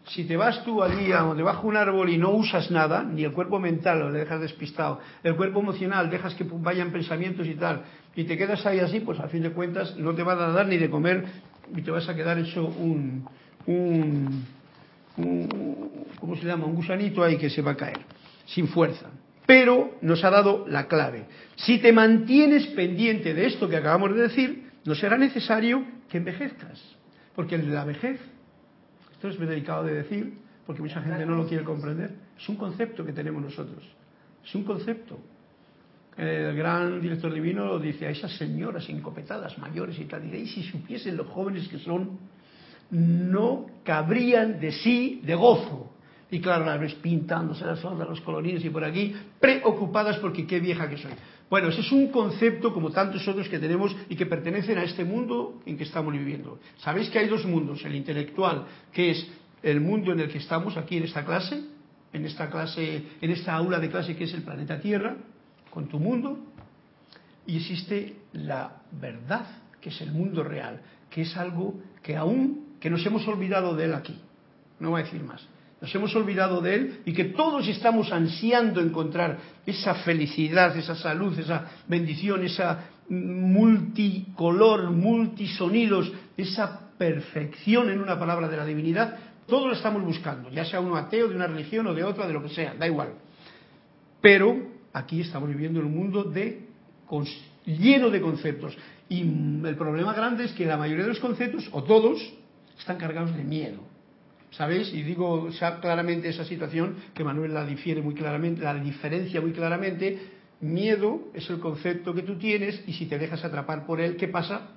Si 0.07 0.25
te 0.25 0.35
vas 0.35 0.63
tú 0.63 0.81
allí 0.81 1.11
a 1.11 1.23
debajo 1.35 1.63
de 1.63 1.67
un 1.67 1.77
árbol 1.77 2.09
y 2.09 2.17
no 2.17 2.31
usas 2.31 2.71
nada, 2.71 3.03
ni 3.03 3.23
el 3.23 3.31
cuerpo 3.31 3.59
mental 3.59 3.99
lo 3.99 4.11
dejas 4.11 4.41
despistado, 4.41 4.99
el 5.23 5.35
cuerpo 5.35 5.59
emocional 5.59 6.09
dejas 6.09 6.33
que 6.35 6.43
vayan 6.43 6.91
pensamientos 6.91 7.47
y 7.47 7.53
tal, 7.53 7.83
y 8.15 8.23
te 8.23 8.37
quedas 8.37 8.65
ahí 8.65 8.79
así, 8.79 8.99
pues 8.99 9.19
al 9.19 9.29
fin 9.29 9.43
de 9.43 9.51
cuentas 9.51 9.95
no 9.97 10.13
te 10.13 10.23
van 10.23 10.39
a 10.39 10.47
dar 10.47 10.67
ni 10.67 10.77
de 10.77 10.89
comer 10.89 11.25
y 11.75 11.81
te 11.81 11.91
vas 11.91 12.09
a 12.09 12.15
quedar 12.15 12.39
hecho 12.39 12.65
un, 12.65 13.25
un, 13.67 14.45
un 15.17 15.91
¿cómo 16.19 16.35
se 16.35 16.45
llama? 16.45 16.65
Un 16.65 16.75
gusanito 16.75 17.23
ahí 17.23 17.37
que 17.37 17.49
se 17.49 17.61
va 17.61 17.71
a 17.71 17.77
caer, 17.77 17.99
sin 18.45 18.67
fuerza. 18.67 19.09
Pero 19.45 19.97
nos 20.01 20.23
ha 20.23 20.29
dado 20.29 20.65
la 20.67 20.87
clave. 20.87 21.25
Si 21.55 21.79
te 21.79 21.91
mantienes 21.91 22.67
pendiente 22.67 23.33
de 23.33 23.47
esto 23.47 23.67
que 23.67 23.77
acabamos 23.77 24.15
de 24.15 24.21
decir, 24.21 24.71
no 24.85 24.95
será 24.95 25.17
necesario 25.17 25.83
que 26.09 26.17
envejezcas. 26.17 26.81
Porque 27.35 27.57
la 27.57 27.85
vejez, 27.85 28.19
esto 29.27 29.43
es 29.43 29.49
delicado 29.49 29.83
de 29.83 29.93
decir, 29.93 30.33
porque 30.65 30.81
mucha 30.81 30.99
gente 31.01 31.25
no 31.27 31.35
lo 31.35 31.47
quiere 31.47 31.63
comprender, 31.63 32.11
es 32.35 32.49
un 32.49 32.55
concepto 32.55 33.05
que 33.05 33.13
tenemos 33.13 33.43
nosotros. 33.43 33.83
Es 34.43 34.55
un 34.55 34.63
concepto. 34.63 35.19
El 36.17 36.55
gran 36.55 36.99
director 36.99 37.31
divino 37.31 37.77
dice 37.77 38.07
a 38.07 38.09
esas 38.09 38.35
señoras 38.35 38.89
encopetadas, 38.89 39.57
mayores 39.59 39.99
y 39.99 40.05
tal, 40.05 40.33
y 40.33 40.47
si 40.47 40.63
supiesen 40.63 41.17
los 41.17 41.27
jóvenes 41.27 41.67
que 41.67 41.77
son, 41.77 42.17
no 42.89 43.67
cabrían 43.83 44.59
de 44.59 44.71
sí 44.71 45.21
de 45.23 45.35
gozo. 45.35 45.93
Y 46.31 46.41
claro, 46.41 46.65
las 46.65 46.79
ves 46.79 46.95
pintándose 46.95 47.63
las 47.63 47.83
ondas, 47.85 48.09
los 48.09 48.21
colorines 48.21 48.65
y 48.65 48.71
por 48.71 48.83
aquí, 48.83 49.13
preocupadas 49.39 50.17
porque 50.17 50.47
qué 50.47 50.59
vieja 50.59 50.89
que 50.89 50.97
soy. 50.97 51.11
Bueno, 51.51 51.67
ese 51.67 51.81
es 51.81 51.91
un 51.91 52.07
concepto 52.07 52.73
como 52.73 52.91
tantos 52.91 53.27
otros 53.27 53.49
que 53.49 53.59
tenemos 53.59 53.93
y 54.07 54.15
que 54.15 54.25
pertenecen 54.25 54.77
a 54.77 54.83
este 54.83 55.03
mundo 55.03 55.61
en 55.65 55.75
que 55.75 55.83
estamos 55.83 56.13
viviendo. 56.13 56.59
Sabéis 56.77 57.09
que 57.09 57.19
hay 57.19 57.27
dos 57.27 57.45
mundos, 57.45 57.83
el 57.83 57.93
intelectual, 57.93 58.67
que 58.93 59.11
es 59.11 59.27
el 59.61 59.81
mundo 59.81 60.13
en 60.13 60.21
el 60.21 60.29
que 60.29 60.37
estamos 60.37 60.77
aquí 60.77 60.95
en 60.95 61.03
esta 61.03 61.25
clase, 61.25 61.61
en 62.13 62.25
esta 62.25 62.49
clase, 62.49 63.03
en 63.19 63.31
esta 63.31 63.53
aula 63.53 63.79
de 63.79 63.89
clase 63.89 64.15
que 64.15 64.23
es 64.23 64.33
el 64.33 64.43
planeta 64.43 64.79
Tierra, 64.79 65.17
con 65.69 65.89
tu 65.89 65.99
mundo, 65.99 66.39
y 67.45 67.57
existe 67.57 68.15
la 68.31 68.83
verdad, 68.93 69.45
que 69.81 69.89
es 69.89 69.99
el 69.99 70.13
mundo 70.13 70.43
real, 70.43 70.79
que 71.09 71.23
es 71.23 71.35
algo 71.35 71.81
que 72.01 72.15
aún, 72.15 72.77
que 72.79 72.89
nos 72.89 73.05
hemos 73.05 73.27
olvidado 73.27 73.75
de 73.75 73.85
él 73.85 73.93
aquí, 73.93 74.17
no 74.79 74.91
voy 74.91 75.01
a 75.01 75.03
decir 75.03 75.21
más, 75.21 75.45
Nos 75.81 75.93
hemos 75.95 76.15
olvidado 76.15 76.61
de 76.61 76.75
Él 76.75 77.01
y 77.05 77.13
que 77.13 77.25
todos 77.25 77.67
estamos 77.67 78.11
ansiando 78.11 78.79
encontrar 78.81 79.39
esa 79.65 79.95
felicidad, 79.95 80.77
esa 80.77 80.93
salud, 80.95 81.37
esa 81.39 81.71
bendición, 81.87 82.45
esa 82.45 82.85
multicolor, 83.09 84.91
multisonidos, 84.91 86.11
esa 86.37 86.91
perfección 86.99 87.89
en 87.89 87.99
una 87.99 88.19
palabra 88.19 88.47
de 88.47 88.57
la 88.57 88.65
divinidad, 88.65 89.17
todos 89.47 89.67
lo 89.67 89.73
estamos 89.73 90.03
buscando, 90.03 90.51
ya 90.51 90.63
sea 90.63 90.79
uno 90.79 90.95
ateo, 90.95 91.27
de 91.27 91.35
una 91.35 91.47
religión 91.47 91.87
o 91.87 91.95
de 91.95 92.03
otra, 92.03 92.27
de 92.27 92.33
lo 92.33 92.43
que 92.43 92.49
sea, 92.49 92.75
da 92.75 92.85
igual. 92.85 93.15
Pero 94.21 94.55
aquí 94.93 95.21
estamos 95.21 95.49
viviendo 95.49 95.79
en 95.79 95.87
un 95.87 95.95
mundo 95.95 96.31
lleno 97.65 98.09
de 98.11 98.21
conceptos. 98.21 98.77
Y 99.09 99.21
el 99.21 99.75
problema 99.75 100.13
grande 100.13 100.45
es 100.45 100.53
que 100.53 100.65
la 100.65 100.77
mayoría 100.77 101.03
de 101.03 101.09
los 101.09 101.19
conceptos, 101.19 101.67
o 101.71 101.83
todos, 101.83 102.21
están 102.77 102.97
cargados 102.97 103.35
de 103.35 103.43
miedo. 103.43 103.90
¿Sabéis? 104.51 104.93
Y 104.93 105.01
digo 105.03 105.49
claramente 105.81 106.29
esa 106.29 106.43
situación 106.43 106.97
que 107.13 107.23
Manuel 107.23 107.53
la 107.53 107.65
difiere 107.65 108.01
muy 108.01 108.13
claramente, 108.13 108.61
la 108.61 108.75
diferencia 108.75 109.39
muy 109.41 109.53
claramente. 109.53 110.19
Miedo 110.59 111.29
es 111.33 111.49
el 111.49 111.59
concepto 111.59 112.13
que 112.13 112.21
tú 112.21 112.37
tienes 112.37 112.83
y 112.85 112.93
si 112.93 113.05
te 113.07 113.17
dejas 113.17 113.43
atrapar 113.43 113.85
por 113.85 113.99
él, 113.99 114.15
¿qué 114.17 114.27
pasa? 114.27 114.69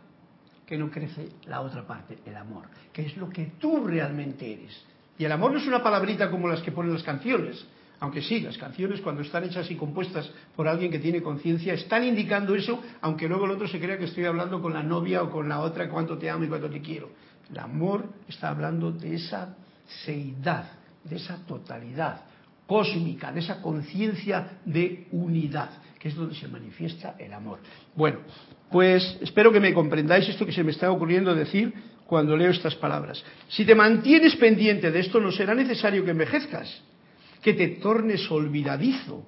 Que 0.64 0.78
no 0.78 0.90
crece 0.90 1.28
la 1.46 1.60
otra 1.60 1.87
parte, 1.87 2.18
el 2.24 2.37
amor, 2.37 2.66
que 2.92 3.02
es 3.02 3.16
lo 3.16 3.28
que 3.28 3.52
tú 3.58 3.84
realmente 3.84 4.50
eres. 4.50 4.84
Y 5.18 5.24
el 5.24 5.32
amor 5.32 5.52
no 5.52 5.58
es 5.58 5.66
una 5.66 5.82
palabrita 5.82 6.30
como 6.30 6.48
las 6.48 6.62
que 6.62 6.72
ponen 6.72 6.92
las 6.92 7.02
canciones, 7.02 7.66
aunque 8.00 8.22
sí, 8.22 8.40
las 8.40 8.59
canciones 8.59 9.00
cuando 9.00 9.22
están 9.22 9.44
hechas 9.44 9.70
y 9.70 9.76
compuestas 9.76 10.30
por 10.54 10.68
alguien 10.68 10.90
que 10.90 10.98
tiene 10.98 11.22
conciencia 11.22 11.74
están 11.74 12.04
indicando 12.04 12.54
eso, 12.54 12.83
aunque 13.00 13.28
luego 13.28 13.46
el 13.46 13.52
otro 13.52 13.68
se 13.68 13.80
crea 13.80 13.98
que 13.98 14.04
estoy 14.04 14.24
hablando 14.24 14.61
con 14.61 14.74
la 14.74 14.83
novia 14.83 15.22
o 15.22 15.30
con 15.30 15.48
la 15.48 15.61
otra 15.61 15.88
cuánto 15.88 16.18
te 16.18 16.28
amo 16.28 16.44
y 16.44 16.48
cuánto 16.48 16.68
te 16.68 16.80
quiero. 16.80 17.11
El 17.50 17.59
amor 17.59 18.04
está 18.28 18.48
hablando 18.48 18.90
de 18.90 19.14
esa 19.14 19.57
seidad, 20.04 20.70
de 21.04 21.16
esa 21.16 21.44
totalidad 21.46 22.22
cósmica, 22.66 23.30
de 23.33 23.40
esa 23.40 23.61
conciencia 23.61 24.59
de 24.64 25.07
unidad, 25.12 25.70
que 25.98 26.09
es 26.09 26.14
donde 26.14 26.35
se 26.35 26.48
manifiesta 26.48 27.14
el 27.18 27.33
amor. 27.33 27.59
Bueno, 27.94 28.20
pues 28.70 29.18
espero 29.20 29.52
que 29.52 29.61
me 29.61 29.74
comprendáis 29.74 30.28
esto 30.28 30.46
que 30.46 30.52
se 30.52 30.64
me 30.64 30.70
está 30.70 30.90
ocurriendo 30.90 31.35
decir 31.35 31.72
cuando 32.07 32.37
leo 32.37 32.50
estas 32.50 32.74
palabras. 32.74 33.22
Si 33.48 33.64
te 33.64 33.74
mantienes 33.74 34.37
pendiente 34.37 34.90
de 34.90 35.00
esto, 35.00 35.20
no 35.20 35.30
será 35.33 35.54
necesario 35.54 36.04
que 36.04 36.11
envejezcas, 36.11 36.83
que 37.44 37.52
te 37.52 37.68
tornes 37.68 38.24
olvidadizo 38.30 39.22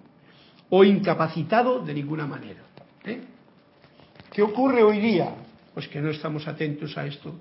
o 0.70 0.82
incapacitado 0.82 1.84
de 1.84 1.92
ninguna 1.92 2.26
manera. 2.26 2.62
¿eh? 3.04 3.20
¿Qué 4.32 4.40
ocurre 4.40 4.82
hoy 4.82 5.00
día? 5.00 5.34
Pues 5.74 5.86
que 5.88 6.00
no 6.00 6.08
estamos 6.08 6.48
atentos 6.48 6.96
a 6.96 7.04
esto 7.04 7.34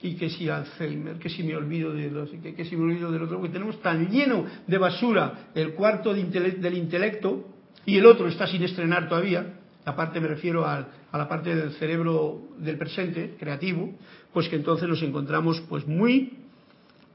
y 0.00 0.14
que 0.14 0.30
si 0.30 0.48
Alzheimer, 0.48 1.18
que 1.18 1.28
si 1.28 1.42
me 1.42 1.56
olvido 1.56 1.92
de 1.92 2.08
los, 2.08 2.30
que, 2.30 2.54
que 2.54 2.64
si 2.64 2.76
me 2.76 2.84
olvido 2.84 3.10
del 3.10 3.22
otro, 3.22 3.42
que 3.42 3.48
tenemos 3.48 3.82
tan 3.82 4.08
lleno 4.10 4.46
de 4.64 4.78
basura 4.78 5.50
el 5.56 5.74
cuarto 5.74 6.14
del 6.14 6.76
intelecto 6.76 7.48
y 7.84 7.98
el 7.98 8.06
otro 8.06 8.28
está 8.28 8.46
sin 8.46 8.62
estrenar 8.62 9.08
todavía, 9.08 9.58
la 9.84 9.96
parte 9.96 10.20
me 10.20 10.28
refiero 10.28 10.64
a, 10.64 10.86
la 11.12 11.28
parte 11.28 11.54
del 11.54 11.72
cerebro 11.72 12.42
del 12.58 12.78
presente, 12.78 13.34
creativo, 13.38 13.90
pues 14.32 14.48
que 14.48 14.54
entonces 14.54 14.88
nos 14.88 15.02
encontramos 15.02 15.60
pues 15.68 15.84
muy 15.86 16.32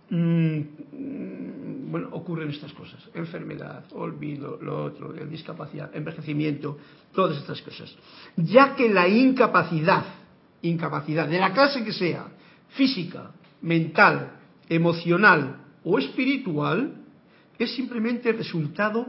mm, 0.10 0.62
bueno, 1.88 2.10
ocurren 2.12 2.50
estas 2.50 2.74
cosas, 2.74 3.02
enfermedad, 3.14 3.86
olvido, 3.94 4.60
lo 4.62 4.84
otro, 4.84 5.14
discapacidad, 5.14 5.96
envejecimiento, 5.96 6.78
todas 7.14 7.38
estas 7.38 7.62
cosas. 7.62 7.96
Ya 8.36 8.76
que 8.76 8.90
la 8.90 9.08
incapacidad, 9.08 10.06
incapacidad 10.62 11.28
de 11.28 11.40
la 11.40 11.54
clase 11.54 11.84
que 11.84 11.94
sea, 11.94 12.28
física, 12.70 13.32
mental, 13.62 14.40
emocional 14.70 15.64
o 15.84 15.98
espiritual 15.98 16.94
es 17.58 17.74
simplemente 17.76 18.32
resultado, 18.34 19.08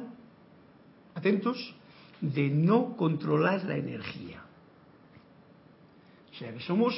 atentos, 1.14 1.74
de 2.20 2.48
no 2.48 2.96
controlar 2.96 3.64
la 3.64 3.76
energía. 3.76 4.42
O 6.32 6.34
sea 6.34 6.52
que 6.52 6.60
somos, 6.60 6.94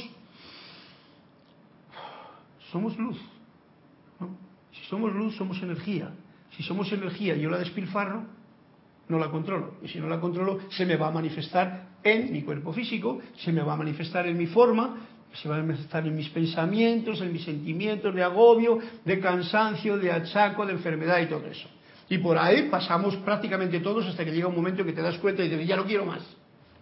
somos 2.71 2.97
luz. 2.99 3.19
Si 4.73 4.85
somos 4.89 5.13
luz, 5.13 5.37
somos 5.37 5.63
energía. 5.63 6.11
Si 6.57 6.63
somos 6.63 6.93
energía 6.93 7.37
y 7.37 7.43
yo 7.43 7.51
la 7.51 7.59
despilfarro, 7.59 8.25
no 9.09 9.19
la 9.19 9.31
controlo. 9.31 9.75
Y 9.83 9.89
si 9.89 9.99
no 9.99 10.09
la 10.09 10.21
controlo, 10.21 10.61
se 10.71 10.87
me 10.87 10.97
va 10.97 11.09
a 11.09 11.11
manifestar 11.11 11.91
en 12.03 12.33
mi 12.33 12.43
cuerpo 12.43 12.73
físico, 12.73 13.21
se 13.37 13.53
me 13.53 13.63
va 13.63 13.75
a 13.75 13.77
manifestar 13.77 14.27
en 14.27 14.37
mi 14.37 14.47
forma, 14.47 14.97
se 15.33 15.49
va 15.49 15.57
a 15.57 15.63
manifestar 15.63 16.07
en 16.07 16.17
mis 16.17 16.29
pensamientos, 16.31 17.21
en 17.21 17.33
mis 17.33 17.45
sentimientos 17.45 18.15
de 18.15 18.23
agobio, 18.23 18.79
de 19.05 19.21
cansancio, 19.21 19.99
de 19.99 20.11
achaco, 20.11 20.67
de 20.67 20.73
enfermedad 20.73 21.21
y 21.21 21.27
todo 21.27 21.47
eso. 21.47 21.69
Y 22.09 22.19
por 22.19 22.39
ahí 22.39 22.69
pasamos 22.71 23.15
prácticamente 23.17 23.79
todos 23.81 24.07
hasta 24.07 24.25
que 24.25 24.33
llega 24.33 24.49
un 24.49 24.57
momento 24.57 24.85
que 24.85 24.93
te 24.93 25.03
das 25.03 25.19
cuenta 25.19 25.45
y 25.45 25.49
dices, 25.49 25.67
ya 25.67 25.77
no 25.77 25.85
quiero 25.85 26.05
más 26.05 26.23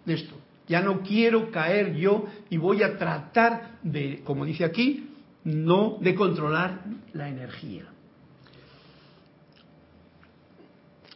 de 0.05 0.13
esto. 0.15 0.35
Ya 0.67 0.81
no 0.81 1.01
quiero 1.01 1.49
caer 1.51 1.95
yo 1.95 2.25
y 2.49 2.57
voy 2.57 2.83
a 2.83 2.97
tratar 2.97 3.79
de, 3.81 4.21
como 4.23 4.45
dice 4.45 4.63
aquí, 4.63 5.08
no 5.43 5.97
de 6.01 6.15
controlar 6.15 6.83
la 7.13 7.29
energía. 7.29 7.85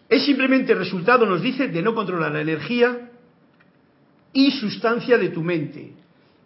Es 0.10 0.26
simplemente 0.26 0.76
resultado, 0.76 1.26
nos 1.26 1.42
dice, 1.42 1.68
de 1.68 1.82
no 1.82 1.96
controlar 1.96 2.32
la 2.32 2.42
energía 2.42 3.10
y 4.32 4.52
sustancia 4.52 5.18
de 5.18 5.30
tu 5.30 5.42
mente 5.42 5.94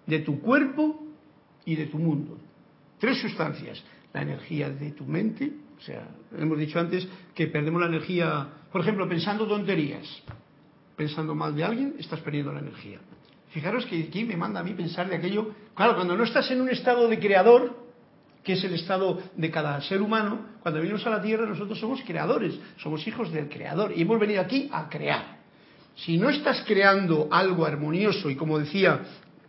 de 0.08 0.20
tu 0.20 0.40
cuerpo 0.42 1.06
y 1.66 1.76
de 1.76 1.86
tu 1.86 2.00
mundo. 2.00 2.40
Tres 3.00 3.22
sustancias. 3.22 3.84
La 4.13 4.24
energía 4.24 4.70
de 4.70 4.92
tu 4.94 5.06
mente, 5.06 5.52
o 5.78 5.82
sea, 5.82 6.08
hemos 6.36 6.58
dicho 6.58 6.80
antes 6.80 7.08
que 7.36 7.48
perdemos 7.48 7.80
la 7.82 7.88
energía, 7.88 8.48
por 8.72 8.82
ejemplo, 8.82 9.08
pensando 9.08 9.46
tonterías. 9.46 10.24
Pensando 10.96 11.36
mal 11.36 11.56
de 11.56 11.63
alguien, 11.63 11.96
estás 12.00 12.22
perdiendo 12.22 12.52
la 12.52 12.62
energía. 12.62 13.00
Fijaros 13.50 13.86
que 13.86 14.04
aquí 14.04 14.26
me 14.26 14.36
manda 14.36 14.60
a 14.60 14.64
mí 14.64 14.74
pensar 14.74 15.10
de 15.10 15.16
aquello. 15.16 15.54
Claro, 15.74 15.96
cuando 15.96 16.18
no 16.18 16.24
estás 16.24 16.50
en 16.52 16.62
un 16.62 16.70
estado 16.70 17.08
de 17.08 17.20
creador, 17.20 17.88
que 18.44 18.54
es 18.54 18.64
el 18.64 18.74
estado 18.74 19.22
de 19.36 19.52
cada 19.52 19.80
ser 19.82 20.02
humano, 20.02 20.40
cuando 20.62 20.80
venimos 20.80 21.06
a 21.06 21.10
la 21.10 21.22
Tierra 21.22 21.46
nosotros 21.46 21.80
somos 21.80 22.02
creadores, 22.04 22.58
somos 22.78 23.06
hijos 23.08 23.32
del 23.32 23.50
creador 23.50 23.92
y 23.96 24.02
hemos 24.02 24.20
venido 24.20 24.42
aquí 24.42 24.70
a 24.72 24.90
crear. 24.90 25.38
Si 25.96 26.18
no 26.18 26.30
estás 26.30 26.64
creando 26.66 27.28
algo 27.32 27.66
armonioso 27.66 28.30
y 28.30 28.36
como 28.36 28.60
decía 28.60 29.02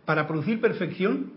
para 0.05 0.27
producir 0.27 0.59
perfección, 0.59 1.33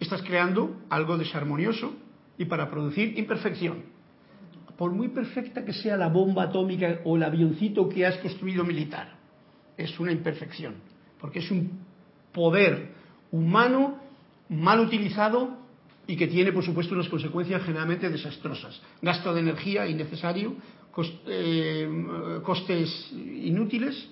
estás 0.00 0.22
creando 0.22 0.82
algo 0.90 1.16
desarmonioso 1.16 1.94
y 2.36 2.44
para 2.44 2.70
producir 2.70 3.18
imperfección. 3.18 3.84
Por 4.76 4.92
muy 4.92 5.08
perfecta 5.08 5.64
que 5.64 5.72
sea 5.72 5.96
la 5.96 6.08
bomba 6.08 6.44
atómica 6.44 7.00
o 7.04 7.16
el 7.16 7.22
avioncito 7.22 7.88
que 7.88 8.04
has 8.04 8.18
construido 8.18 8.64
militar, 8.64 9.16
es 9.76 9.98
una 9.98 10.12
imperfección, 10.12 10.74
porque 11.20 11.40
es 11.40 11.50
un 11.50 11.70
poder 12.32 12.92
humano 13.30 13.98
mal 14.48 14.80
utilizado 14.80 15.58
y 16.06 16.16
que 16.16 16.28
tiene, 16.28 16.52
por 16.52 16.64
supuesto, 16.64 16.94
unas 16.94 17.08
consecuencias 17.08 17.62
generalmente 17.62 18.08
desastrosas. 18.08 18.80
Gasto 19.02 19.34
de 19.34 19.40
energía 19.40 19.86
innecesario, 19.86 20.54
eh, 21.26 22.40
costes 22.44 23.12
inútiles 23.12 24.08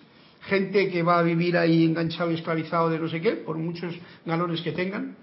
gente 0.47 0.91
que 0.91 1.03
va 1.03 1.19
a 1.19 1.23
vivir 1.23 1.57
ahí 1.57 1.85
enganchado 1.85 2.31
y 2.31 2.35
esclavizado 2.35 2.91
de 2.91 2.99
no 2.99 3.09
sé 3.09 3.21
qué, 3.21 3.33
por 3.33 3.57
muchos 3.57 3.95
galones 4.25 4.61
que 4.61 4.73
tengan. 4.73 5.17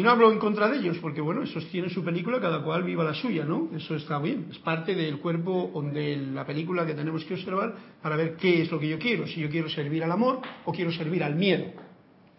Y 0.00 0.02
no 0.02 0.12
hablo 0.12 0.32
en 0.32 0.38
contra 0.38 0.70
de 0.70 0.78
ellos, 0.78 0.96
porque 0.96 1.20
bueno, 1.20 1.42
esos 1.42 1.66
tienen 1.66 1.90
su 1.90 2.02
película, 2.02 2.40
cada 2.40 2.62
cual 2.62 2.84
viva 2.84 3.04
la 3.04 3.12
suya, 3.12 3.44
¿no? 3.44 3.68
Eso 3.76 3.94
está 3.96 4.18
bien, 4.18 4.46
es 4.50 4.58
parte 4.58 4.94
del 4.94 5.18
cuerpo 5.18 5.70
o 5.74 5.82
de 5.82 6.16
la 6.16 6.46
película 6.46 6.86
que 6.86 6.94
tenemos 6.94 7.22
que 7.26 7.34
observar 7.34 7.74
para 8.00 8.16
ver 8.16 8.34
qué 8.36 8.62
es 8.62 8.70
lo 8.70 8.80
que 8.80 8.88
yo 8.88 8.98
quiero, 8.98 9.26
si 9.26 9.42
yo 9.42 9.50
quiero 9.50 9.68
servir 9.68 10.02
al 10.02 10.10
amor 10.10 10.40
o 10.64 10.72
quiero 10.72 10.90
servir 10.90 11.22
al 11.22 11.34
miedo. 11.34 11.66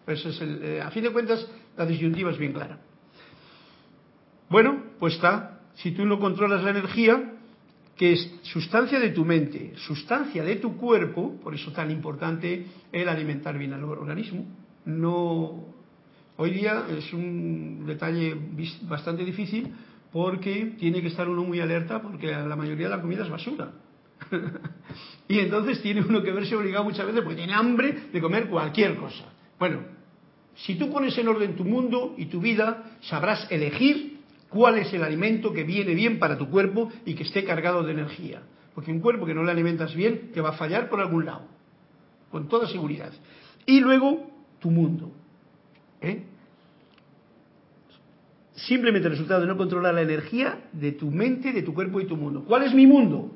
Pues 0.04 0.26
es 0.26 0.40
eh, 0.42 0.80
a 0.84 0.90
fin 0.90 1.04
de 1.04 1.10
cuentas, 1.10 1.48
la 1.76 1.86
disyuntiva 1.86 2.32
es 2.32 2.38
bien 2.38 2.52
clara. 2.52 2.80
Bueno, 4.48 4.82
pues 4.98 5.14
está, 5.14 5.60
si 5.74 5.92
tú 5.92 6.04
no 6.04 6.18
controlas 6.18 6.64
la 6.64 6.70
energía, 6.70 7.34
que 7.96 8.14
es 8.14 8.40
sustancia 8.42 8.98
de 8.98 9.10
tu 9.10 9.24
mente, 9.24 9.74
sustancia 9.76 10.42
de 10.42 10.56
tu 10.56 10.76
cuerpo, 10.76 11.38
por 11.40 11.54
eso 11.54 11.70
tan 11.70 11.92
importante 11.92 12.66
el 12.90 13.08
alimentar 13.08 13.56
bien 13.56 13.72
al 13.72 13.84
organismo. 13.84 14.46
No, 14.84 15.71
hoy 16.42 16.50
día 16.50 16.86
es 16.90 17.12
un 17.12 17.86
detalle 17.86 18.36
bastante 18.82 19.24
difícil 19.24 19.72
porque 20.10 20.74
tiene 20.76 21.00
que 21.00 21.06
estar 21.06 21.28
uno 21.28 21.44
muy 21.44 21.60
alerta 21.60 22.02
porque 22.02 22.32
la 22.32 22.56
mayoría 22.56 22.88
de 22.88 22.96
la 22.96 23.00
comida 23.00 23.22
es 23.22 23.30
basura. 23.30 23.70
y 25.28 25.38
entonces 25.38 25.80
tiene 25.82 26.00
uno 26.00 26.20
que 26.20 26.32
verse 26.32 26.56
obligado 26.56 26.82
muchas 26.82 27.06
veces 27.06 27.22
porque 27.22 27.36
tiene 27.36 27.54
hambre 27.54 28.08
de 28.12 28.20
comer 28.20 28.48
cualquier 28.48 28.96
cosa. 28.96 29.24
Bueno, 29.56 29.82
si 30.56 30.74
tú 30.74 30.90
pones 30.90 31.16
en 31.16 31.28
orden 31.28 31.54
tu 31.54 31.64
mundo 31.64 32.14
y 32.18 32.26
tu 32.26 32.40
vida, 32.40 32.96
sabrás 33.02 33.46
elegir 33.50 34.18
cuál 34.48 34.78
es 34.78 34.92
el 34.92 35.04
alimento 35.04 35.52
que 35.52 35.62
viene 35.62 35.94
bien 35.94 36.18
para 36.18 36.36
tu 36.36 36.50
cuerpo 36.50 36.90
y 37.06 37.14
que 37.14 37.22
esté 37.22 37.44
cargado 37.44 37.84
de 37.84 37.92
energía. 37.92 38.42
Porque 38.74 38.90
un 38.90 38.98
cuerpo 38.98 39.26
que 39.26 39.34
no 39.34 39.44
le 39.44 39.52
alimentas 39.52 39.94
bien 39.94 40.32
te 40.32 40.40
va 40.40 40.50
a 40.50 40.54
fallar 40.54 40.88
por 40.88 41.00
algún 41.00 41.24
lado, 41.24 41.46
con 42.32 42.48
toda 42.48 42.66
seguridad. 42.66 43.12
Y 43.64 43.78
luego 43.78 44.28
tu 44.58 44.72
mundo. 44.72 45.12
¿eh? 46.02 46.24
Simplemente 48.54 49.06
el 49.06 49.12
resultado 49.12 49.40
de 49.40 49.46
no 49.46 49.56
controlar 49.56 49.94
la 49.94 50.02
energía 50.02 50.68
de 50.72 50.92
tu 50.92 51.10
mente, 51.10 51.52
de 51.52 51.62
tu 51.62 51.74
cuerpo 51.74 52.00
y 52.00 52.06
tu 52.06 52.16
mundo. 52.16 52.44
¿Cuál 52.44 52.64
es 52.64 52.74
mi 52.74 52.86
mundo? 52.86 53.30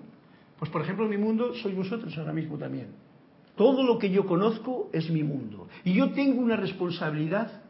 Pues 0.59 0.71
por 0.71 0.83
ejemplo 0.83 1.07
mi 1.09 1.17
mundo 1.17 1.55
sois 1.55 1.75
vosotros 1.75 2.17
ahora 2.19 2.33
mismo 2.33 2.57
también. 2.57 2.89
Todo 3.57 3.83
lo 3.83 3.99
que 3.99 4.11
yo 4.11 4.27
conozco 4.27 4.91
es 4.93 5.11
mi 5.11 5.23
mundo. 5.23 5.69
Y 5.85 5.95
yo 5.95 6.11
tengo 6.11 6.41
una 6.41 6.57
responsabilidad, 6.57 7.63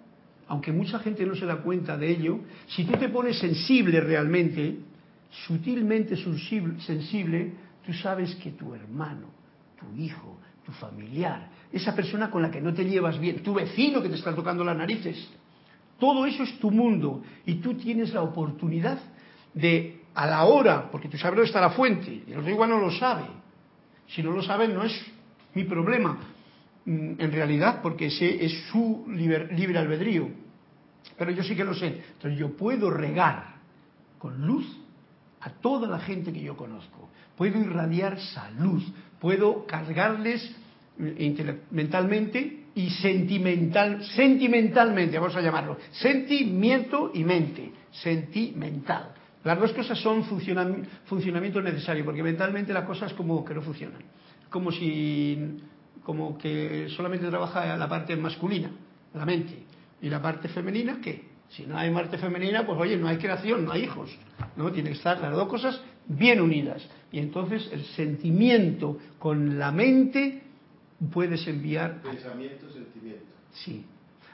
aunque 0.48 0.72
mucha 0.72 0.98
gente 0.98 1.24
no 1.24 1.36
se 1.36 1.46
da 1.46 1.58
cuenta 1.58 1.96
de 1.96 2.10
ello, 2.10 2.40
si 2.66 2.84
tú 2.84 2.92
te 2.98 3.08
pones 3.08 3.38
sensible 3.38 4.00
realmente, 4.00 4.78
sutilmente 5.46 6.16
sensible, 6.16 7.52
tú 7.84 7.92
sabes 7.92 8.34
que 8.36 8.50
tu 8.52 8.74
hermano, 8.74 9.28
tu 9.78 10.00
hijo, 10.00 10.38
tu 10.64 10.72
familiar, 10.72 11.50
esa 11.72 11.94
persona 11.94 12.30
con 12.30 12.42
la 12.42 12.50
que 12.50 12.60
no 12.60 12.74
te 12.74 12.84
llevas 12.84 13.20
bien, 13.20 13.42
tu 13.44 13.54
vecino 13.54 14.02
que 14.02 14.08
te 14.08 14.16
está 14.16 14.34
tocando 14.34 14.64
las 14.64 14.76
narices, 14.76 15.28
todo 15.98 16.26
eso 16.26 16.42
es 16.42 16.58
tu 16.58 16.70
mundo 16.70 17.22
y 17.44 17.54
tú 17.56 17.74
tienes 17.74 18.12
la 18.12 18.22
oportunidad 18.22 18.98
de, 19.54 20.02
a 20.14 20.26
la 20.26 20.44
hora, 20.44 20.90
porque 20.90 21.08
tú 21.08 21.16
sabes 21.16 21.36
dónde 21.36 21.48
está 21.48 21.60
la 21.60 21.70
fuente, 21.70 22.24
el 22.26 22.38
otro 22.38 22.66
no 22.66 22.78
lo 22.78 22.90
sabe. 22.90 23.24
Si 24.08 24.22
no 24.22 24.30
lo 24.30 24.42
sabe, 24.42 24.68
no 24.68 24.84
es 24.84 24.92
mi 25.54 25.64
problema, 25.64 26.18
mm, 26.84 27.12
en 27.18 27.32
realidad, 27.32 27.80
porque 27.82 28.06
ese 28.06 28.44
es 28.44 28.52
su 28.70 29.04
libre, 29.08 29.78
albedrío. 29.78 30.28
Pero 31.16 31.30
yo 31.30 31.42
sí 31.42 31.56
que 31.56 31.64
lo 31.64 31.74
sé. 31.74 32.02
Entonces 32.12 32.38
yo 32.38 32.56
puedo 32.56 32.90
regar 32.90 33.56
con 34.18 34.46
luz 34.46 34.66
a 35.40 35.50
toda 35.50 35.88
la 35.88 35.98
gente 35.98 36.32
que 36.32 36.42
yo 36.42 36.56
conozco. 36.56 37.08
Puedo 37.36 37.58
irradiar 37.58 38.20
salud, 38.20 38.82
puedo 39.20 39.66
cargarles 39.66 40.54
eh, 40.98 41.60
mentalmente 41.70 42.65
y 42.76 42.90
sentimental, 42.90 44.04
sentimentalmente, 44.04 45.18
vamos 45.18 45.34
a 45.34 45.40
llamarlo, 45.40 45.78
sentimiento 45.92 47.10
y 47.14 47.24
mente, 47.24 47.72
sentimental. 47.90 49.14
Las 49.44 49.58
dos 49.58 49.72
cosas 49.72 49.98
son 49.98 50.24
funcionamiento 50.24 51.62
necesario, 51.62 52.04
porque 52.04 52.22
mentalmente 52.22 52.74
las 52.74 52.84
cosas 52.84 53.14
como 53.14 53.42
que 53.44 53.54
no 53.54 53.62
funcionan. 53.62 54.02
Como 54.50 54.70
si, 54.70 55.56
como 56.04 56.36
que 56.36 56.88
solamente 56.90 57.26
trabaja 57.28 57.76
la 57.78 57.88
parte 57.88 58.14
masculina, 58.14 58.70
la 59.14 59.24
mente, 59.24 59.54
y 60.02 60.10
la 60.10 60.20
parte 60.20 60.48
femenina, 60.48 60.98
¿qué? 61.02 61.22
Si 61.48 61.64
no 61.64 61.78
hay 61.78 61.90
parte 61.90 62.18
femenina, 62.18 62.66
pues 62.66 62.78
oye, 62.78 62.98
no 62.98 63.08
hay 63.08 63.16
creación, 63.16 63.64
no 63.64 63.72
hay 63.72 63.84
hijos, 63.84 64.14
¿no? 64.56 64.70
Tiene 64.70 64.90
que 64.90 64.96
estar 64.96 65.18
las 65.18 65.32
dos 65.32 65.48
cosas 65.48 65.80
bien 66.08 66.42
unidas. 66.42 66.86
Y 67.10 67.20
entonces 67.20 67.70
el 67.72 67.84
sentimiento 67.84 68.98
con 69.18 69.58
la 69.58 69.72
mente 69.72 70.42
puedes 71.12 71.46
enviar. 71.46 72.02
Pensamiento, 72.02 72.70
sentimiento. 72.70 73.24
Sí. 73.52 73.84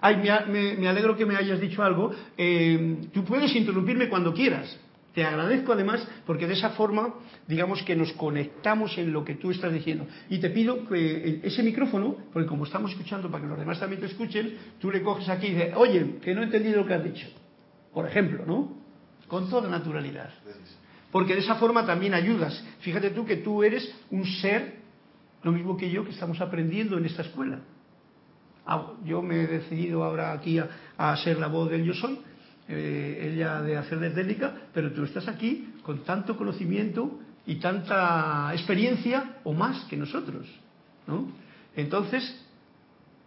Ay, 0.00 0.16
me, 0.48 0.88
alegro 0.88 1.16
que 1.16 1.24
me 1.24 1.36
hayas 1.36 1.60
dicho 1.60 1.82
algo. 1.82 2.12
Eh, 2.36 3.08
tú 3.12 3.24
puedes 3.24 3.54
interrumpirme 3.54 4.08
cuando 4.08 4.34
quieras. 4.34 4.76
Te 5.14 5.24
agradezco 5.24 5.72
además 5.72 6.06
porque 6.26 6.46
de 6.46 6.54
esa 6.54 6.70
forma, 6.70 7.14
digamos 7.46 7.82
que 7.82 7.94
nos 7.94 8.12
conectamos 8.14 8.96
en 8.98 9.12
lo 9.12 9.24
que 9.24 9.34
tú 9.34 9.50
estás 9.50 9.72
diciendo. 9.72 10.06
Y 10.28 10.38
te 10.38 10.50
pido 10.50 10.88
que 10.88 11.40
ese 11.44 11.62
micrófono, 11.62 12.16
porque 12.32 12.48
como 12.48 12.64
estamos 12.64 12.90
escuchando 12.92 13.30
para 13.30 13.44
que 13.44 13.48
los 13.48 13.58
demás 13.58 13.78
también 13.78 14.00
te 14.00 14.06
escuchen, 14.06 14.56
tú 14.80 14.90
le 14.90 15.02
coges 15.02 15.28
aquí 15.28 15.48
y 15.48 15.54
dices, 15.54 15.74
oye, 15.76 16.16
que 16.22 16.34
no 16.34 16.40
he 16.40 16.44
entendido 16.44 16.80
lo 16.80 16.86
que 16.86 16.94
has 16.94 17.04
dicho. 17.04 17.28
Por 17.92 18.06
ejemplo, 18.06 18.44
¿no? 18.46 18.74
Con 19.28 19.48
toda 19.50 19.68
naturalidad. 19.68 20.30
Porque 21.12 21.34
de 21.34 21.40
esa 21.40 21.56
forma 21.56 21.84
también 21.84 22.14
ayudas. 22.14 22.64
Fíjate 22.80 23.10
tú 23.10 23.26
que 23.26 23.36
tú 23.36 23.62
eres 23.62 23.94
un 24.10 24.24
ser 24.24 24.81
lo 25.42 25.52
mismo 25.52 25.76
que 25.76 25.90
yo 25.90 26.04
que 26.04 26.10
estamos 26.10 26.40
aprendiendo 26.40 26.98
en 26.98 27.04
esta 27.04 27.22
escuela. 27.22 27.58
Ah, 28.66 28.92
yo 29.04 29.22
me 29.22 29.42
he 29.42 29.46
decidido 29.46 30.04
ahora 30.04 30.32
aquí 30.32 30.58
a, 30.58 31.16
ser 31.16 31.38
la 31.38 31.48
voz 31.48 31.70
del 31.70 31.84
yo 31.84 31.94
soy, 31.94 32.18
eh, 32.68 33.32
ella 33.32 33.60
de 33.60 33.76
hacer 33.76 34.14
técnica, 34.14 34.54
pero 34.72 34.92
tú 34.92 35.02
estás 35.02 35.26
aquí 35.26 35.74
con 35.82 36.04
tanto 36.04 36.36
conocimiento 36.36 37.18
y 37.44 37.56
tanta 37.56 38.50
experiencia 38.52 39.38
o 39.42 39.52
más 39.52 39.84
que 39.86 39.96
nosotros. 39.96 40.46
¿no? 41.08 41.26
Entonces, 41.74 42.40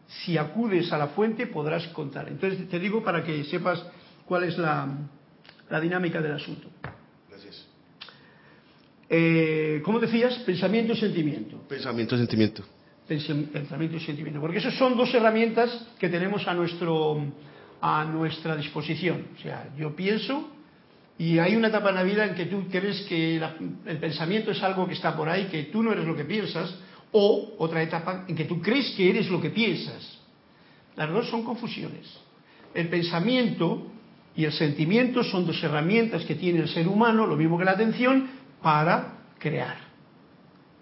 si 0.08 0.38
acudes 0.38 0.94
a 0.94 0.98
la 0.98 1.08
fuente 1.08 1.48
podrás 1.48 1.88
contar. 1.88 2.30
Entonces 2.30 2.70
te 2.70 2.80
digo 2.80 3.04
para 3.04 3.24
que 3.24 3.44
sepas 3.44 3.86
cuál 4.26 4.46
es 4.46 4.58
la 4.58 5.82
dinámica 5.82 6.22
del 6.22 6.34
asunto. 6.34 6.70
Eh, 9.10 9.82
¿Cómo 9.84 10.00
decías? 10.00 10.36
Pensamiento 10.40 10.94
y 10.94 10.98
sentimiento. 10.98 11.58
Pensamiento 11.68 12.16
y 12.16 12.20
sentimiento. 12.20 12.64
Pensamiento 13.08 13.98
y 13.98 14.00
sentimiento. 14.00 14.42
Porque 14.42 14.58
esas 14.58 14.74
son 14.76 14.98
dos 14.98 15.14
herramientas 15.14 15.88
que 16.00 16.10
tenemos 16.10 16.48
a, 16.48 16.54
nuestro, 16.54 17.24
a 17.82 18.04
nuestra 18.06 18.56
disposición. 18.56 19.28
O 19.38 19.42
sea, 19.42 19.70
yo 19.78 19.96
pienso 19.96 20.50
y 21.18 21.40
hay 21.40 21.56
una 21.56 21.68
etapa 21.68 21.90
en 21.90 21.96
la 21.96 22.04
vida 22.04 22.26
en 22.26 22.36
que 22.36 22.46
tú 22.46 22.66
crees 22.70 23.02
que 23.02 23.38
el 23.38 23.98
pensamiento 24.00 24.52
es 24.52 24.62
algo 24.64 24.88
que 24.88 24.94
está 24.94 25.16
por 25.16 25.30
ahí, 25.30 25.46
que 25.46 25.64
tú 25.66 25.84
no 25.84 25.92
eres 25.94 26.06
lo 26.06 26.16
que 26.16 26.26
piensas, 26.26 26.76
o 27.12 27.54
otra 27.60 27.82
etapa 27.82 28.26
en 28.28 28.36
que 28.36 28.46
tú 28.46 28.62
crees 28.62 28.92
que 28.98 29.10
eres 29.10 29.30
lo 29.30 29.40
que 29.40 29.52
piensas. 29.52 30.20
Las 30.98 31.10
dos 31.10 31.30
son 31.30 31.44
confusiones. 31.44 32.06
El 32.74 32.90
pensamiento 32.90 33.88
y 34.36 34.44
el 34.44 34.52
sentimiento 34.52 35.24
son 35.24 35.46
dos 35.46 35.64
herramientas 35.64 36.26
que 36.26 36.36
tiene 36.36 36.60
el 36.60 36.68
ser 36.68 36.88
humano, 36.88 37.26
lo 37.26 37.38
mismo 37.38 37.58
que 37.58 37.64
la 37.64 37.72
atención, 37.72 38.28
para 38.62 39.20
crear. 39.40 39.78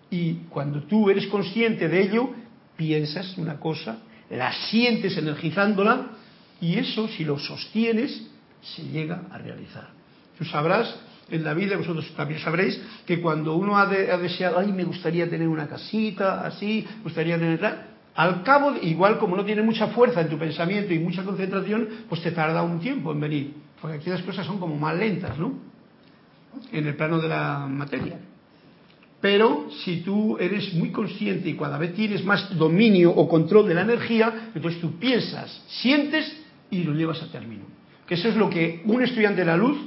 Y 0.10 0.36
cuando 0.50 0.84
tú 0.84 1.10
eres 1.10 1.28
consciente 1.28 1.88
de 1.88 2.02
ello, 2.04 2.30
piensas 2.76 3.38
una 3.38 3.60
cosa, 3.60 3.98
la 4.30 4.52
sientes 4.52 5.18
energizándola 5.18 6.12
y 6.62 6.78
eso, 6.78 7.08
si 7.08 7.26
lo 7.26 7.38
sostienes, 7.40 8.30
se 8.62 8.84
llega 8.84 9.24
a 9.32 9.38
realizar. 9.38 9.90
Tú 10.38 10.46
sabrás 10.46 10.96
en 11.30 11.44
la 11.44 11.54
vida, 11.54 11.78
vosotros 11.78 12.12
también 12.16 12.40
sabréis, 12.40 12.80
que 13.06 13.22
cuando 13.22 13.56
uno 13.56 13.78
ha, 13.78 13.88
deseado, 13.88 14.60
ay, 14.60 14.72
me 14.72 14.84
gustaría 14.84 15.30
tener 15.30 15.48
una 15.48 15.68
casita, 15.68 16.46
así, 16.46 16.86
gustaría 17.04 17.38
tener... 17.38 17.94
Al 18.16 18.44
cabo, 18.44 18.76
igual 18.80 19.18
como 19.18 19.36
no 19.36 19.44
tiene 19.44 19.64
mucha 19.64 19.88
fuerza 19.88 20.22
en 20.22 20.30
tu 20.30 20.38
pensamiento 20.38 20.94
y 20.94 21.00
mucha 21.00 21.24
concentración, 21.24 21.90
pues 22.08 22.22
te 22.22 22.32
tarda 22.32 22.62
un 22.62 22.80
tiempo 22.80 23.12
en 23.12 23.20
venir. 23.20 23.54
Porque 23.82 23.98
aquí 23.98 24.10
las 24.10 24.22
cosas 24.22 24.46
son 24.46 24.60
como 24.60 24.76
más 24.76 24.96
lentas, 24.96 25.38
¿no? 25.40 25.73
En 26.72 26.88
el 26.88 26.96
plano 26.96 27.20
de 27.20 27.28
la 27.28 27.68
materia. 27.70 28.20
Pero 29.22 29.70
si 29.84 30.02
tú 30.02 30.38
eres 30.38 30.74
muy 30.74 30.92
consciente 30.92 31.50
y 31.50 31.56
cada 31.56 31.78
vez 31.78 31.94
tienes 31.94 32.26
más 32.26 32.58
dominio 32.58 33.12
o 33.12 33.30
control 33.30 33.70
de 33.70 33.74
la 33.74 33.82
energía, 33.82 34.52
entonces 34.54 34.82
tú 34.82 35.00
piensas, 35.00 35.64
sientes 35.68 36.42
y 36.70 36.84
lo 36.84 36.94
llevas 36.94 37.22
a 37.24 37.32
término. 37.32 37.64
Que 38.06 38.16
eso 38.16 38.28
es 38.28 38.36
lo 38.36 38.50
que 38.50 38.82
un 38.86 39.02
estudiante 39.02 39.42
de 39.42 39.48
la 39.48 39.56
luz 39.56 39.78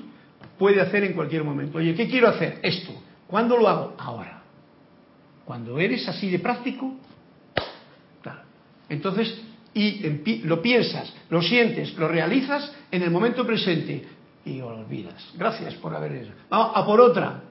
puede 0.59 0.81
hacer 0.81 1.05
en 1.05 1.13
cualquier 1.13 1.45
momento. 1.45 1.77
Oye, 1.79 1.95
¿qué 1.95 2.09
quiero 2.09 2.29
hacer? 2.29 2.61
Esto. 2.63 2.93
¿Cuándo 3.27 3.59
lo 3.59 3.69
hago? 3.69 3.95
Ahora. 3.99 4.43
Cuando 5.45 5.79
eres 5.79 6.09
así 6.09 6.31
de 6.31 6.39
práctico. 6.39 6.95
Entonces, 8.89 9.39
y 9.75 10.41
lo 10.45 10.63
piensas, 10.63 11.13
lo 11.29 11.43
sientes, 11.43 11.95
lo 11.99 12.09
realizas 12.09 12.73
en 12.91 13.03
el 13.03 13.11
momento 13.11 13.47
presente 13.47 14.05
y 14.47 14.61
olvidas. 14.61 15.33
Gracias 15.37 15.75
por 15.75 15.95
haber 15.95 16.13
hecho. 16.13 16.33
Vamos 16.49 16.71
a 16.75 16.87
por 16.87 17.01
otra. 17.01 17.43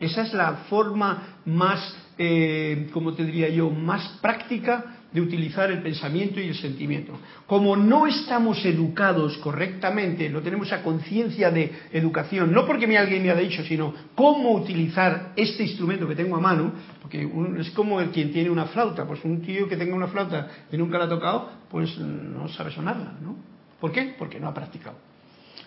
Esa 0.00 0.22
es 0.22 0.32
la 0.32 0.64
forma 0.68 1.38
más, 1.44 1.94
eh, 2.18 2.88
como 2.92 3.12
te 3.12 3.24
diría 3.24 3.48
yo, 3.50 3.70
más 3.70 4.18
práctica 4.20 4.96
de 5.12 5.20
utilizar 5.20 5.70
el 5.70 5.82
pensamiento 5.82 6.40
y 6.40 6.48
el 6.48 6.54
sentimiento. 6.54 7.12
Como 7.46 7.76
no 7.76 8.06
estamos 8.06 8.64
educados 8.64 9.36
correctamente, 9.38 10.28
no 10.30 10.40
tenemos 10.40 10.66
esa 10.68 10.82
conciencia 10.82 11.50
de 11.50 11.70
educación, 11.92 12.50
no 12.50 12.66
porque 12.66 12.84
alguien 12.96 13.22
me 13.22 13.30
haya 13.30 13.40
dicho, 13.40 13.62
sino 13.62 13.94
cómo 14.14 14.52
utilizar 14.52 15.32
este 15.36 15.64
instrumento 15.64 16.08
que 16.08 16.16
tengo 16.16 16.36
a 16.36 16.40
mano, 16.40 16.72
porque 17.02 17.30
es 17.58 17.70
como 17.72 18.00
el 18.00 18.08
quien 18.10 18.32
tiene 18.32 18.48
una 18.48 18.64
flauta, 18.66 19.06
pues 19.06 19.22
un 19.24 19.42
tío 19.42 19.68
que 19.68 19.76
tenga 19.76 19.94
una 19.94 20.08
flauta 20.08 20.48
y 20.72 20.78
nunca 20.78 20.98
la 20.98 21.04
ha 21.04 21.08
tocado, 21.10 21.50
pues 21.70 21.98
no 21.98 22.48
sabe 22.48 22.72
sonarla, 22.72 23.12
¿no? 23.20 23.36
¿Por 23.78 23.92
qué? 23.92 24.14
Porque 24.18 24.40
no 24.40 24.48
ha 24.48 24.54
practicado. 24.54 25.11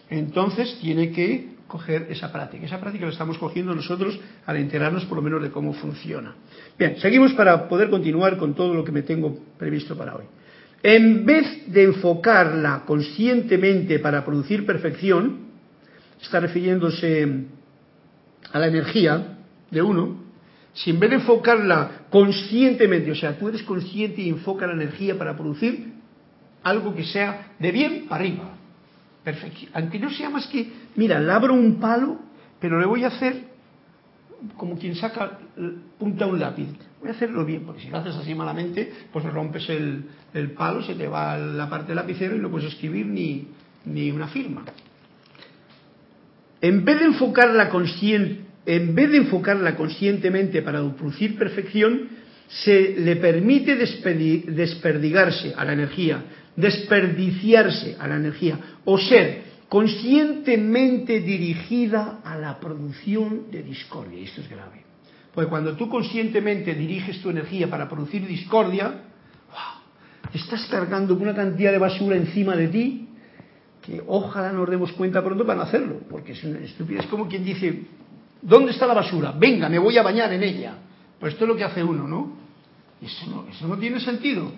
Entonces 0.10 0.78
tiene 0.82 1.12
que 1.12 1.56
coger 1.68 2.08
esa 2.10 2.32
práctica. 2.32 2.66
Esa 2.66 2.80
práctica 2.80 3.06
la 3.06 3.12
estamos 3.12 3.38
cogiendo 3.38 3.74
nosotros 3.74 4.20
al 4.46 4.58
enterarnos 4.58 5.06
por 5.06 5.18
lo 5.18 5.22
menos 5.22 5.41
de 5.41 5.52
cómo 5.52 5.74
funciona. 5.74 6.36
Bien, 6.78 6.98
seguimos 6.98 7.34
para 7.34 7.68
poder 7.68 7.89
continuar 7.89 8.38
con 8.38 8.54
todo 8.54 8.74
lo 8.74 8.84
que 8.84 8.91
me 8.91 9.02
tengo 9.02 9.38
previsto 9.58 9.98
para 9.98 10.16
hoy. 10.16 10.26
En 10.84 11.26
vez 11.26 11.72
de 11.72 11.84
enfocarla 11.84 12.84
conscientemente 12.86 14.00
para 14.00 14.24
producir 14.24 14.66
perfección, 14.66 15.46
está 16.22 16.39
refiriéndose 16.39 17.46
a 18.52 18.60
la 18.60 18.68
energía 18.68 19.39
de 19.72 19.82
uno, 19.82 20.24
si 20.74 20.91
en 20.91 21.00
vez 21.00 21.10
de 21.10 21.16
enfocarla 21.16 22.06
conscientemente, 22.10 23.12
o 23.12 23.16
sea, 23.16 23.38
tú 23.38 23.48
eres 23.48 23.64
consciente 23.64 24.22
y 24.22 24.30
enfoca 24.30 24.68
la 24.68 24.74
energía 24.74 25.18
para 25.18 25.36
producir 25.36 25.93
algo 26.64 26.93
que 26.93 27.06
sea 27.06 27.54
de 27.58 27.72
bien 27.72 28.06
para 28.08 28.24
arriba, 28.24 28.55
Aunque 29.73 29.99
no 29.99 30.09
sea 30.11 30.30
más 30.30 30.47
que, 30.47 30.71
mira, 30.95 31.19
labro 31.19 31.53
un 31.53 31.80
palo, 31.80 32.19
pero 32.59 32.80
le 32.80 32.86
voy 32.86 33.03
a 33.03 33.07
hacer 33.07 33.55
como 34.57 34.78
quien 34.78 34.95
saca 34.95 35.39
punta 35.97 36.26
un 36.28 36.39
lápiz. 36.39 36.67
Voy 36.99 37.09
a 37.09 37.13
hacerlo 37.13 37.45
bien, 37.45 37.63
porque 37.65 37.82
si 37.82 37.89
lo 37.89 37.97
haces 37.97 38.15
así 38.15 38.34
malamente, 38.36 38.91
pues 39.11 39.26
rompes 39.26 39.67
el, 39.69 40.51
palo, 40.51 40.82
se 40.84 40.95
te 40.95 41.07
va 41.07 41.38
la 41.38 41.69
parte 41.69 41.88
del 41.88 41.97
lapicero 41.97 42.36
y 42.36 42.39
no 42.39 42.49
puedes 42.49 42.71
escribir 42.73 43.05
ni, 43.07 43.47
ni 43.86 44.11
una 44.11 44.28
firma. 44.28 44.63
en 46.61 46.84
vez 46.84 46.99
de 46.99 47.05
enfocarla 47.05 47.69
conscien- 47.69 48.39
en 48.65 48.95
vez 48.95 49.11
de 49.11 49.17
enfocarla 49.17 49.76
conscientemente 49.76 50.61
para 50.63 50.82
producir 50.95 51.38
perfección, 51.38 52.07
se 52.47 52.95
le 52.99 53.15
permite 53.17 53.76
desperdigarse 53.76 55.53
a 55.55 55.65
la 55.65 55.73
energía, 55.73 56.23
desperdiciarse 56.56 57.97
a 57.99 58.08
la 58.08 58.16
energía, 58.16 58.60
o 58.86 58.97
ser 58.97 59.43
conscientemente 59.70 61.20
dirigida 61.20 62.22
a 62.24 62.38
la 62.38 62.60
producción 62.60 63.51
de 63.51 63.64
discordia. 63.64 64.24
Esto 64.24 64.41
es 64.41 64.49
grave. 64.49 64.84
Porque 65.34 65.49
cuando 65.49 65.76
tú 65.76 65.89
conscientemente 65.89 66.74
diriges 66.74 67.22
tu 67.22 67.30
energía 67.30 67.70
para 67.70 67.89
producir 67.89 68.26
discordia, 68.26 68.88
¡wow! 68.88 70.32
estás 70.34 70.66
cargando 70.68 71.16
una 71.16 71.36
cantidad 71.36 71.72
de 71.72 71.78
basura 71.78 72.16
encima 72.16 72.56
de 72.56 72.68
ti 72.70 73.10
que 73.86 74.01
ojalá 74.08 74.51
nos 74.51 74.70
demos 74.70 74.91
cuenta 74.93 75.24
pronto 75.24 75.45
para 75.45 75.58
no 75.58 75.64
hacerlo, 75.64 75.99
porque 76.10 76.32
es 76.32 76.43
una 76.43 76.60
estupidez. 76.60 77.03
Es 77.03 77.08
como 77.08 77.28
quien 77.28 77.43
dice, 77.43 77.84
¿dónde 78.41 78.72
está 78.72 78.88
la 78.88 78.95
basura? 78.95 79.32
Venga, 79.38 79.70
me 79.70 79.78
voy 79.78 79.97
a 79.97 80.01
bañar 80.01 80.34
en 80.34 80.41
ella. 80.41 80.74
Pues 81.20 81.34
esto 81.34 81.45
es 81.45 81.49
lo 81.49 81.56
que 81.56 81.64
hace 81.64 81.84
uno, 81.84 82.08
¿no? 82.08 82.34
Eso 83.01 83.28
no, 83.30 83.45
eso 83.47 83.68
no 83.68 83.78
tiene 83.78 83.99
sentido. 83.99 84.51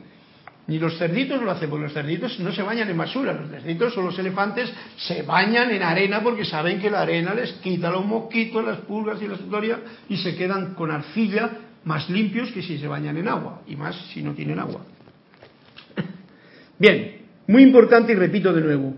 Ni 0.68 0.80
los 0.80 0.98
cerditos 0.98 1.42
lo 1.42 1.50
hacen, 1.50 1.70
porque 1.70 1.84
los 1.84 1.94
cerditos 1.94 2.40
no 2.40 2.52
se 2.52 2.62
bañan 2.62 2.90
en 2.90 2.98
basura. 2.98 3.34
Los 3.34 3.50
cerditos 3.50 3.98
o 3.98 4.02
los 4.02 4.20
elefantes 4.20 4.72
se 4.98 5.22
bañan 5.22 5.72
en 5.72 5.82
arena 5.82 6.22
porque 6.22 6.44
saben 6.44 6.80
que 6.80 6.90
la 6.90 7.02
arena 7.02 7.34
les 7.34 7.54
quita 7.54 7.90
los 7.90 8.06
mosquitos, 8.06 8.66
las 8.66 8.80
pulgas 8.80 9.22
y 9.22 9.28
la 9.28 9.36
historia 9.36 9.80
y 10.10 10.18
se 10.18 10.36
quedan 10.36 10.74
con 10.74 10.92
arcilla 10.92 11.50
más 11.86 12.10
limpios 12.10 12.52
que 12.52 12.62
si 12.62 12.78
se 12.78 12.88
bañan 12.88 13.16
en 13.16 13.30
agua, 13.30 13.62
y 13.66 13.78
más 13.78 13.96
si 14.14 14.22
no 14.22 14.34
tienen 14.34 14.60
agua. 14.60 14.82
Bien, 16.78 17.22
muy 17.48 17.64
importante 17.64 18.12
y 18.12 18.16
repito 18.16 18.52
de 18.52 18.62
nuevo, 18.62 18.94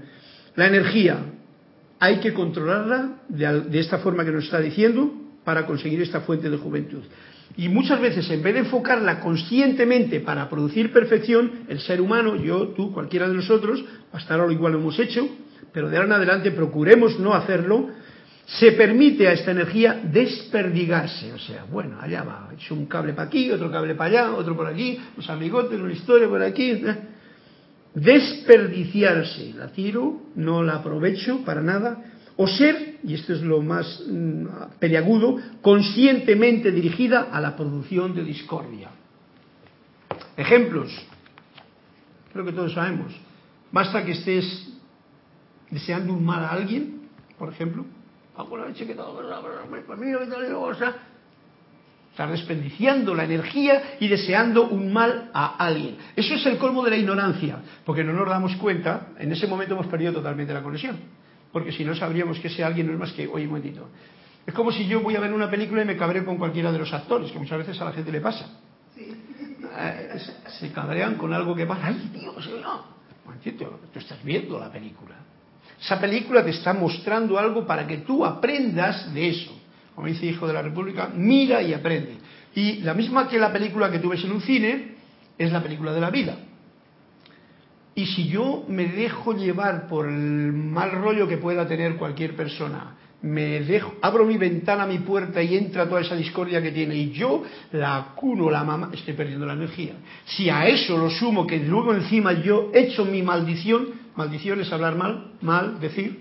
la 0.55 0.65
energía 0.65 1.17
hay 1.99 2.19
que 2.19 2.33
controlarla 2.33 3.19
de, 3.27 3.61
de 3.61 3.79
esta 3.79 3.99
forma 3.99 4.25
que 4.25 4.31
nos 4.31 4.45
está 4.45 4.59
diciendo 4.59 5.13
para 5.43 5.67
conseguir 5.67 6.01
esta 6.01 6.21
fuente 6.21 6.49
de 6.49 6.57
juventud. 6.57 7.03
Y 7.57 7.67
muchas 7.67 7.99
veces, 7.99 8.29
en 8.29 8.41
vez 8.41 8.53
de 8.53 8.59
enfocarla 8.61 9.19
conscientemente 9.19 10.19
para 10.21 10.49
producir 10.49 10.93
perfección, 10.93 11.65
el 11.67 11.79
ser 11.79 11.99
humano, 11.99 12.35
yo, 12.35 12.69
tú, 12.69 12.93
cualquiera 12.93 13.27
de 13.27 13.35
nosotros, 13.35 13.83
hasta 14.13 14.33
ahora 14.33 14.47
lo 14.47 14.53
igual 14.53 14.73
lo 14.73 14.79
hemos 14.79 14.97
hecho, 14.99 15.27
pero 15.73 15.89
de 15.89 15.97
ahora 15.97 16.07
en 16.07 16.13
adelante 16.13 16.51
procuremos 16.51 17.19
no 17.19 17.33
hacerlo, 17.33 17.89
se 18.45 18.71
permite 18.71 19.27
a 19.27 19.33
esta 19.33 19.51
energía 19.51 20.01
desperdigarse. 20.03 21.33
O 21.33 21.39
sea, 21.39 21.65
bueno, 21.69 21.97
allá 22.01 22.23
va, 22.23 22.49
he 22.51 22.55
hecho 22.55 22.73
un 22.73 22.87
cable 22.87 23.13
para 23.13 23.27
aquí, 23.27 23.51
otro 23.51 23.71
cable 23.71 23.93
para 23.93 24.09
allá, 24.09 24.35
otro 24.35 24.55
por 24.55 24.67
aquí, 24.67 24.99
los 25.15 25.29
amigotes, 25.29 25.79
una 25.79 25.93
historia 25.93 26.27
por 26.27 26.41
aquí. 26.41 26.71
¿eh? 26.71 26.95
Desperdiciarse, 27.93 29.53
la 29.55 29.67
tiro, 29.71 30.21
no 30.35 30.63
la 30.63 30.75
aprovecho 30.75 31.43
para 31.43 31.61
nada, 31.61 32.03
o 32.41 32.47
ser, 32.47 32.99
y 33.03 33.15
esto 33.15 33.33
es 33.33 33.41
lo 33.41 33.61
más 33.61 34.01
mm, 34.07 34.45
peliagudo, 34.79 35.35
conscientemente 35.61 36.71
dirigida 36.71 37.27
a 37.33 37.41
la 37.41 37.53
producción 37.53 38.15
de 38.15 38.23
discordia. 38.23 38.91
Ejemplos, 40.37 40.89
creo 42.31 42.45
que 42.45 42.53
todos 42.53 42.71
sabemos. 42.73 43.13
Basta 43.73 44.05
que 44.05 44.13
estés 44.13 44.71
deseando 45.69 46.13
un 46.13 46.23
mal 46.23 46.45
a 46.45 46.51
alguien, 46.51 47.01
por 47.37 47.51
ejemplo, 47.51 47.85
Estás 52.11 52.31
desperdiciando 52.31 53.15
la 53.15 53.25
energía 53.25 53.97
y 53.99 54.07
deseando 54.07 54.69
un 54.69 54.93
mal 54.93 55.29
a 55.33 55.57
alguien. 55.57 55.97
Eso 56.15 56.35
es 56.35 56.45
el 56.45 56.57
colmo 56.57 56.85
de 56.85 56.91
la 56.91 56.97
ignorancia, 56.97 57.57
porque 57.83 58.05
no 58.05 58.13
nos 58.13 58.29
damos 58.29 58.55
cuenta, 58.55 59.09
en 59.17 59.29
ese 59.33 59.45
momento 59.45 59.73
hemos 59.73 59.87
perdido 59.87 60.13
totalmente 60.13 60.53
la 60.53 60.63
conexión. 60.63 61.19
Porque 61.51 61.71
si 61.71 61.83
no 61.83 61.95
sabríamos 61.95 62.39
que 62.39 62.47
ese 62.47 62.63
alguien 62.63 62.87
no 62.87 62.93
es 62.93 62.99
más 62.99 63.11
que, 63.13 63.27
oye, 63.27 63.45
un 63.45 63.49
momentito. 63.53 63.87
Es 64.45 64.53
como 64.53 64.71
si 64.71 64.87
yo 64.87 65.01
voy 65.01 65.15
a 65.15 65.19
ver 65.19 65.33
una 65.33 65.49
película 65.49 65.81
y 65.81 65.85
me 65.85 65.97
cabreo 65.97 66.25
con 66.25 66.37
cualquiera 66.37 66.71
de 66.71 66.79
los 66.79 66.91
actores, 66.93 67.31
que 67.31 67.39
muchas 67.39 67.57
veces 67.59 67.79
a 67.81 67.85
la 67.85 67.91
gente 67.91 68.11
le 68.11 68.21
pasa. 68.21 68.59
Eh, 68.97 70.19
se- 70.59 70.71
cabrean 70.71 71.15
con 71.15 71.33
algo 71.33 71.55
que 71.55 71.65
pasa. 71.65 71.87
¡Ay, 71.87 72.09
Dios! 72.13 72.49
No. 72.61 72.83
Momentito, 73.25 73.79
tú 73.93 73.99
estás 73.99 74.23
viendo 74.23 74.59
la 74.59 74.71
película. 74.71 75.15
Esa 75.79 75.99
película 75.99 76.43
te 76.43 76.49
está 76.51 76.73
mostrando 76.73 77.37
algo 77.37 77.65
para 77.65 77.85
que 77.87 77.97
tú 77.99 78.25
aprendas 78.25 79.13
de 79.13 79.29
eso. 79.29 79.51
Como 79.95 80.07
dice 80.07 80.25
Hijo 80.25 80.47
de 80.47 80.53
la 80.53 80.61
República, 80.61 81.09
mira 81.13 81.61
y 81.61 81.73
aprende. 81.73 82.17
Y 82.55 82.77
la 82.81 82.93
misma 82.93 83.27
que 83.27 83.37
la 83.37 83.51
película 83.53 83.91
que 83.91 83.99
tú 83.99 84.09
ves 84.09 84.23
en 84.23 84.31
un 84.31 84.41
cine 84.41 84.95
es 85.37 85.51
la 85.51 85.61
película 85.61 85.93
de 85.93 86.01
la 86.01 86.09
vida. 86.09 86.35
Y 87.95 88.05
si 88.05 88.27
yo 88.27 88.65
me 88.67 88.87
dejo 88.87 89.33
llevar 89.33 89.87
por 89.87 90.07
el 90.07 90.53
mal 90.53 90.91
rollo 90.91 91.27
que 91.27 91.37
pueda 91.37 91.67
tener 91.67 91.95
cualquier 91.95 92.35
persona, 92.35 92.95
me 93.21 93.59
dejo, 93.61 93.95
abro 94.01 94.25
mi 94.25 94.37
ventana, 94.37 94.85
mi 94.85 94.99
puerta 94.99 95.41
y 95.41 95.57
entra 95.57 95.87
toda 95.89 96.01
esa 96.01 96.15
discordia 96.15 96.61
que 96.61 96.71
tiene 96.71 96.95
y 96.95 97.11
yo 97.11 97.43
la 97.73 97.97
acuno, 97.97 98.49
la 98.49 98.63
mamá, 98.63 98.91
estoy 98.93 99.13
perdiendo 99.13 99.45
la 99.45 99.53
energía. 99.53 99.93
Si 100.25 100.49
a 100.49 100.67
eso 100.67 100.97
lo 100.97 101.09
sumo 101.09 101.45
que 101.45 101.57
luego 101.59 101.93
encima 101.93 102.33
yo 102.33 102.71
echo 102.73 103.03
mi 103.03 103.21
maldición, 103.21 103.87
maldición 104.15 104.61
es 104.61 104.71
hablar 104.71 104.95
mal, 104.95 105.33
mal, 105.41 105.79
decir, 105.81 106.19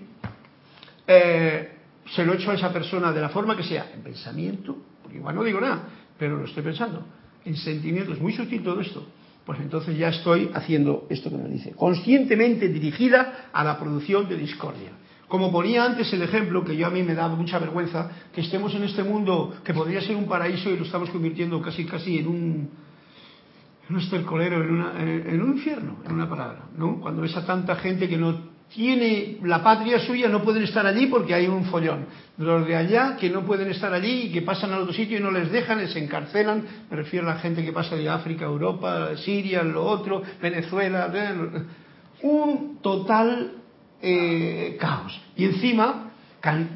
eh, 1.07 1.69
se 2.13 2.25
lo 2.25 2.33
echo 2.33 2.51
a 2.51 2.55
esa 2.55 2.73
persona 2.73 3.13
de 3.13 3.21
la 3.21 3.29
forma 3.29 3.55
que 3.55 3.63
sea, 3.63 3.91
en 3.93 4.01
pensamiento, 4.01 4.77
porque 5.01 5.17
igual 5.17 5.35
no 5.35 5.43
digo 5.43 5.61
nada, 5.61 5.83
pero 6.17 6.37
lo 6.37 6.45
estoy 6.45 6.63
pensando, 6.63 7.05
en 7.45 7.55
sentimiento, 7.55 8.11
es 8.11 8.19
muy 8.19 8.33
sutil 8.33 8.61
todo 8.61 8.81
esto, 8.81 9.07
pues 9.49 9.61
entonces 9.61 9.97
ya 9.97 10.09
estoy 10.09 10.51
haciendo 10.53 11.07
esto 11.09 11.31
que 11.31 11.37
me 11.37 11.49
dice, 11.49 11.71
conscientemente 11.71 12.67
dirigida 12.67 13.49
a 13.51 13.63
la 13.63 13.79
producción 13.79 14.29
de 14.29 14.37
discordia. 14.37 14.91
Como 15.27 15.51
ponía 15.51 15.85
antes 15.85 16.13
el 16.13 16.21
ejemplo, 16.21 16.63
que 16.63 16.77
yo 16.77 16.85
a 16.85 16.91
mí 16.91 17.01
me 17.01 17.15
da 17.15 17.27
mucha 17.29 17.57
vergüenza, 17.57 18.11
que 18.31 18.41
estemos 18.41 18.75
en 18.75 18.83
este 18.83 19.01
mundo 19.01 19.55
que 19.63 19.73
podría 19.73 20.01
ser 20.01 20.17
un 20.17 20.25
paraíso 20.27 20.69
y 20.69 20.77
lo 20.77 20.83
estamos 20.85 21.09
convirtiendo 21.09 21.59
casi 21.63 21.83
casi 21.85 22.19
en 22.19 22.27
un, 22.27 22.69
en 23.89 23.95
un 23.95 23.99
estercolero, 23.99 24.63
en, 24.63 24.69
una- 24.71 25.01
en- 25.01 25.27
en 25.27 25.41
un 25.41 25.53
infierno, 25.53 25.95
en 26.05 26.11
una 26.13 26.29
palabra, 26.29 26.65
¿no? 26.77 26.99
Cuando 27.01 27.23
ves 27.23 27.35
a 27.35 27.43
tanta 27.43 27.75
gente 27.77 28.07
que 28.07 28.17
no 28.17 28.48
tiene 28.73 29.37
la 29.43 29.63
patria 29.63 29.99
suya, 29.99 30.29
no 30.29 30.43
pueden 30.43 30.63
estar 30.63 30.85
allí 30.85 31.07
porque 31.07 31.33
hay 31.33 31.47
un 31.47 31.65
follón. 31.65 32.05
Los 32.37 32.67
de 32.67 32.75
allá 32.75 33.17
que 33.19 33.29
no 33.29 33.45
pueden 33.45 33.69
estar 33.69 33.91
allí 33.91 34.27
y 34.27 34.31
que 34.31 34.41
pasan 34.41 34.71
al 34.71 34.81
otro 34.81 34.93
sitio 34.93 35.17
y 35.17 35.21
no 35.21 35.31
les 35.31 35.51
dejan, 35.51 35.79
les 35.79 35.95
encarcelan. 35.95 36.63
Me 36.89 36.97
refiero 36.97 37.29
a 37.29 37.33
la 37.33 37.39
gente 37.39 37.63
que 37.65 37.73
pasa 37.73 37.95
de 37.95 38.07
África, 38.07 38.45
Europa, 38.45 39.17
Siria, 39.17 39.63
lo 39.63 39.85
otro, 39.85 40.21
Venezuela. 40.41 41.11
Un 42.21 42.79
total 42.81 43.53
eh, 44.01 44.77
caos. 44.79 45.19
Y 45.35 45.45
encima, 45.45 46.11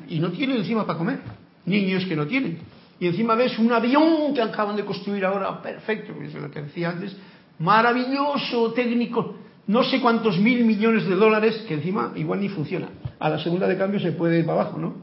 y 0.08 0.20
no 0.20 0.32
tienen 0.32 0.58
encima 0.58 0.86
para 0.86 0.98
comer. 0.98 1.20
Niños 1.66 2.06
que 2.06 2.16
no 2.16 2.26
tienen. 2.26 2.60
Y 3.00 3.08
encima 3.08 3.36
ves 3.36 3.58
un 3.60 3.72
avión 3.72 4.34
que 4.34 4.41
acaban 4.41 4.76
de 4.76 4.86
construir 4.86 5.26
ahora, 5.26 5.62
perfecto, 5.62 6.14
es 6.22 6.34
lo 6.34 6.50
que 6.50 6.62
decía 6.62 6.89
antes, 6.89 7.16
maravilloso, 7.60 8.72
técnico, 8.74 9.36
no 9.68 9.84
sé 9.84 10.01
cuántos 10.01 10.39
mil 10.39 10.66
millones 10.66 11.07
de 11.07 11.16
dólares, 11.16 11.64
que 11.68 11.76
encima 11.76 12.11
igual 12.16 12.41
ni 12.41 12.49
funciona. 12.49 12.89
A 13.20 13.30
la 13.30 13.39
segunda 13.39 13.68
de 13.68 13.78
cambio 13.78 13.99
se 13.99 14.11
puede 14.11 14.39
ir 14.39 14.45
para 14.45 14.61
abajo, 14.61 14.78
¿no? 14.78 14.95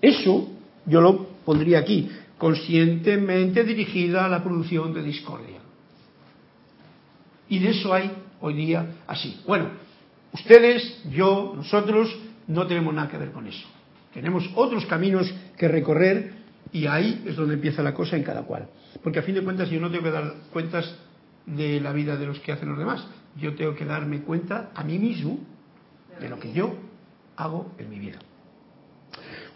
Eso 0.00 0.48
yo 0.86 1.00
lo 1.00 1.26
pondría 1.44 1.78
aquí, 1.78 2.10
conscientemente 2.38 3.62
dirigida 3.62 4.24
a 4.24 4.28
la 4.28 4.42
producción 4.42 4.92
de 4.92 5.02
discordia. 5.02 5.60
Y 7.48 7.58
de 7.60 7.70
eso 7.70 7.92
hay 7.94 8.10
hoy 8.40 8.54
día 8.54 8.86
así. 9.06 9.40
Bueno, 9.46 9.68
ustedes, 10.32 11.02
yo, 11.10 11.52
nosotros, 11.54 12.16
no 12.48 12.66
tenemos 12.66 12.92
nada 12.92 13.08
que 13.08 13.18
ver 13.18 13.30
con 13.30 13.46
eso. 13.46 13.66
Tenemos 14.12 14.50
otros 14.54 14.84
caminos 14.86 15.32
que 15.56 15.68
recorrer 15.68 16.32
y 16.72 16.86
ahí 16.86 17.22
es 17.26 17.36
donde 17.36 17.54
empieza 17.54 17.82
la 17.82 17.94
cosa 17.94 18.16
en 18.16 18.22
cada 18.22 18.42
cual. 18.42 18.68
Porque 19.02 19.20
a 19.20 19.22
fin 19.22 19.34
de 19.34 19.42
cuentas 19.42 19.70
yo 19.70 19.80
no 19.80 19.90
tengo 19.90 20.04
que 20.04 20.10
dar 20.10 20.34
cuentas 20.52 20.96
de 21.46 21.80
la 21.80 21.92
vida 21.92 22.16
de 22.16 22.26
los 22.26 22.40
que 22.40 22.52
hacen 22.52 22.68
los 22.68 22.78
demás. 22.78 23.06
Yo 23.36 23.54
tengo 23.54 23.74
que 23.74 23.84
darme 23.84 24.20
cuenta 24.20 24.70
a 24.74 24.84
mí 24.84 24.98
mismo 24.98 25.38
de 26.20 26.28
lo 26.28 26.38
que 26.38 26.52
yo 26.52 26.74
hago 27.36 27.72
en 27.78 27.90
mi 27.90 27.98
vida. 27.98 28.18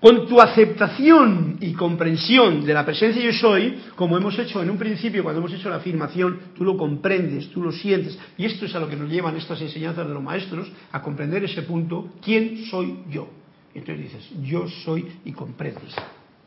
Con 0.01 0.29
tu 0.29 0.41
aceptación 0.41 1.57
y 1.61 1.73
comprensión 1.73 2.65
de 2.65 2.75
la 2.75 2.85
presencia 2.85 3.23
yo 3.23 3.33
soy, 3.33 3.79
como 3.95 4.17
hemos 4.17 4.39
hecho 4.39 4.63
en 4.63 4.69
un 4.69 4.77
principio 4.77 5.23
cuando 5.23 5.41
hemos 5.41 5.55
hecho 5.55 5.71
la 5.71 5.77
afirmación, 5.77 6.39
tú 6.55 6.65
lo 6.65 6.77
comprendes, 6.77 7.51
tú 7.51 7.63
lo 7.63 7.73
sientes, 7.73 8.19
y 8.37 8.45
esto 8.45 8.67
es 8.67 8.75
a 8.75 8.81
lo 8.81 8.89
que 8.89 8.97
nos 8.97 9.11
llevan 9.11 9.37
estas 9.37 9.61
enseñanzas 9.63 10.07
de 10.07 10.13
los 10.13 10.23
maestros, 10.23 10.71
a 10.93 11.01
comprender 11.01 11.45
ese 11.45 11.63
punto, 11.63 12.13
¿quién 12.23 12.67
soy 12.67 12.99
yo? 13.11 13.29
Entonces 13.75 14.05
dices, 14.05 14.31
yo 14.43 14.69
soy 14.85 15.07
y 15.25 15.33
comprendes. 15.33 15.95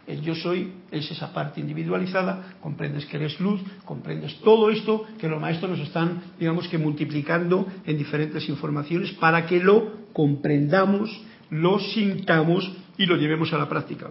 El 0.10 0.22
yo 0.22 0.34
soy 0.34 0.72
es 0.89 1.12
esa 1.12 1.32
parte 1.32 1.62
individualizada, 1.62 2.55
comprendes 2.62 3.05
que 3.05 3.18
eres 3.18 3.39
luz, 3.39 3.62
comprendes 3.86 4.36
todo 4.39 4.72
esto 4.72 5.05
que 5.20 5.28
los 5.28 5.39
maestros 5.39 5.70
nos 5.70 5.88
están, 5.88 6.34
digamos 6.39 6.68
que 6.68 6.80
multiplicando 6.80 7.68
en 7.86 7.95
diferentes 7.95 8.49
informaciones 8.49 9.12
para 9.12 9.45
que 9.45 9.60
lo 9.60 10.07
comprendamos, 10.12 11.16
lo 11.51 11.80
sintamos 11.80 12.72
y 12.97 13.05
lo 13.05 13.18
llevemos 13.18 13.53
a 13.53 13.60
la 13.60 13.70
práctica. 13.70 14.10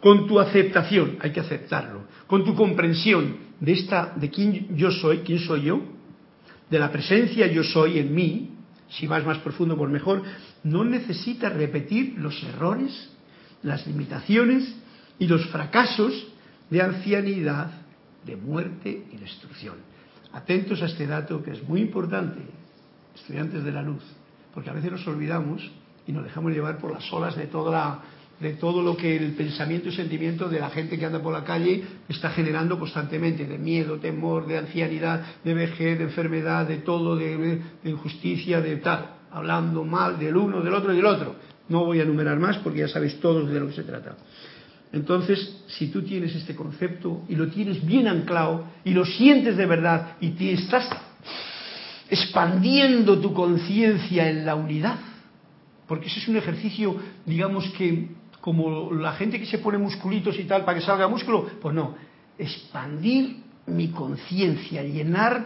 Con 0.00 0.28
tu 0.28 0.38
aceptación, 0.38 1.16
hay 1.22 1.32
que 1.32 1.40
aceptarlo, 1.40 2.02
con 2.26 2.44
tu 2.44 2.54
comprensión 2.54 3.36
de 3.60 3.72
esta, 3.72 4.12
de 4.16 4.28
quién 4.28 4.76
yo 4.76 4.90
soy, 4.90 5.20
quién 5.20 5.38
soy 5.38 5.62
yo, 5.62 5.80
de 6.68 6.78
la 6.78 6.92
presencia 6.92 7.46
yo 7.46 7.64
soy 7.64 7.98
en 7.98 8.14
mí, 8.14 8.50
si 8.90 9.06
vas 9.06 9.24
más 9.24 9.38
profundo 9.38 9.74
por 9.74 9.88
mejor, 9.88 10.22
no 10.64 10.84
necesitas 10.84 11.54
repetir 11.54 12.16
los 12.18 12.42
errores 12.42 13.10
las 13.62 13.86
limitaciones 13.86 14.74
y 15.20 15.28
los 15.28 15.46
fracasos 15.50 16.26
de 16.70 16.82
ancianidad, 16.82 17.70
de 18.26 18.36
muerte 18.36 19.06
y 19.12 19.16
destrucción. 19.16 19.76
Atentos 20.32 20.82
a 20.82 20.86
este 20.86 21.06
dato 21.06 21.42
que 21.42 21.52
es 21.52 21.62
muy 21.68 21.80
importante, 21.80 22.40
estudiantes 23.14 23.62
de 23.62 23.70
la 23.70 23.82
luz, 23.82 24.02
porque 24.52 24.70
a 24.70 24.72
veces 24.72 24.90
nos 24.90 25.06
olvidamos 25.06 25.70
y 26.06 26.12
nos 26.12 26.24
dejamos 26.24 26.52
llevar 26.52 26.78
por 26.78 26.92
las 26.92 27.12
olas 27.12 27.36
de 27.36 27.48
de 28.40 28.54
todo 28.54 28.82
lo 28.82 28.96
que 28.96 29.16
el 29.16 29.32
pensamiento 29.34 29.90
y 29.90 29.92
sentimiento 29.92 30.48
de 30.48 30.58
la 30.58 30.70
gente 30.70 30.98
que 30.98 31.04
anda 31.04 31.22
por 31.22 31.34
la 31.34 31.44
calle 31.44 31.84
está 32.08 32.30
generando 32.30 32.78
constantemente, 32.78 33.44
de 33.44 33.58
miedo, 33.58 33.98
temor, 33.98 34.46
de 34.46 34.56
ancianidad, 34.56 35.22
de 35.44 35.52
vejez, 35.52 35.98
de 35.98 36.04
enfermedad, 36.04 36.66
de 36.66 36.78
todo, 36.78 37.16
de, 37.16 37.60
injusticia, 37.84 38.62
de 38.62 38.76
tal, 38.76 39.10
hablando 39.30 39.84
mal 39.84 40.18
del 40.18 40.38
uno, 40.38 40.62
del 40.62 40.72
otro 40.72 40.94
y 40.94 40.96
del 40.96 41.04
otro. 41.04 41.36
No 41.68 41.84
voy 41.84 42.00
a 42.00 42.04
enumerar 42.04 42.38
más 42.38 42.56
porque 42.58 42.78
ya 42.78 42.88
sabéis 42.88 43.20
todos 43.20 43.50
de 43.50 43.60
lo 43.60 43.66
que 43.66 43.74
se 43.74 43.82
trata. 43.82 44.16
Entonces, 44.92 45.62
si 45.68 45.88
tú 45.88 46.02
tienes 46.02 46.34
este 46.34 46.56
concepto 46.56 47.22
y 47.28 47.36
lo 47.36 47.48
tienes 47.48 47.84
bien 47.84 48.08
anclado 48.08 48.64
y 48.84 48.90
lo 48.90 49.04
sientes 49.04 49.56
de 49.56 49.66
verdad 49.66 50.16
y 50.20 50.30
te 50.30 50.52
estás 50.52 50.88
expandiendo 52.08 53.20
tu 53.20 53.32
conciencia 53.32 54.28
en 54.28 54.44
la 54.44 54.56
unidad, 54.56 54.98
porque 55.86 56.08
ese 56.08 56.18
es 56.20 56.28
un 56.28 56.36
ejercicio, 56.36 56.96
digamos 57.24 57.68
que 57.70 58.08
como 58.40 58.92
la 58.92 59.12
gente 59.12 59.38
que 59.38 59.46
se 59.46 59.58
pone 59.58 59.78
musculitos 59.78 60.38
y 60.38 60.44
tal 60.44 60.64
para 60.64 60.78
que 60.78 60.84
salga 60.84 61.06
músculo, 61.06 61.46
pues 61.60 61.74
no, 61.74 61.94
expandir 62.38 63.36
mi 63.66 63.88
conciencia, 63.88 64.82
llenar, 64.82 65.44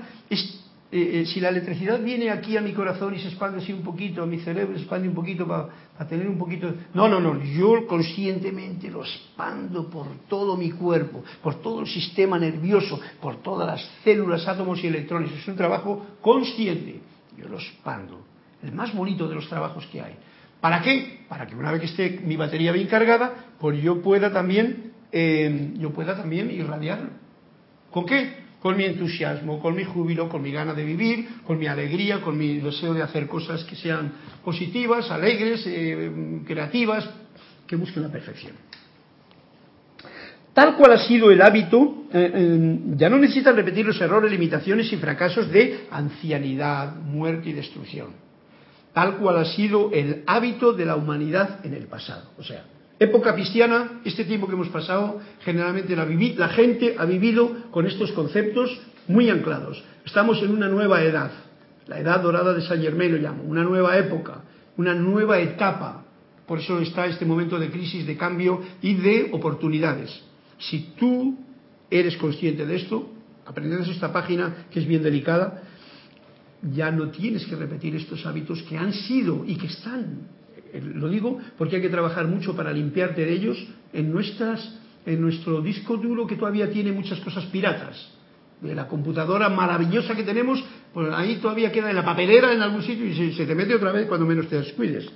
eh, 0.97 1.23
eh, 1.23 1.27
si 1.27 1.41
la 1.41 1.49
electricidad 1.49 2.01
viene 2.01 2.31
aquí 2.31 2.57
a 2.57 2.61
mi 2.61 2.73
corazón 2.73 3.17
y 3.17 3.19
se 3.19 3.27
expande 3.27 3.59
así 3.59 3.73
un 3.73 3.83
poquito, 3.83 4.23
a 4.23 4.27
mi 4.27 4.39
cerebro 4.39 4.77
se 4.77 4.83
expande 4.83 5.09
un 5.09 5.15
poquito 5.15 5.45
para, 5.45 5.69
tener 6.09 6.29
un 6.29 6.39
poquito, 6.39 6.73
no, 6.95 7.09
no, 7.09 7.19
no, 7.19 7.43
yo 7.43 7.85
conscientemente 7.89 8.89
lo 8.89 9.03
expando 9.03 9.91
por 9.91 10.07
todo 10.29 10.57
mi 10.57 10.71
cuerpo, 10.71 11.25
por 11.43 11.57
todo 11.57 11.81
el 11.81 11.89
sistema 11.89 12.39
nervioso, 12.39 13.01
por 13.21 13.43
todas 13.43 13.67
las 13.67 13.85
células, 14.05 14.47
átomos 14.47 14.85
y 14.85 14.87
electrones, 14.87 15.33
es 15.33 15.49
un 15.49 15.57
trabajo 15.57 16.07
consciente, 16.21 17.01
yo 17.37 17.49
lo 17.49 17.59
expando, 17.59 18.21
el 18.63 18.71
más 18.71 18.95
bonito 18.95 19.27
de 19.27 19.35
los 19.35 19.49
trabajos 19.49 19.85
que 19.89 20.01
hay. 20.01 20.15
¿Para 20.61 20.81
qué? 20.81 21.25
Para 21.29 21.49
que 21.49 21.57
una 21.57 21.73
vez 21.73 21.81
que 21.81 21.87
esté 21.87 22.21
mi 22.25 22.37
batería 22.37 22.71
bien 22.71 22.87
cargada, 22.87 23.35
pues 23.59 23.83
yo 23.83 24.01
pueda 24.01 24.33
también, 24.33 24.93
eh, 25.11 25.73
yo 25.75 25.91
pueda 25.91 26.17
también 26.17 26.53
irradiarlo. 26.53 27.11
¿Con 27.91 28.07
qué? 28.07 28.44
Con 28.65 28.79
mi 28.79 28.85
entusiasmo, 28.87 29.61
con 29.61 29.77
mi 29.77 29.85
júbilo, 29.85 30.27
con 30.31 30.41
mi 30.41 30.51
gana 30.51 30.73
de 30.73 30.87
vivir, 30.87 31.43
con 31.47 31.59
mi 31.59 31.67
alegría, 31.67 32.23
con 32.23 32.39
mi 32.39 32.61
deseo 32.61 32.95
de 32.95 33.03
hacer 33.03 33.27
cosas 33.27 33.63
que 33.65 33.77
sean 33.77 34.11
positivas, 34.43 35.11
alegres, 35.11 35.67
eh, 35.67 36.41
creativas, 36.47 37.07
que 37.67 37.77
busquen 37.77 38.05
la 38.05 38.09
perfección. 38.09 38.55
Tal 40.55 40.77
cual 40.77 40.93
ha 40.93 41.07
sido 41.07 41.31
el 41.31 41.43
hábito, 41.43 42.07
eh, 42.11 42.79
ya 42.97 43.11
no 43.11 43.19
necesitan 43.19 43.55
repetir 43.55 43.85
los 43.85 44.01
errores, 44.01 44.33
limitaciones 44.33 44.91
y 44.91 44.97
fracasos 44.97 45.51
de 45.51 45.81
ancianidad, 45.91 46.97
muerte 46.97 47.51
y 47.51 47.53
destrucción 47.53 48.25
tal 48.95 49.17
cual 49.17 49.39
ha 49.39 49.45
sido 49.45 49.91
el 49.93 50.23
hábito 50.25 50.73
de 50.73 50.87
la 50.87 50.95
humanidad 50.95 51.67
en 51.67 51.75
el 51.75 51.89
pasado. 51.89 52.31
O 52.39 52.45
sea, 52.45 52.65
época 52.99 53.35
cristiana, 53.35 54.01
este 54.05 54.25
tiempo 54.25 54.47
que 54.47 54.55
hemos 54.55 54.69
pasado, 54.69 55.21
generalmente 55.41 55.97
la, 55.97 56.49
gente 56.49 56.95
ha 56.99 57.05
vivido 57.05 57.71
con 57.71 57.87
estos 57.87 58.13
conceptos 58.13 58.81
muy 59.09 59.31
anclados. 59.31 59.83
Estamos 60.05 60.43
en 60.43 60.51
una 60.51 60.69
nueva 60.69 61.03
edad, 61.03 61.31
la 61.87 61.99
edad 61.99 62.21
dorada 62.21 62.55
de 62.55 62.63
San 62.63 62.81
Germain 62.81 63.13
lo 63.13 63.19
llamo, 63.19 63.43
una 63.45 63.63
nueva 63.63 63.99
época, 63.99 64.43
una 64.77 64.95
nueva 64.95 65.39
etapa. 65.39 66.05
Por 66.47 66.61
eso 66.61 66.79
está 66.79 67.07
este 67.07 67.25
momento 67.25 67.59
de 67.59 67.71
crisis, 67.71 68.07
de 68.07 68.17
cambio 68.17 68.63
y 68.83 68.95
de 68.95 69.31
oportunidades. 69.33 70.23
Si 70.59 70.93
tú 70.99 71.39
eres 71.91 72.17
consciente 72.17 72.67
de 72.67 72.77
esto, 72.77 73.11
aprendiendo 73.47 73.91
esta 73.91 74.13
página 74.13 74.67
que 74.71 74.81
es 74.81 74.87
bien 74.87 75.03
delicada, 75.03 75.63
ya 76.73 76.91
no 76.91 77.11
tienes 77.11 77.45
que 77.47 77.57
repetir 77.57 77.95
estos 77.97 78.25
hábitos 78.25 78.63
que 78.63 78.77
han 78.77 78.93
sido 78.93 79.45
y 79.47 79.57
que 79.57 79.67
están. 79.67 80.29
Eh, 80.75 80.83
lo 80.83 81.09
digo 81.09 81.39
porque 81.57 81.77
hay 81.77 81.83
que 81.83 81.89
trabajar 81.89 82.27
mucho 82.27 82.57
para 82.57 82.73
limpiarte 82.73 83.25
de 83.25 83.33
ellos 83.33 83.65
en, 83.93 84.13
nuestras, 84.13 84.77
en 85.07 85.21
nuestro 85.21 85.61
disco 85.61 85.97
duro 85.97 86.27
que 86.27 86.35
todavía 86.35 86.69
tiene 86.71 86.91
muchas 86.91 87.21
cosas 87.21 87.45
piratas. 87.47 88.11
De 88.61 88.75
la 88.75 88.89
computadora 88.89 89.49
maravillosa 89.49 90.17
que 90.17 90.23
tenemos, 90.23 90.63
pues 90.93 91.09
ahí 91.13 91.37
todavía 91.37 91.71
queda 91.71 91.91
en 91.91 91.97
la 91.97 92.05
papelera 92.05 92.53
en 92.53 92.63
algún 92.63 92.83
sitio 92.83 93.07
y 93.07 93.33
se, 93.33 93.47
te 93.47 93.55
mete 93.55 93.75
otra 93.75 93.93
vez 93.93 94.07
cuando 94.07 94.27
menos 94.27 94.49
te 94.49 94.57
descuides. 94.57 95.07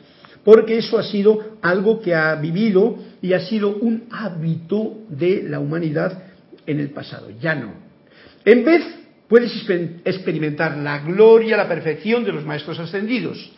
Porque 0.45 0.79
eso 0.79 0.99
ha 0.99 1.03
sido 1.03 1.57
algo 1.63 2.01
que 2.01 2.15
ha 2.15 2.35
vivido 2.37 2.97
y 3.21 3.33
ha 3.33 3.41
sido 3.41 3.77
un 3.77 4.05
hábito 4.11 4.99
de 5.09 5.45
la 5.45 5.59
humanidad 5.59 6.25
en 6.67 6.79
el 6.79 6.91
pasado. 6.91 7.31
Ya 7.41 7.55
no. 7.55 7.73
En 8.45 8.65
vez 8.65 8.85
puedes 9.29 9.53
experimentar 10.05 10.77
la 10.77 11.01
gloria, 11.01 11.57
la 11.57 11.69
perfección 11.69 12.25
de 12.25 12.33
los 12.33 12.45
maestros 12.45 12.79
ascendidos 12.79 13.53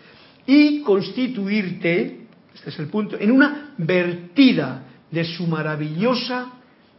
y 0.50 0.82
constituirte, 0.82 2.26
este 2.52 2.70
es 2.70 2.78
el 2.80 2.88
punto, 2.88 3.16
en 3.16 3.30
una 3.30 3.72
vertida 3.78 4.82
de 5.08 5.22
su 5.22 5.46
maravillosa 5.46 6.54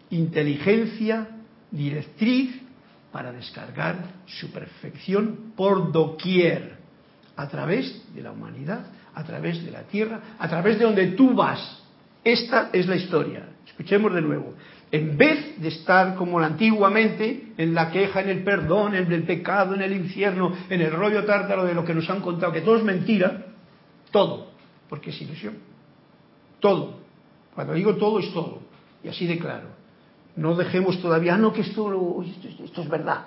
inteligencia 0.09 1.27
directriz 1.69 2.61
para 3.11 3.33
descargar 3.33 3.97
su 4.25 4.49
perfección 4.51 5.51
por 5.57 5.91
doquier, 5.91 6.77
a 7.35 7.49
través 7.49 8.01
de 8.15 8.21
la 8.21 8.31
humanidad, 8.31 8.85
a 9.13 9.23
través 9.25 9.61
de 9.65 9.71
la 9.71 9.81
tierra, 9.81 10.21
a 10.39 10.47
través 10.47 10.79
de 10.79 10.85
donde 10.85 11.07
tú 11.07 11.33
vas. 11.33 11.83
Esta 12.23 12.69
es 12.71 12.87
la 12.87 12.95
historia. 12.95 13.49
Escuchemos 13.67 14.13
de 14.13 14.21
nuevo 14.21 14.53
en 14.91 15.17
vez 15.17 15.61
de 15.61 15.69
estar 15.69 16.15
como 16.15 16.39
antiguamente 16.39 17.53
en 17.57 17.73
la 17.73 17.89
queja, 17.91 18.21
en 18.21 18.29
el 18.29 18.43
perdón, 18.43 18.93
en 18.93 19.11
el 19.11 19.23
pecado, 19.23 19.73
en 19.73 19.81
el 19.81 19.93
infierno, 19.93 20.51
en 20.69 20.81
el 20.81 20.91
rollo 20.91 21.23
tártaro 21.23 21.63
de 21.63 21.73
lo 21.73 21.85
que 21.85 21.93
nos 21.93 22.09
han 22.09 22.19
contado, 22.19 22.51
que 22.51 22.61
todo 22.61 22.75
es 22.75 22.83
mentira, 22.83 23.45
todo, 24.11 24.51
porque 24.89 25.11
es 25.11 25.21
ilusión. 25.21 25.55
Todo. 26.59 26.99
Cuando 27.55 27.73
digo 27.73 27.95
todo 27.95 28.19
es 28.19 28.31
todo. 28.33 28.59
Y 29.03 29.07
así 29.07 29.25
de 29.25 29.39
claro. 29.39 29.69
No 30.35 30.55
dejemos 30.55 31.01
todavía, 31.01 31.35
ah, 31.35 31.37
no, 31.37 31.53
que 31.53 31.61
esto, 31.61 32.23
es 32.23 32.89
verdad. 32.89 33.25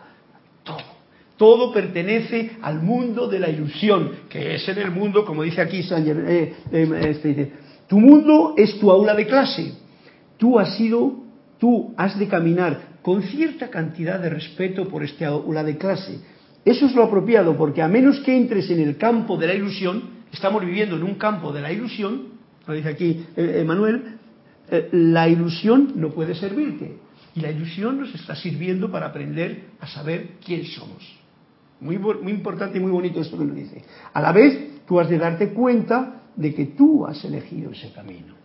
Todo. 0.63 0.95
Todo 1.37 1.73
pertenece 1.73 2.59
al 2.63 2.81
mundo 2.81 3.27
de 3.27 3.41
la 3.41 3.49
ilusión, 3.49 4.13
que 4.29 4.55
es 4.55 4.69
en 4.69 4.79
el 4.79 4.91
mundo, 4.91 5.25
como 5.25 5.43
dice 5.43 5.61
aquí 5.61 5.83
Sanger, 5.83 6.25
eh, 6.29 6.55
eh, 6.71 7.01
este, 7.09 7.53
tu 7.89 7.99
mundo 7.99 8.55
es 8.57 8.79
tu 8.79 8.91
aula 8.91 9.15
de 9.15 9.27
clase. 9.27 9.75
Tú 10.39 10.59
has 10.59 10.77
sido 10.77 11.24
tú 11.65 11.95
has 11.97 12.19
de 12.19 12.29
caminar 12.29 12.99
con 13.01 13.23
cierta 13.23 13.71
cantidad 13.71 14.21
de 14.21 14.29
respeto 14.29 14.87
por 14.87 15.03
este 15.03 15.25
aula 15.25 15.65
de 15.65 15.79
clase. 15.79 16.21
Eso 16.63 16.85
es 16.85 16.95
lo 16.95 17.05
apropiado, 17.05 17.57
porque 17.57 17.81
a 17.81 17.89
menos 17.89 18.21
que 18.21 18.37
entres 18.37 18.69
en 18.69 18.81
el 18.81 18.99
campo 18.99 19.39
de 19.39 19.47
la 19.47 19.55
ilusión, 19.55 20.03
estamos 20.31 20.63
viviendo 20.63 20.97
en 20.97 21.03
un 21.03 21.15
campo 21.15 21.55
de 21.55 21.63
la 21.63 21.73
ilusión, 21.73 22.35
lo 22.67 22.75
dice 22.75 22.91
aquí 22.91 23.25
eh, 23.35 23.65
Manuel, 23.67 24.19
eh, 24.71 24.91
la 24.93 25.27
ilusión 25.27 25.93
no 25.97 26.11
puede 26.11 26.35
servirte. 26.35 26.99
Y 27.35 27.41
la 27.41 27.51
ilusión 27.51 27.99
nos 27.99 28.15
está 28.15 28.37
sirviendo 28.37 28.91
para 28.91 29.07
aprender 29.07 29.71
a 29.81 29.87
saber 29.87 30.33
quién 30.45 30.67
somos. 30.67 31.03
Muy, 31.81 31.97
muy 31.97 32.31
importante 32.31 32.77
y 32.77 32.81
muy 32.83 32.91
bonito 32.91 33.23
esto 33.23 33.39
que 33.39 33.45
nos 33.47 33.57
dice. 33.57 33.83
A 34.13 34.21
la 34.21 34.33
vez, 34.33 34.85
tú 34.87 35.01
has 35.01 35.09
de 35.09 35.17
darte 35.17 35.55
cuenta 35.55 36.25
de 36.37 36.55
que 36.55 36.67
tú 36.67 37.07
has 37.07 37.25
elegido 37.25 37.71
ese 37.71 37.91
camino. 37.91 38.44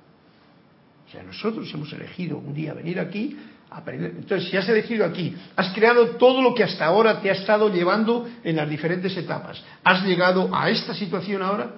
O 1.10 1.12
sea, 1.12 1.24
nosotros 1.24 1.68
hemos 1.74 1.92
elegido 1.92 2.38
un 2.38 2.54
día 2.54 2.72
venir 2.76 3.00
aquí 3.00 3.36
a 3.72 3.78
aprender. 3.78 4.14
Entonces, 4.16 4.48
si 4.48 4.58
has 4.58 4.70
elegido 4.70 5.04
aquí, 5.04 5.36
has 5.56 5.74
creado 5.74 6.18
todo 6.18 6.40
lo 6.40 6.54
que 6.54 6.64
hasta 6.64 6.86
ahora 6.86 7.20
te 7.20 7.32
ha 7.32 7.34
estado 7.34 7.74
llevando 7.74 8.30
en 8.44 8.56
las 8.56 8.70
diferentes 8.70 9.18
etapas. 9.18 9.60
Has 9.84 10.06
llegado 10.06 10.56
a 10.56 10.70
esta 10.70 10.94
situación 10.94 11.42
ahora, 11.42 11.74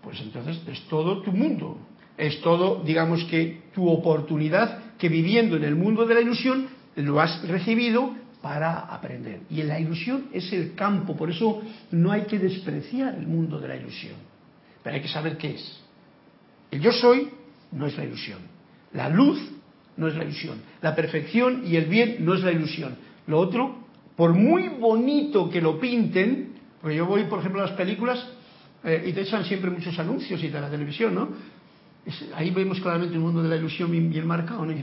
pues 0.00 0.20
entonces 0.20 0.60
es 0.68 0.82
todo 0.82 1.20
tu 1.20 1.32
mundo. 1.32 1.78
Es 2.16 2.40
todo, 2.42 2.80
digamos 2.84 3.24
que, 3.24 3.62
tu 3.74 3.88
oportunidad 3.88 4.96
que 4.98 5.08
viviendo 5.08 5.56
en 5.56 5.64
el 5.64 5.74
mundo 5.74 6.06
de 6.06 6.14
la 6.14 6.20
ilusión 6.20 6.68
lo 6.94 7.20
has 7.20 7.42
recibido 7.48 8.14
para 8.40 8.78
aprender. 8.78 9.40
Y 9.50 9.64
la 9.64 9.80
ilusión 9.80 10.28
es 10.32 10.52
el 10.52 10.76
campo, 10.76 11.16
por 11.16 11.28
eso 11.28 11.60
no 11.90 12.12
hay 12.12 12.22
que 12.22 12.38
despreciar 12.38 13.16
el 13.16 13.26
mundo 13.26 13.58
de 13.58 13.66
la 13.66 13.74
ilusión. 13.74 14.14
Pero 14.84 14.94
hay 14.94 15.02
que 15.02 15.08
saber 15.08 15.36
qué 15.36 15.56
es. 15.56 15.80
El 16.70 16.80
yo 16.80 16.92
soy 16.92 17.30
no 17.72 17.86
es 17.86 17.96
la 17.96 18.04
ilusión. 18.04 18.59
La 18.92 19.08
luz 19.08 19.38
no 19.96 20.08
es 20.08 20.16
la 20.16 20.24
ilusión. 20.24 20.62
La 20.80 20.94
perfección 20.94 21.62
y 21.66 21.76
el 21.76 21.86
bien 21.86 22.16
no 22.20 22.34
es 22.34 22.42
la 22.42 22.52
ilusión. 22.52 22.96
Lo 23.26 23.38
otro, 23.38 23.76
por 24.16 24.34
muy 24.34 24.68
bonito 24.68 25.48
que 25.48 25.60
lo 25.60 25.78
pinten, 25.78 26.54
porque 26.80 26.96
yo 26.96 27.06
voy, 27.06 27.24
por 27.24 27.40
ejemplo, 27.40 27.62
a 27.62 27.66
las 27.66 27.76
películas 27.76 28.26
eh, 28.84 29.04
y 29.06 29.12
te 29.12 29.22
echan 29.22 29.44
siempre 29.44 29.70
muchos 29.70 29.98
anuncios 29.98 30.42
y 30.42 30.48
de 30.48 30.60
la 30.60 30.70
televisión, 30.70 31.14
¿no? 31.14 31.28
ahí 32.34 32.50
vemos 32.50 32.80
claramente 32.80 33.14
el 33.14 33.20
mundo 33.20 33.42
de 33.42 33.48
la 33.48 33.56
ilusión 33.56 33.90
bien, 33.90 34.26
marcado, 34.26 34.64
¿no? 34.64 34.74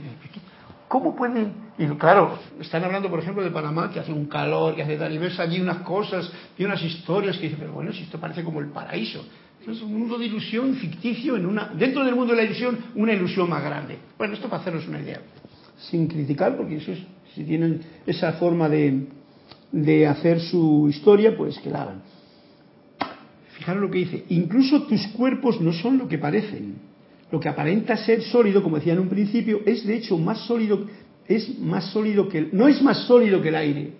¿cómo 0.86 1.14
pueden? 1.14 1.52
Y 1.76 1.86
claro, 1.96 2.38
están 2.60 2.84
hablando, 2.84 3.10
por 3.10 3.20
ejemplo, 3.20 3.42
de 3.42 3.50
Panamá, 3.50 3.90
que 3.90 4.00
hace 4.00 4.12
un 4.12 4.26
calor, 4.26 4.74
que 4.74 4.82
hace 4.82 4.96
tal, 4.96 5.12
y 5.12 5.18
ves 5.18 5.38
allí 5.38 5.60
unas 5.60 5.78
cosas 5.78 6.30
y 6.56 6.64
unas 6.64 6.82
historias 6.82 7.36
que 7.36 7.44
dicen, 7.44 7.58
pero 7.58 7.72
bueno, 7.72 7.92
si 7.92 8.04
esto 8.04 8.18
parece 8.18 8.42
como 8.42 8.60
el 8.60 8.68
paraíso. 8.68 9.24
Es 9.70 9.82
un 9.82 9.98
mundo 9.98 10.16
de 10.16 10.24
ilusión 10.24 10.74
ficticio 10.76 11.36
en 11.36 11.44
una 11.44 11.66
dentro 11.68 12.02
del 12.02 12.14
mundo 12.14 12.32
de 12.32 12.38
la 12.38 12.44
ilusión 12.44 12.78
una 12.94 13.12
ilusión 13.12 13.50
más 13.50 13.62
grande. 13.62 13.98
Bueno, 14.16 14.32
esto 14.32 14.48
para 14.48 14.62
hacernos 14.62 14.88
una 14.88 15.00
idea, 15.00 15.20
sin 15.90 16.06
criticar, 16.06 16.56
porque 16.56 16.76
eso 16.76 16.92
es, 16.92 17.00
si 17.34 17.44
tienen 17.44 17.82
esa 18.06 18.32
forma 18.34 18.68
de, 18.70 19.08
de 19.70 20.06
hacer 20.06 20.40
su 20.40 20.86
historia, 20.88 21.36
pues 21.36 21.58
que 21.58 21.68
la 21.68 21.82
hagan. 21.82 22.02
Fijaros 23.58 23.82
lo 23.82 23.90
que 23.90 23.98
dice, 23.98 24.24
incluso 24.30 24.84
tus 24.84 25.06
cuerpos 25.08 25.60
no 25.60 25.72
son 25.72 25.98
lo 25.98 26.08
que 26.08 26.16
parecen. 26.16 26.76
Lo 27.30 27.38
que 27.38 27.50
aparenta 27.50 27.94
ser 27.98 28.22
sólido, 28.22 28.62
como 28.62 28.76
decía 28.76 28.94
en 28.94 29.00
un 29.00 29.08
principio, 29.10 29.60
es 29.66 29.86
de 29.86 29.96
hecho 29.96 30.16
más 30.16 30.46
sólido, 30.46 30.86
es 31.26 31.58
más 31.58 31.92
sólido 31.92 32.26
que 32.28 32.38
el, 32.38 32.48
no 32.52 32.68
es 32.68 32.80
más 32.80 33.06
sólido 33.06 33.42
que 33.42 33.48
el 33.48 33.56
aire. 33.56 33.92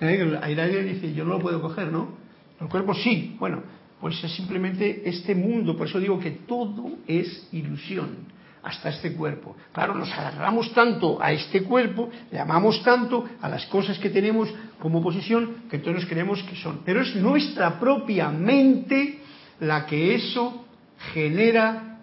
El 0.00 0.58
aire 0.58 0.84
dice, 0.84 1.12
yo 1.12 1.24
no 1.24 1.34
lo 1.34 1.40
puedo 1.40 1.60
coger, 1.60 1.92
¿no? 1.92 2.16
El 2.60 2.68
cuerpo 2.68 2.94
sí. 2.94 3.36
Bueno, 3.38 3.62
pues 4.04 4.22
es 4.22 4.32
simplemente 4.32 5.00
este 5.08 5.34
mundo, 5.34 5.78
por 5.78 5.86
eso 5.86 5.98
digo 5.98 6.20
que 6.20 6.30
todo 6.30 6.98
es 7.06 7.48
ilusión 7.52 8.10
hasta 8.62 8.90
este 8.90 9.14
cuerpo. 9.14 9.56
Claro, 9.72 9.94
nos 9.94 10.12
agarramos 10.12 10.74
tanto 10.74 11.16
a 11.22 11.32
este 11.32 11.62
cuerpo, 11.62 12.10
le 12.30 12.38
amamos 12.38 12.82
tanto 12.82 13.24
a 13.40 13.48
las 13.48 13.64
cosas 13.64 13.98
que 13.98 14.10
tenemos 14.10 14.52
como 14.78 15.02
posición, 15.02 15.62
que 15.70 15.76
entonces 15.76 16.04
creemos 16.04 16.42
que 16.42 16.54
son. 16.54 16.80
Pero 16.84 17.00
es 17.00 17.16
nuestra 17.16 17.80
propia 17.80 18.28
mente 18.28 19.20
la 19.60 19.86
que 19.86 20.14
eso 20.14 20.66
genera 21.14 22.00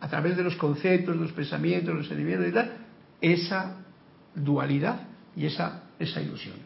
a 0.00 0.08
través 0.08 0.38
de 0.38 0.44
los 0.44 0.56
conceptos, 0.56 1.14
los 1.14 1.32
pensamientos, 1.32 1.94
los 1.94 2.08
sentimientos 2.08 2.48
y 2.48 2.52
tal, 2.52 2.72
esa 3.20 3.76
dualidad 4.34 5.02
y 5.36 5.44
esa, 5.44 5.82
esa 5.98 6.22
ilusión. 6.22 6.56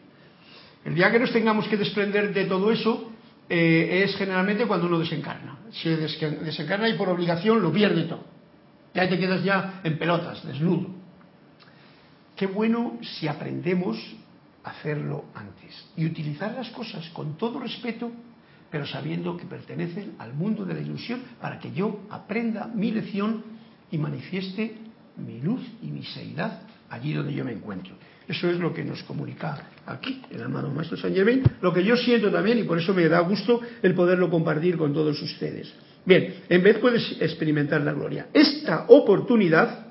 El 0.85 0.95
día 0.95 1.11
que 1.11 1.19
nos 1.19 1.33
tengamos 1.33 1.67
que 1.67 1.75
desprender 1.75 2.33
de 2.33 2.45
todo 2.45 2.71
eso 2.71 3.06
eh, 3.49 4.03
es 4.03 4.15
generalmente 4.17 4.65
cuando 4.65 4.87
uno 4.87 4.99
desencarna. 4.99 5.59
Si 5.71 5.89
desencarna 5.89 6.89
y 6.89 6.97
por 6.97 7.09
obligación 7.09 7.61
lo 7.61 7.71
pierde 7.71 8.03
todo 8.03 8.37
ya 8.97 9.07
te 9.07 9.19
quedas 9.19 9.43
ya 9.43 9.79
en 9.83 9.99
pelotas, 9.99 10.43
desnudo. 10.43 10.87
Qué 12.35 12.47
bueno 12.47 12.97
si 13.01 13.27
aprendemos 13.27 13.95
a 14.63 14.71
hacerlo 14.71 15.25
antes 15.35 15.87
y 15.95 16.05
utilizar 16.05 16.55
las 16.55 16.69
cosas 16.71 17.07
con 17.09 17.37
todo 17.37 17.59
respeto, 17.59 18.11
pero 18.71 18.87
sabiendo 18.87 19.37
que 19.37 19.45
pertenecen 19.45 20.15
al 20.17 20.33
mundo 20.33 20.65
de 20.65 20.73
la 20.73 20.81
ilusión 20.81 21.21
para 21.39 21.59
que 21.59 21.71
yo 21.71 21.99
aprenda 22.09 22.67
mi 22.73 22.91
lección 22.91 23.43
y 23.91 23.99
manifieste 23.99 24.75
mi 25.17 25.41
luz 25.41 25.61
y 25.81 25.87
mi 25.87 26.03
seidad 26.03 26.61
allí 26.89 27.13
donde 27.13 27.33
yo 27.33 27.43
me 27.43 27.51
encuentro. 27.51 27.93
Eso 28.27 28.49
es 28.49 28.59
lo 28.59 28.73
que 28.73 28.83
nos 28.83 29.03
comunica 29.03 29.69
aquí 29.85 30.21
el 30.29 30.41
hermano 30.41 30.69
Maestro 30.69 30.97
San 30.97 31.13
Germain, 31.13 31.43
lo 31.61 31.73
que 31.73 31.83
yo 31.83 31.95
siento 31.95 32.29
también 32.29 32.59
y 32.59 32.63
por 32.63 32.77
eso 32.77 32.93
me 32.93 33.07
da 33.07 33.19
gusto 33.21 33.61
el 33.81 33.93
poderlo 33.93 34.29
compartir 34.29 34.77
con 34.77 34.93
todos 34.93 35.21
ustedes. 35.21 35.73
Bien, 36.05 36.35
en 36.49 36.63
vez 36.63 36.77
puedes 36.79 37.21
experimentar 37.21 37.81
la 37.81 37.93
gloria. 37.93 38.27
Esta 38.33 38.85
oportunidad 38.89 39.87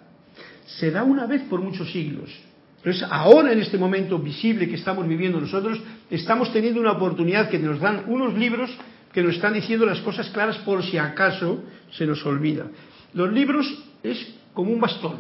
se 0.67 0.91
da 0.91 1.03
una 1.03 1.27
vez 1.27 1.43
por 1.43 1.61
muchos 1.61 1.91
siglos. 1.91 2.31
Entonces, 2.79 3.07
ahora 3.11 3.53
en 3.53 3.61
este 3.61 3.79
momento 3.79 4.19
visible 4.19 4.69
que 4.69 4.77
estamos 4.77 5.09
viviendo 5.09 5.41
nosotros, 5.41 5.81
estamos 6.11 6.53
teniendo 6.53 6.81
una 6.81 6.93
oportunidad 6.93 7.49
que 7.49 7.59
nos 7.59 7.81
dan 7.81 8.05
unos 8.07 8.35
libros 8.35 8.71
que 9.13 9.23
nos 9.23 9.35
están 9.35 9.55
diciendo 9.55 9.87
las 9.87 10.01
cosas 10.01 10.29
claras 10.29 10.59
por 10.59 10.85
si 10.85 10.99
acaso 10.99 11.65
se 11.91 12.07
nos 12.07 12.25
olvida. 12.27 12.67
Los 13.15 13.33
libros 13.33 13.67
es 14.03 14.35
como 14.57 14.73
un 14.73 14.81
bastón, 14.81 15.19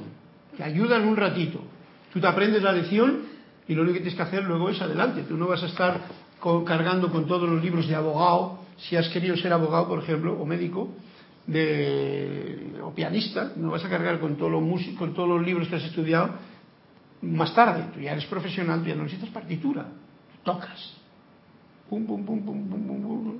que 0.56 0.64
ayudan 0.64 1.06
un 1.06 1.14
ratito. 1.14 1.60
Tú 2.10 2.18
te 2.18 2.26
aprendes 2.26 2.62
la 2.62 2.72
lección 2.72 3.20
y 3.68 3.74
lo 3.74 3.82
único 3.82 3.98
que 3.98 4.00
tienes 4.00 4.16
que 4.16 4.22
hacer 4.22 4.42
luego 4.44 4.70
es 4.70 4.80
adelante. 4.80 5.24
Tú 5.24 5.36
no 5.36 5.46
vas 5.46 5.62
a 5.62 5.66
estar 5.66 6.00
cargando 6.64 7.12
con 7.12 7.26
todos 7.26 7.46
los 7.46 7.62
libros 7.62 7.86
de 7.86 7.94
abogado 7.94 8.60
si 8.78 8.96
has 8.96 9.06
querido 9.10 9.36
ser 9.36 9.52
abogado, 9.52 9.88
por 9.88 10.02
ejemplo, 10.02 10.40
o 10.40 10.46
médico, 10.46 10.88
de, 11.46 12.80
o 12.82 12.94
pianista, 12.94 13.52
no 13.56 13.72
vas 13.72 13.84
a 13.84 13.90
cargar 13.90 14.20
con, 14.20 14.36
todos 14.36 14.50
los 14.50 14.62
con 14.96 15.12
todos 15.12 15.28
los 15.28 15.44
libros 15.44 15.68
que 15.68 15.76
has 15.76 15.84
estudiado 15.84 16.30
más 17.20 17.54
tarde. 17.54 17.84
Tú 17.92 18.00
ya 18.00 18.12
eres 18.12 18.24
profesional, 18.24 18.80
tú 18.80 18.88
ya 18.88 18.94
no 18.94 19.02
necesitas 19.02 19.28
partitura, 19.28 19.86
tocas. 20.44 20.96
Pum, 21.90 22.06
pum, 22.06 22.24
pum, 22.24 22.42
pum, 22.42 22.70
pum, 22.70 22.86
pum, 22.86 23.02
pum. 23.02 23.38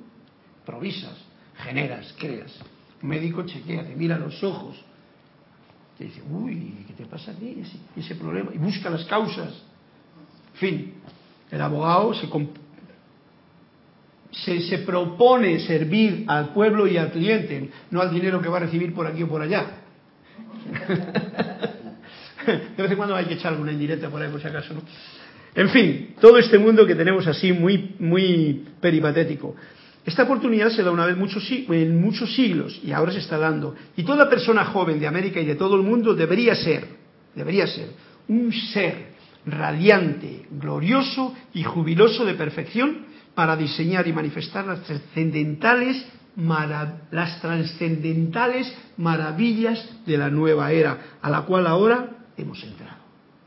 Provisas, 0.66 1.16
generas, 1.57 2.14
creas. 2.18 2.53
Médico 3.01 3.44
chequea, 3.44 3.86
te 3.86 3.97
mira 3.97 4.18
los 4.18 4.44
ojos, 4.44 4.76
te 5.99 6.05
dice, 6.05 6.22
uy, 6.30 6.84
¿qué 6.86 6.92
te 6.92 7.07
pasa 7.07 7.30
a 7.30 7.34
ti? 7.34 7.57
Ese, 7.61 7.78
ese 7.97 8.14
problema. 8.16 8.51
Y 8.55 8.59
busca 8.59 8.90
las 8.90 9.05
causas. 9.05 9.55
En 10.55 10.61
fin, 10.61 10.94
el 11.51 11.61
abogado 11.61 12.14
se, 12.14 12.28
se, 14.61 14.78
propone 14.78 15.61
servir 15.61 16.24
al 16.28 16.51
pueblo 16.51 16.86
y 16.86 16.97
al 16.97 17.12
cliente, 17.12 17.70
no 17.90 18.01
al 18.01 18.12
dinero 18.12 18.42
que 18.42 18.49
va 18.49 18.59
a 18.59 18.61
recibir 18.61 18.94
por 18.94 19.07
aquí 19.07 19.22
o 19.22 19.28
por 19.28 19.42
allá. 19.42 19.82
De 22.47 22.82
vez 22.82 22.90
en 22.90 22.97
cuando 22.97 23.16
hay 23.16 23.24
que 23.24 23.34
echar 23.34 23.53
alguna 23.53 23.72
indirecta 23.72 24.09
por 24.09 24.22
ahí, 24.22 24.30
por 24.30 24.40
si 24.40 24.47
acaso, 24.47 24.74
¿no? 24.74 24.82
En 25.55 25.68
fin, 25.70 26.14
todo 26.20 26.38
este 26.38 26.59
mundo 26.59 26.86
que 26.86 26.94
tenemos 26.94 27.26
así 27.26 27.53
muy, 27.53 27.97
muy 27.99 28.66
peripatético. 28.78 29.57
Esta 30.07 30.22
oportunidad 30.22 30.70
se 30.70 30.84
da 30.84 30.92
una 30.92 31.04
vez 31.04 31.16
en 31.16 32.00
muchos 32.00 32.34
siglos 32.34 32.80
y 32.84 32.92
ahora 32.92 33.11
se 33.11 33.18
está 33.18 33.38
dando. 33.38 33.74
Y 33.96 34.04
toda 34.04 34.30
persona 34.30 34.64
joven 34.64 35.00
de 35.00 35.09
América 35.09 35.40
y 35.40 35.44
de 35.44 35.57
todo 35.57 35.74
el 35.74 35.82
mundo 35.82 36.14
debería 36.14 36.54
ser, 36.54 36.86
debería 37.34 37.66
ser 37.66 37.90
un 38.28 38.52
ser 38.52 39.16
radiante, 39.44 40.46
glorioso 40.50 41.34
y 41.54 41.64
jubiloso 41.64 42.24
de 42.24 42.34
perfección 42.34 43.07
para 43.34 43.57
diseñar 43.57 44.07
y 44.07 44.12
manifestar 44.12 44.64
las 44.64 44.80
las 47.11 47.40
trascendentales 47.40 48.72
maravillas 48.98 49.88
de 50.07 50.18
la 50.18 50.30
nueva 50.30 50.70
era, 50.70 51.18
a 51.20 51.30
la 51.30 51.42
cual 51.42 51.66
ahora 51.66 52.11
hemos 52.36 52.62
entrado. 52.62 52.96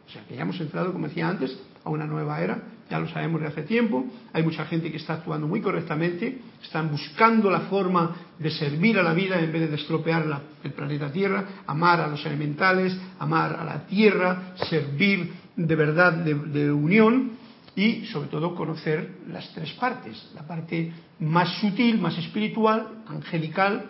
O 0.07 0.11
sea, 0.11 0.25
que 0.27 0.35
ya 0.35 0.41
hemos 0.41 0.59
entrado, 0.59 0.91
como 0.91 1.07
decía 1.07 1.29
antes, 1.29 1.57
a 1.85 1.89
una 1.89 2.05
nueva 2.05 2.41
era, 2.41 2.61
ya 2.89 2.99
lo 2.99 3.07
sabemos 3.07 3.41
de 3.41 3.47
hace 3.47 3.63
tiempo, 3.63 4.05
hay 4.33 4.43
mucha 4.43 4.65
gente 4.65 4.91
que 4.91 4.97
está 4.97 5.13
actuando 5.13 5.47
muy 5.47 5.61
correctamente, 5.61 6.39
están 6.63 6.89
buscando 6.89 7.49
la 7.51 7.61
forma 7.61 8.15
de 8.37 8.49
servir 8.49 8.97
a 8.97 9.03
la 9.03 9.13
vida 9.13 9.39
en 9.39 9.51
vez 9.51 9.69
de 9.69 9.75
estropear 9.75 10.25
el 10.63 10.71
planeta 10.71 11.11
Tierra, 11.11 11.45
amar 11.67 12.01
a 12.01 12.07
los 12.07 12.25
elementales, 12.25 12.97
amar 13.19 13.55
a 13.55 13.63
la 13.63 13.85
Tierra, 13.85 14.53
servir 14.69 15.31
de 15.55 15.75
verdad 15.75 16.13
de 16.13 16.71
unión 16.71 17.31
y 17.75 18.05
sobre 18.07 18.29
todo 18.29 18.55
conocer 18.55 19.19
las 19.29 19.53
tres 19.53 19.71
partes, 19.73 20.31
la 20.35 20.45
parte 20.45 20.91
más 21.19 21.59
sutil, 21.59 21.99
más 21.99 22.17
espiritual, 22.17 23.03
angelical, 23.07 23.85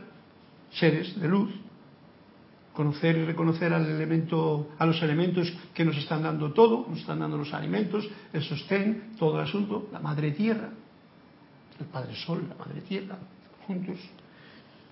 seres 0.71 1.19
de 1.19 1.27
luz, 1.27 1.49
conocer 2.73 3.17
y 3.17 3.25
reconocer 3.25 3.73
al 3.73 3.85
elemento, 3.85 4.69
a 4.77 4.85
los 4.85 5.01
elementos 5.01 5.51
que 5.73 5.83
nos 5.83 5.97
están 5.97 6.23
dando 6.23 6.53
todo, 6.53 6.85
nos 6.89 6.99
están 6.99 7.19
dando 7.19 7.37
los 7.37 7.53
alimentos, 7.53 8.07
el 8.31 8.41
sostén, 8.43 9.11
todo 9.17 9.39
el 9.39 9.45
asunto, 9.45 9.89
la 9.91 9.99
madre 9.99 10.31
tierra, 10.31 10.69
el 11.79 11.85
padre 11.87 12.15
sol, 12.15 12.45
la 12.47 12.55
madre 12.55 12.81
tierra, 12.81 13.17
juntos. 13.67 13.97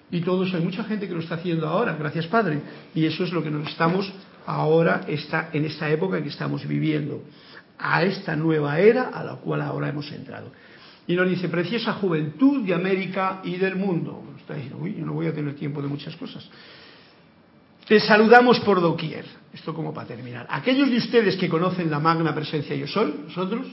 Y 0.09 0.21
todo 0.21 0.45
eso, 0.45 0.57
hay 0.57 0.63
mucha 0.63 0.83
gente 0.83 1.07
que 1.07 1.13
lo 1.13 1.19
está 1.19 1.35
haciendo 1.35 1.67
ahora, 1.67 1.95
gracias 1.95 2.27
Padre. 2.27 2.61
Y 2.95 3.05
eso 3.05 3.23
es 3.23 3.31
lo 3.31 3.43
que 3.43 3.51
nos 3.51 3.67
estamos 3.67 4.11
ahora, 4.45 5.03
está, 5.07 5.49
en 5.51 5.65
esta 5.65 5.89
época 5.89 6.21
que 6.21 6.29
estamos 6.29 6.65
viviendo 6.65 7.23
a 7.77 8.03
esta 8.03 8.35
nueva 8.35 8.79
era 8.79 9.09
a 9.09 9.23
la 9.23 9.35
cual 9.35 9.61
ahora 9.61 9.89
hemos 9.89 10.11
entrado. 10.11 10.51
Y 11.07 11.15
nos 11.15 11.29
dice, 11.29 11.47
preciosa 11.47 11.93
juventud 11.93 12.65
de 12.65 12.73
América 12.73 13.41
y 13.43 13.55
del 13.57 13.75
mundo. 13.75 14.23
está 14.39 14.55
uy, 14.77 14.95
yo 14.97 15.05
no 15.05 15.13
voy 15.13 15.27
a 15.27 15.33
tener 15.33 15.55
tiempo 15.55 15.81
de 15.81 15.87
muchas 15.87 16.15
cosas. 16.15 16.49
Te 17.87 18.01
saludamos 18.01 18.59
por 18.61 18.81
doquier. 18.81 19.25
Esto 19.53 19.73
como 19.73 19.93
para 19.93 20.07
terminar. 20.07 20.45
Aquellos 20.49 20.89
de 20.89 20.97
ustedes 20.97 21.37
que 21.37 21.47
conocen 21.47 21.89
la 21.89 21.99
magna 21.99 22.35
presencia 22.35 22.75
yo 22.75 22.85
soy, 22.85 23.13
nosotros, 23.27 23.65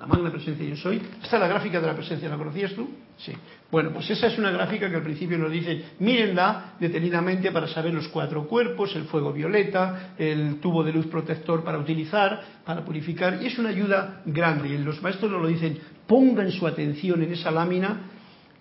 la 0.00 0.06
magna 0.06 0.30
presencia 0.30 0.66
yo 0.66 0.76
soy. 0.76 0.96
Esta 1.22 1.36
es 1.36 1.40
la 1.40 1.46
gráfica 1.46 1.78
de 1.78 1.86
la 1.86 1.94
presencia, 1.94 2.28
¿la 2.28 2.38
conocías 2.38 2.72
tú? 2.72 2.88
Sí. 3.18 3.32
Bueno, 3.70 3.90
pues 3.92 4.08
esa 4.10 4.28
es 4.28 4.38
una 4.38 4.50
gráfica 4.50 4.88
que 4.88 4.96
al 4.96 5.02
principio 5.02 5.36
nos 5.36 5.52
dice, 5.52 5.84
mírenla 5.98 6.74
detenidamente 6.80 7.52
para 7.52 7.68
saber 7.68 7.92
los 7.92 8.08
cuatro 8.08 8.48
cuerpos, 8.48 8.96
el 8.96 9.04
fuego 9.04 9.32
violeta, 9.32 10.14
el 10.16 10.58
tubo 10.60 10.82
de 10.82 10.92
luz 10.92 11.06
protector 11.06 11.62
para 11.62 11.78
utilizar, 11.78 12.42
para 12.64 12.82
purificar, 12.82 13.42
y 13.42 13.46
es 13.46 13.58
una 13.58 13.68
ayuda 13.68 14.22
grande. 14.24 14.70
Y 14.70 14.78
los 14.78 15.02
maestros 15.02 15.30
nos 15.30 15.42
lo 15.42 15.48
dicen, 15.48 15.78
pongan 16.06 16.50
su 16.50 16.66
atención 16.66 17.22
en 17.22 17.32
esa 17.32 17.50
lámina, 17.50 18.10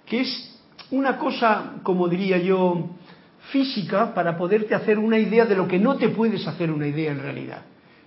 que 0.05 0.21
es 0.21 0.61
una 0.91 1.17
cosa, 1.17 1.75
como 1.83 2.07
diría 2.07 2.37
yo, 2.37 2.89
física 3.53 4.13
para 4.13 4.35
poderte 4.35 4.73
hacer 4.75 4.97
una 4.99 5.17
idea 5.19 5.45
de 5.45 5.55
lo 5.55 5.67
que 5.67 5.77
no 5.79 5.95
te 5.95 6.09
puedes 6.09 6.45
hacer 6.47 6.71
una 6.71 6.87
idea 6.87 7.11
en 7.11 7.19
realidad. 7.21 7.61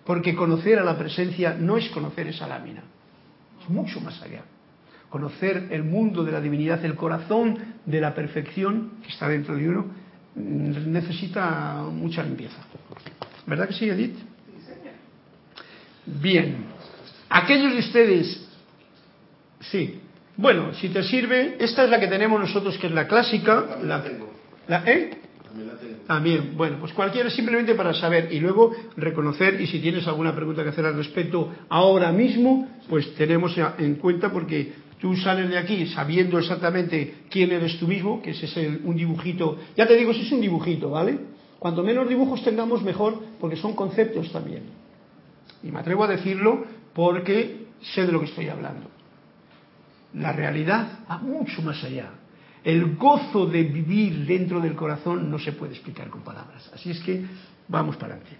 Porque 0.04 0.34
conocer 0.34 0.78
a 0.78 0.84
la 0.84 0.98
presencia 0.98 1.56
no 1.58 1.76
es 1.78 1.88
conocer 1.90 2.26
esa 2.28 2.46
lámina 2.46 2.82
mucho 3.68 4.00
más 4.00 4.20
allá. 4.22 4.42
Conocer 5.08 5.68
el 5.70 5.82
mundo 5.82 6.22
de 6.24 6.30
la 6.32 6.40
divinidad, 6.40 6.84
el 6.84 6.94
corazón 6.94 7.58
de 7.84 8.00
la 8.00 8.14
perfección 8.14 8.92
que 9.02 9.08
está 9.08 9.28
dentro 9.28 9.56
de 9.56 9.68
uno, 9.68 9.86
mm, 10.34 10.92
necesita 10.92 11.82
mucha 11.90 12.22
limpieza. 12.22 12.58
¿Verdad 13.46 13.66
que 13.68 13.74
sí, 13.74 13.88
Edith? 13.88 14.16
Bien. 16.06 16.56
Aquellos 17.28 17.72
de 17.72 17.78
ustedes, 17.78 18.48
sí, 19.60 20.00
Bueno, 20.38 20.74
si 20.74 20.90
te 20.90 21.02
sirve, 21.02 21.56
esta 21.58 21.84
es 21.84 21.90
la 21.90 21.98
que 21.98 22.08
tenemos 22.08 22.38
nosotros, 22.38 22.76
que 22.78 22.88
es 22.88 22.92
la 22.92 23.06
clásica. 23.08 23.78
La, 23.82 24.04
la- 24.68 24.82
¿eh? 24.84 25.10
También 26.06 26.56
bueno, 26.56 26.76
pues 26.80 26.92
cualquiera 26.92 27.30
simplemente 27.30 27.74
para 27.74 27.92
saber 27.94 28.32
y 28.32 28.38
luego 28.40 28.72
reconocer 28.96 29.60
y 29.60 29.66
si 29.66 29.80
tienes 29.80 30.06
alguna 30.06 30.34
pregunta 30.34 30.62
que 30.62 30.68
hacer 30.70 30.86
al 30.86 30.96
respecto 30.96 31.52
ahora 31.68 32.12
mismo, 32.12 32.68
pues 32.88 33.14
tenemos 33.14 33.56
en 33.78 33.96
cuenta 33.96 34.30
porque 34.30 34.72
tú 35.00 35.16
sales 35.16 35.48
de 35.50 35.58
aquí 35.58 35.86
sabiendo 35.86 36.38
exactamente 36.38 37.14
quién 37.30 37.50
eres 37.52 37.78
tú 37.78 37.86
mismo, 37.86 38.22
que 38.22 38.30
ese 38.30 38.46
es 38.46 38.56
el- 38.56 38.80
un 38.84 38.96
dibujito, 38.96 39.58
ya 39.76 39.86
te 39.86 39.96
digo, 39.96 40.12
ese 40.12 40.22
es 40.22 40.32
un 40.32 40.40
dibujito, 40.40 40.90
¿vale? 40.90 41.18
Cuanto 41.58 41.82
menos 41.82 42.08
dibujos 42.08 42.42
tengamos 42.44 42.82
mejor 42.82 43.18
porque 43.40 43.56
son 43.56 43.74
conceptos 43.74 44.30
también. 44.32 44.62
Y 45.62 45.70
me 45.72 45.80
atrevo 45.80 46.04
a 46.04 46.08
decirlo 46.08 46.64
porque 46.94 47.66
sé 47.94 48.06
de 48.06 48.12
lo 48.12 48.20
que 48.20 48.26
estoy 48.26 48.48
hablando. 48.48 48.88
La 50.14 50.32
realidad 50.32 51.00
va 51.10 51.18
mucho 51.18 51.62
más 51.62 51.82
allá. 51.84 52.10
El 52.66 52.96
gozo 52.96 53.46
de 53.46 53.62
vivir 53.62 54.26
dentro 54.26 54.60
del 54.60 54.74
corazón 54.74 55.30
no 55.30 55.38
se 55.38 55.52
puede 55.52 55.74
explicar 55.74 56.10
con 56.10 56.22
palabras. 56.22 56.68
Así 56.74 56.90
es 56.90 56.98
que 56.98 57.24
vamos 57.68 57.94
para 57.94 58.14
adelante. 58.14 58.36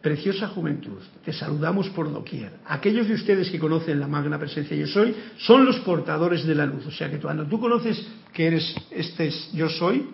Preciosa 0.00 0.48
juventud, 0.48 0.96
te 1.22 1.34
saludamos 1.34 1.90
por 1.90 2.10
doquier. 2.10 2.50
Aquellos 2.64 3.06
de 3.06 3.12
ustedes 3.12 3.50
que 3.50 3.58
conocen 3.58 4.00
la 4.00 4.08
magna 4.08 4.38
presencia 4.38 4.74
yo 4.74 4.86
soy 4.86 5.14
son 5.36 5.66
los 5.66 5.80
portadores 5.80 6.46
de 6.46 6.54
la 6.54 6.64
luz. 6.64 6.86
O 6.86 6.90
sea 6.90 7.10
que 7.10 7.18
cuando 7.18 7.44
tú 7.44 7.60
conoces 7.60 8.08
que 8.32 8.46
eres 8.46 8.74
este 8.90 9.26
es 9.26 9.52
yo 9.52 9.68
soy, 9.68 10.08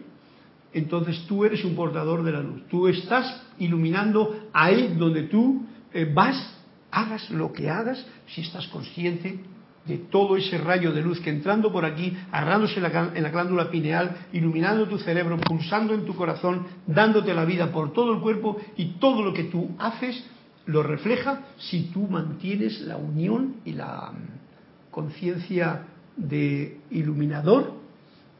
entonces 0.72 1.24
tú 1.28 1.44
eres 1.44 1.64
un 1.64 1.76
portador 1.76 2.24
de 2.24 2.32
la 2.32 2.40
luz. 2.40 2.66
Tú 2.68 2.88
estás 2.88 3.40
iluminando 3.60 4.48
ahí 4.52 4.96
donde 4.98 5.22
tú 5.28 5.64
eh, 5.92 6.10
vas, 6.12 6.56
hagas 6.90 7.30
lo 7.30 7.52
que 7.52 7.70
hagas, 7.70 8.04
si 8.26 8.40
estás 8.40 8.66
consciente 8.66 9.53
de 9.86 9.98
todo 9.98 10.36
ese 10.36 10.58
rayo 10.58 10.92
de 10.92 11.02
luz 11.02 11.20
que 11.20 11.30
entrando 11.30 11.70
por 11.70 11.84
aquí, 11.84 12.16
agarrándose 12.32 12.76
en 12.76 13.22
la, 13.22 13.30
glándula 13.30 13.70
pineal, 13.70 14.16
iluminando 14.32 14.86
tu 14.88 14.98
cerebro, 14.98 15.38
pulsando 15.38 15.92
en 15.94 16.06
tu 16.06 16.14
corazón, 16.14 16.66
dándote 16.86 17.34
la 17.34 17.44
vida 17.44 17.70
por 17.70 17.92
todo 17.92 18.14
el 18.14 18.20
cuerpo 18.20 18.58
y 18.76 18.94
todo 18.98 19.22
lo 19.22 19.32
que 19.34 19.44
tú 19.44 19.70
haces 19.78 20.24
lo 20.66 20.82
refleja 20.82 21.40
si 21.58 21.90
tú 21.92 22.08
mantienes 22.08 22.80
la 22.80 22.96
unión 22.96 23.56
y 23.66 23.72
la 23.72 24.12
mm, 24.12 24.90
conciencia 24.90 25.82
de 26.16 26.78
iluminador 26.90 27.74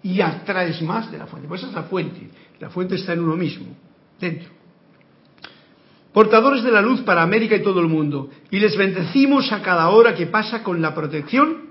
y 0.03 0.23
atraes 0.23 0.81
más 0.81 1.11
de 1.11 1.19
la 1.19 1.27
fuente. 1.27 1.49
Pues 1.49 1.61
esa 1.61 1.71
es 1.71 1.75
la 1.75 1.83
fuente. 1.85 2.31
La 2.61 2.71
fuente 2.71 2.95
está 2.95 3.13
en 3.13 3.21
uno 3.21 3.37
mismo, 3.37 3.67
dentro. 4.19 4.54
Portadores 6.15 6.63
de 6.63 6.71
la 6.71 6.81
luz 6.81 7.01
para 7.01 7.25
América 7.25 7.57
y 7.57 7.63
todo 7.65 7.81
el 7.81 7.89
mundo. 7.89 8.31
Y 8.53 8.61
les 8.61 8.77
bendecimos 8.77 9.51
a 9.51 9.63
cada 9.63 9.91
hora 9.91 10.15
que 10.15 10.27
pasa 10.27 10.63
con 10.63 10.81
la 10.81 10.95
protección, 10.95 11.71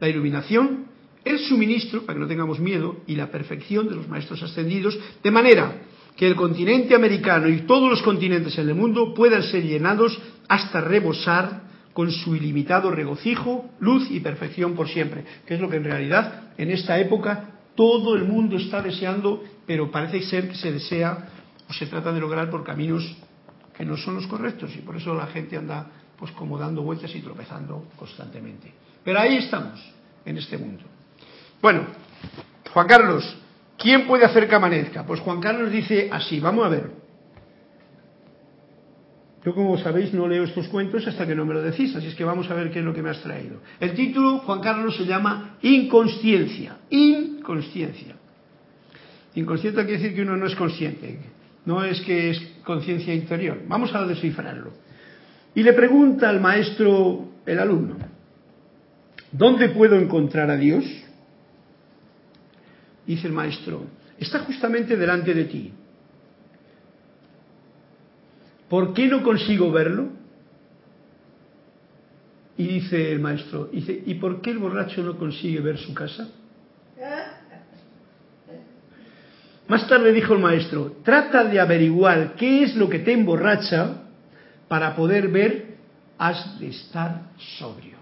la 0.00 0.08
iluminación, 0.08 0.86
el 1.22 1.38
suministro, 1.40 2.00
para 2.00 2.14
que 2.14 2.22
no 2.22 2.26
tengamos 2.26 2.60
miedo, 2.60 2.96
y 3.06 3.14
la 3.14 3.30
perfección 3.30 3.86
de 3.86 3.96
los 3.96 4.08
maestros 4.08 4.42
ascendidos, 4.42 4.98
de 5.22 5.30
manera 5.30 5.82
que 6.16 6.26
el 6.26 6.34
continente 6.34 6.94
americano 6.94 7.46
y 7.46 7.66
todos 7.66 7.90
los 7.90 8.00
continentes 8.00 8.56
en 8.56 8.70
el 8.70 8.74
mundo 8.74 9.12
puedan 9.12 9.42
ser 9.42 9.62
llenados 9.62 10.18
hasta 10.48 10.80
rebosar 10.80 11.64
con 11.92 12.10
su 12.10 12.34
ilimitado 12.34 12.90
regocijo, 12.90 13.68
luz 13.80 14.10
y 14.10 14.20
perfección 14.20 14.74
por 14.74 14.88
siempre, 14.88 15.26
que 15.44 15.56
es 15.56 15.60
lo 15.60 15.68
que 15.68 15.76
en 15.76 15.84
realidad 15.84 16.52
en 16.56 16.70
esta 16.70 16.98
época 16.98 17.50
todo 17.74 18.16
el 18.16 18.24
mundo 18.24 18.56
está 18.56 18.80
deseando, 18.80 19.44
pero 19.66 19.90
parece 19.90 20.22
ser 20.22 20.48
que 20.48 20.54
se 20.54 20.72
desea 20.72 21.28
o 21.68 21.72
se 21.74 21.86
trata 21.86 22.12
de 22.12 22.20
lograr 22.20 22.48
por 22.48 22.64
caminos 22.64 23.14
que 23.76 23.84
no 23.84 23.96
son 23.96 24.14
los 24.16 24.26
correctos 24.26 24.74
y 24.76 24.78
por 24.78 24.96
eso 24.96 25.14
la 25.14 25.26
gente 25.26 25.56
anda 25.56 25.90
pues 26.18 26.30
como 26.32 26.58
dando 26.58 26.82
vueltas 26.82 27.14
y 27.14 27.20
tropezando 27.20 27.88
constantemente. 27.96 28.72
Pero 29.02 29.20
ahí 29.20 29.36
estamos, 29.36 29.80
en 30.24 30.38
este 30.38 30.56
mundo. 30.56 30.84
Bueno, 31.60 31.86
Juan 32.72 32.86
Carlos, 32.86 33.36
¿quién 33.76 34.06
puede 34.06 34.24
hacer 34.24 34.48
que 34.48 34.54
amanezca? 34.54 35.04
Pues 35.04 35.20
Juan 35.20 35.40
Carlos 35.40 35.70
dice 35.70 36.08
así, 36.12 36.40
vamos 36.40 36.64
a 36.64 36.68
ver. 36.68 37.04
Yo 39.44 39.54
como 39.54 39.76
sabéis 39.76 40.14
no 40.14 40.26
leo 40.26 40.44
estos 40.44 40.68
cuentos 40.68 41.06
hasta 41.06 41.26
que 41.26 41.34
no 41.34 41.44
me 41.44 41.52
lo 41.52 41.60
decís, 41.60 41.94
así 41.94 42.06
es 42.06 42.14
que 42.14 42.24
vamos 42.24 42.50
a 42.50 42.54
ver 42.54 42.70
qué 42.70 42.78
es 42.78 42.84
lo 42.84 42.94
que 42.94 43.02
me 43.02 43.10
has 43.10 43.20
traído. 43.20 43.60
El 43.78 43.92
título, 43.94 44.38
Juan 44.38 44.60
Carlos, 44.60 44.96
se 44.96 45.04
llama 45.04 45.58
Inconsciencia. 45.60 46.78
Inconsciencia. 46.88 48.16
Inconsciente 49.34 49.84
quiere 49.84 49.98
decir 50.00 50.14
que 50.14 50.22
uno 50.22 50.36
no 50.36 50.46
es 50.46 50.54
consciente, 50.54 51.18
no 51.66 51.84
es 51.84 52.00
que 52.02 52.30
es 52.30 52.53
conciencia 52.64 53.14
interior. 53.14 53.62
Vamos 53.66 53.94
a 53.94 54.04
descifrarlo. 54.06 54.72
Y 55.54 55.62
le 55.62 55.72
pregunta 55.72 56.28
al 56.28 56.40
maestro, 56.40 57.28
el 57.46 57.58
alumno, 57.58 57.96
¿dónde 59.30 59.68
puedo 59.68 59.96
encontrar 59.96 60.50
a 60.50 60.56
Dios? 60.56 60.84
Dice 63.06 63.26
el 63.26 63.32
maestro, 63.32 63.84
está 64.18 64.40
justamente 64.40 64.96
delante 64.96 65.34
de 65.34 65.44
ti. 65.44 65.72
¿Por 68.68 68.94
qué 68.94 69.06
no 69.06 69.22
consigo 69.22 69.70
verlo? 69.70 70.08
Y 72.56 72.66
dice 72.66 73.12
el 73.12 73.20
maestro, 73.20 73.66
dice, 73.66 74.02
¿y 74.06 74.14
por 74.14 74.40
qué 74.40 74.50
el 74.50 74.58
borracho 74.58 75.02
no 75.02 75.16
consigue 75.18 75.60
ver 75.60 75.78
su 75.78 75.92
casa? 75.92 76.28
Más 79.66 79.88
tarde 79.88 80.12
dijo 80.12 80.34
el 80.34 80.40
maestro, 80.40 80.96
trata 81.02 81.44
de 81.44 81.58
averiguar 81.58 82.34
qué 82.36 82.64
es 82.64 82.76
lo 82.76 82.88
que 82.88 82.98
te 82.98 83.12
emborracha 83.12 84.02
para 84.68 84.94
poder 84.94 85.28
ver, 85.28 85.76
has 86.18 86.58
de 86.58 86.68
estar 86.68 87.30
sobrio. 87.56 87.96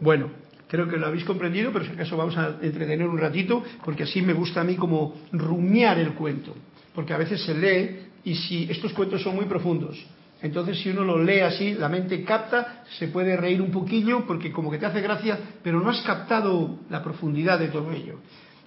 Bueno, 0.00 0.30
creo 0.68 0.88
que 0.88 0.96
lo 0.96 1.06
habéis 1.06 1.24
comprendido, 1.24 1.72
pero 1.72 1.84
si 1.84 1.92
acaso 1.92 2.16
vamos 2.16 2.36
a 2.36 2.56
entretener 2.62 3.06
un 3.06 3.18
ratito, 3.18 3.62
porque 3.84 4.02
así 4.02 4.22
me 4.22 4.32
gusta 4.32 4.60
a 4.60 4.64
mí 4.64 4.74
como 4.74 5.14
rumiar 5.32 5.98
el 5.98 6.14
cuento, 6.14 6.54
porque 6.94 7.14
a 7.14 7.18
veces 7.18 7.42
se 7.44 7.54
lee 7.54 8.00
y 8.24 8.34
si 8.34 8.64
estos 8.68 8.92
cuentos 8.92 9.22
son 9.22 9.36
muy 9.36 9.44
profundos, 9.44 10.04
entonces 10.42 10.78
si 10.80 10.90
uno 10.90 11.04
lo 11.04 11.22
lee 11.22 11.40
así, 11.40 11.74
la 11.74 11.88
mente 11.88 12.24
capta, 12.24 12.82
se 12.98 13.08
puede 13.08 13.36
reír 13.36 13.62
un 13.62 13.70
poquillo 13.70 14.26
porque 14.26 14.50
como 14.50 14.70
que 14.70 14.78
te 14.78 14.86
hace 14.86 15.00
gracia, 15.00 15.38
pero 15.62 15.80
no 15.80 15.90
has 15.90 16.02
captado 16.02 16.80
la 16.90 17.02
profundidad 17.02 17.58
de 17.58 17.68
todo 17.68 17.92
ello. 17.92 18.18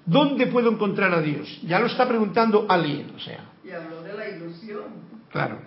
¿Dónde 0.08 0.48
puedo 0.48 0.72
encontrar 0.72 1.14
a 1.14 1.22
Dios? 1.22 1.60
Ya 1.64 1.80
lo 1.80 1.88
está 1.88 2.08
preguntando 2.08 2.66
alguien, 2.70 3.12
o 3.16 3.20
sea, 3.20 3.52
Y 3.64 3.72
habló 3.72 4.02
de 4.02 4.14
la 4.14 4.30
ilusión. 4.30 4.86
claro. 5.30 5.60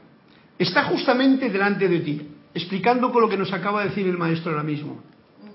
Está 0.58 0.84
justamente 0.84 1.48
delante 1.48 1.88
de 1.88 2.00
ti, 2.00 2.28
explicando 2.52 3.10
con 3.12 3.22
lo 3.22 3.28
que 3.28 3.36
nos 3.38 3.50
acaba 3.52 3.82
de 3.82 3.88
decir 3.90 4.06
el 4.06 4.18
maestro 4.18 4.50
ahora 4.52 4.62
mismo. 4.62 5.00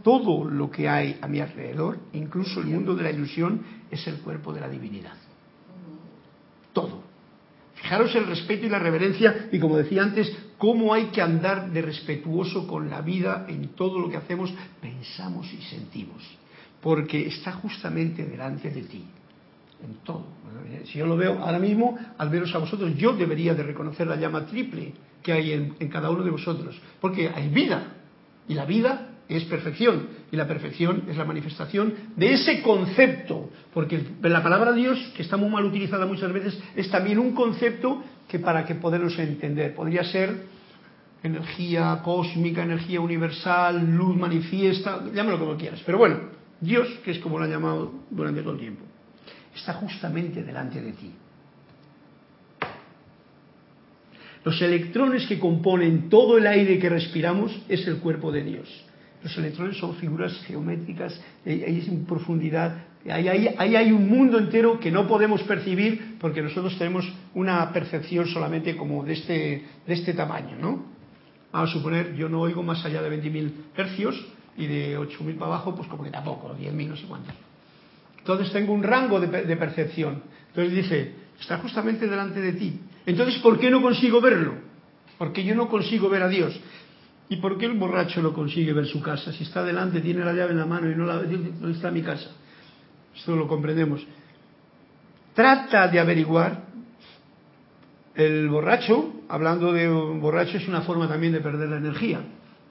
Todo 0.03 0.45
lo 0.49 0.71
que 0.71 0.87
hay 0.89 1.17
a 1.21 1.27
mi 1.27 1.39
alrededor, 1.39 1.99
incluso 2.13 2.59
el 2.59 2.67
mundo 2.67 2.95
de 2.95 3.03
la 3.03 3.11
ilusión, 3.11 3.63
es 3.91 4.07
el 4.07 4.15
cuerpo 4.17 4.51
de 4.53 4.61
la 4.61 4.69
divinidad. 4.69 5.13
Todo. 6.73 7.03
Fijaros 7.75 8.15
el 8.15 8.25
respeto 8.25 8.65
y 8.65 8.69
la 8.69 8.79
reverencia 8.79 9.49
y 9.51 9.59
como 9.59 9.77
decía 9.77 10.01
antes, 10.01 10.35
cómo 10.57 10.93
hay 10.93 11.05
que 11.05 11.21
andar 11.21 11.71
de 11.71 11.81
respetuoso 11.81 12.65
con 12.65 12.89
la 12.89 13.01
vida 13.01 13.45
en 13.47 13.69
todo 13.69 13.99
lo 13.99 14.09
que 14.09 14.17
hacemos, 14.17 14.51
pensamos 14.81 15.51
y 15.53 15.61
sentimos. 15.61 16.23
Porque 16.85 17.25
está 17.25 17.51
justamente 17.53 18.23
delante 18.23 18.69
de 18.69 18.83
ti, 18.83 19.03
en 19.83 19.95
todo. 20.03 20.27
Si 20.85 20.99
yo 20.99 21.07
lo 21.07 21.17
veo 21.17 21.39
ahora 21.39 21.57
mismo, 21.57 21.97
al 22.15 22.29
veros 22.29 22.53
a 22.53 22.59
vosotros, 22.59 22.95
yo 22.95 23.13
debería 23.13 23.55
de 23.55 23.63
reconocer 23.63 24.05
la 24.05 24.17
llama 24.17 24.45
triple 24.45 24.93
que 25.23 25.33
hay 25.33 25.53
en, 25.53 25.75
en 25.79 25.87
cada 25.89 26.11
uno 26.11 26.23
de 26.23 26.29
vosotros. 26.29 26.79
Porque 27.01 27.27
hay 27.33 27.49
vida. 27.49 27.87
Y 28.47 28.53
la 28.53 28.65
vida 28.65 29.15
es 29.27 29.45
perfección. 29.45 30.09
Y 30.31 30.35
la 30.35 30.47
perfección 30.47 31.05
es 31.09 31.17
la 31.17 31.25
manifestación 31.25 31.91
de 32.15 32.33
ese 32.33 32.61
concepto. 32.61 33.49
Porque 33.73 34.03
la 34.21 34.43
palabra 34.43 34.71
Dios, 34.71 35.11
que 35.17 35.23
está 35.23 35.37
muy 35.37 35.49
mal 35.49 35.65
utilizada 35.65 36.05
muchas 36.05 36.31
veces, 36.31 36.61
es 36.75 36.91
también 36.91 37.17
un 37.17 37.33
concepto 37.33 38.03
que 38.27 38.37
para 38.37 38.63
que 38.63 38.75
podernos 38.75 39.17
entender. 39.17 39.73
Podría 39.73 40.03
ser 40.03 40.45
energía 41.23 42.01
cósmica, 42.03 42.61
energía 42.61 43.01
universal, 43.01 43.91
luz 43.97 44.15
manifiesta, 44.15 45.03
llámalo 45.11 45.39
como 45.39 45.57
quieras. 45.57 45.81
Pero 45.83 45.97
bueno, 45.97 46.34
Dios, 46.65 46.87
que 47.03 47.11
es 47.11 47.19
como 47.19 47.37
lo 47.37 47.45
han 47.45 47.51
llamado 47.51 47.93
durante 48.09 48.41
todo 48.41 48.53
el 48.53 48.59
tiempo, 48.59 48.83
está 49.55 49.73
justamente 49.73 50.43
delante 50.43 50.81
de 50.81 50.91
ti. 50.91 51.11
Los 54.43 54.61
electrones 54.61 55.25
que 55.25 55.39
componen 55.39 56.09
todo 56.09 56.37
el 56.37 56.45
aire 56.45 56.77
que 56.77 56.89
respiramos 56.89 57.51
es 57.67 57.87
el 57.87 57.97
cuerpo 57.97 58.31
de 58.31 58.43
Dios. 58.43 58.85
Los 59.23 59.35
electrones 59.37 59.77
son 59.77 59.95
figuras 59.95 60.39
geométricas, 60.45 61.19
ahí 61.45 61.83
en 61.87 62.05
profundidad, 62.05 62.85
ahí 63.09 63.27
hay 63.75 63.91
un 63.91 64.07
mundo 64.07 64.37
entero 64.37 64.79
que 64.79 64.91
no 64.91 65.07
podemos 65.07 65.41
percibir 65.43 66.17
porque 66.19 66.43
nosotros 66.43 66.77
tenemos 66.77 67.11
una 67.33 67.71
percepción 67.73 68.27
solamente 68.27 68.75
como 68.75 69.03
de 69.03 69.13
este, 69.13 69.63
de 69.87 69.93
este 69.93 70.13
tamaño, 70.13 70.57
¿no? 70.61 70.85
Vamos 71.51 71.71
a 71.71 71.73
suponer, 71.73 72.15
yo 72.15 72.29
no 72.29 72.41
oigo 72.41 72.61
más 72.61 72.85
allá 72.85 73.01
de 73.01 73.23
20.000 73.23 73.51
hercios 73.77 74.34
y 74.57 74.67
de 74.67 74.97
8.000 74.97 75.35
para 75.37 75.47
abajo, 75.47 75.75
pues 75.75 75.87
como 75.87 76.03
que 76.03 76.11
tampoco, 76.11 76.55
10.000 76.55 76.87
no 76.87 76.95
sé 76.95 77.05
cuántos. 77.07 77.33
Entonces 78.19 78.51
tengo 78.51 78.73
un 78.73 78.83
rango 78.83 79.19
de, 79.19 79.27
de 79.27 79.57
percepción. 79.57 80.23
Entonces 80.49 80.73
dice, 80.73 81.13
está 81.39 81.57
justamente 81.57 82.07
delante 82.07 82.41
de 82.41 82.53
ti. 82.53 82.79
Entonces, 83.05 83.39
¿por 83.39 83.59
qué 83.59 83.69
no 83.69 83.81
consigo 83.81 84.21
verlo? 84.21 84.55
Porque 85.17 85.43
yo 85.43 85.55
no 85.55 85.67
consigo 85.67 86.09
ver 86.09 86.23
a 86.23 86.27
Dios. 86.27 86.59
¿Y 87.27 87.37
por 87.37 87.57
qué 87.57 87.65
el 87.65 87.73
borracho 87.73 88.21
no 88.21 88.33
consigue 88.33 88.73
ver 88.73 88.85
su 88.85 89.01
casa? 89.01 89.31
Si 89.31 89.43
está 89.43 89.63
delante, 89.63 90.01
tiene 90.01 90.23
la 90.23 90.33
llave 90.33 90.51
en 90.51 90.59
la 90.59 90.65
mano 90.65 90.89
y 90.89 90.95
no 90.95 91.05
la 91.05 91.17
ve, 91.17 91.27
¿dónde 91.27 91.71
está 91.71 91.89
mi 91.91 92.01
casa? 92.01 92.29
Esto 93.15 93.35
lo 93.35 93.47
comprendemos. 93.47 94.05
Trata 95.33 95.87
de 95.87 95.99
averiguar. 95.99 96.65
El 98.13 98.47
borracho, 98.47 99.13
hablando 99.27 99.73
de 99.73 99.89
un 99.89 100.21
borracho, 100.21 100.57
es 100.57 100.67
una 100.67 100.81
forma 100.81 101.07
también 101.07 101.33
de 101.33 101.41
perder 101.41 101.67
la 101.67 101.77
energía, 101.77 102.21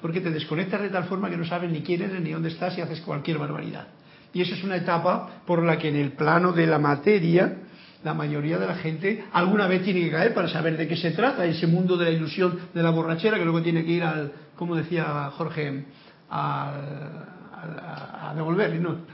porque 0.04 0.20
te 0.20 0.30
desconectas 0.30 0.82
de 0.82 0.90
tal 0.90 1.04
forma 1.04 1.30
que 1.30 1.36
no 1.38 1.46
sabes 1.46 1.70
ni 1.70 1.80
quién 1.80 2.02
eres 2.02 2.20
ni 2.20 2.32
dónde 2.32 2.50
estás 2.50 2.76
y 2.76 2.82
haces 2.82 3.00
cualquier 3.00 3.38
barbaridad. 3.38 3.86
Y 4.34 4.42
eso 4.42 4.54
es 4.54 4.62
una 4.62 4.76
etapa 4.76 5.40
por 5.46 5.62
la 5.62 5.78
que 5.78 5.88
en 5.88 5.96
el 5.96 6.12
plano 6.12 6.52
de 6.52 6.66
la 6.66 6.78
materia 6.78 7.60
la 8.02 8.12
mayoría 8.12 8.58
de 8.58 8.66
la 8.66 8.74
gente 8.74 9.24
alguna 9.32 9.66
vez 9.66 9.82
tiene 9.82 10.02
que 10.02 10.10
caer 10.10 10.34
para 10.34 10.48
saber 10.48 10.76
de 10.76 10.86
qué 10.86 10.94
se 10.94 11.12
trata, 11.12 11.46
ese 11.46 11.66
mundo 11.66 11.96
de 11.96 12.04
la 12.04 12.10
ilusión 12.10 12.58
de 12.74 12.82
la 12.82 12.90
borrachera 12.90 13.38
que 13.38 13.44
luego 13.44 13.62
tiene 13.62 13.82
que 13.82 13.92
ir 13.92 14.02
al, 14.02 14.30
como 14.56 14.76
decía 14.76 15.30
Jorge, 15.38 15.86
a, 16.28 16.74
a 18.28 18.34
devolver, 18.34 18.78
¿no? 18.78 18.90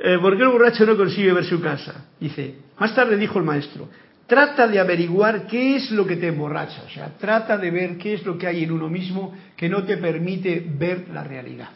eh, 0.00 0.18
¿Por 0.20 0.36
qué 0.36 0.42
el 0.42 0.48
borracho 0.48 0.84
no 0.86 0.96
consigue 0.96 1.32
ver 1.32 1.44
su 1.44 1.60
casa? 1.60 2.06
Dice, 2.18 2.56
más 2.80 2.92
tarde 2.96 3.16
dijo 3.16 3.38
el 3.38 3.44
maestro, 3.44 3.88
trata 4.32 4.66
de 4.66 4.80
averiguar 4.80 5.46
qué 5.46 5.76
es 5.76 5.90
lo 5.90 6.06
que 6.06 6.16
te 6.16 6.28
emborracha, 6.28 6.84
o 6.86 6.88
sea, 6.88 7.18
trata 7.18 7.58
de 7.58 7.70
ver 7.70 7.98
qué 7.98 8.14
es 8.14 8.24
lo 8.24 8.38
que 8.38 8.46
hay 8.46 8.64
en 8.64 8.72
uno 8.72 8.88
mismo 8.88 9.34
que 9.54 9.68
no 9.68 9.84
te 9.84 9.98
permite 9.98 10.66
ver 10.78 11.08
la 11.12 11.22
realidad. 11.22 11.68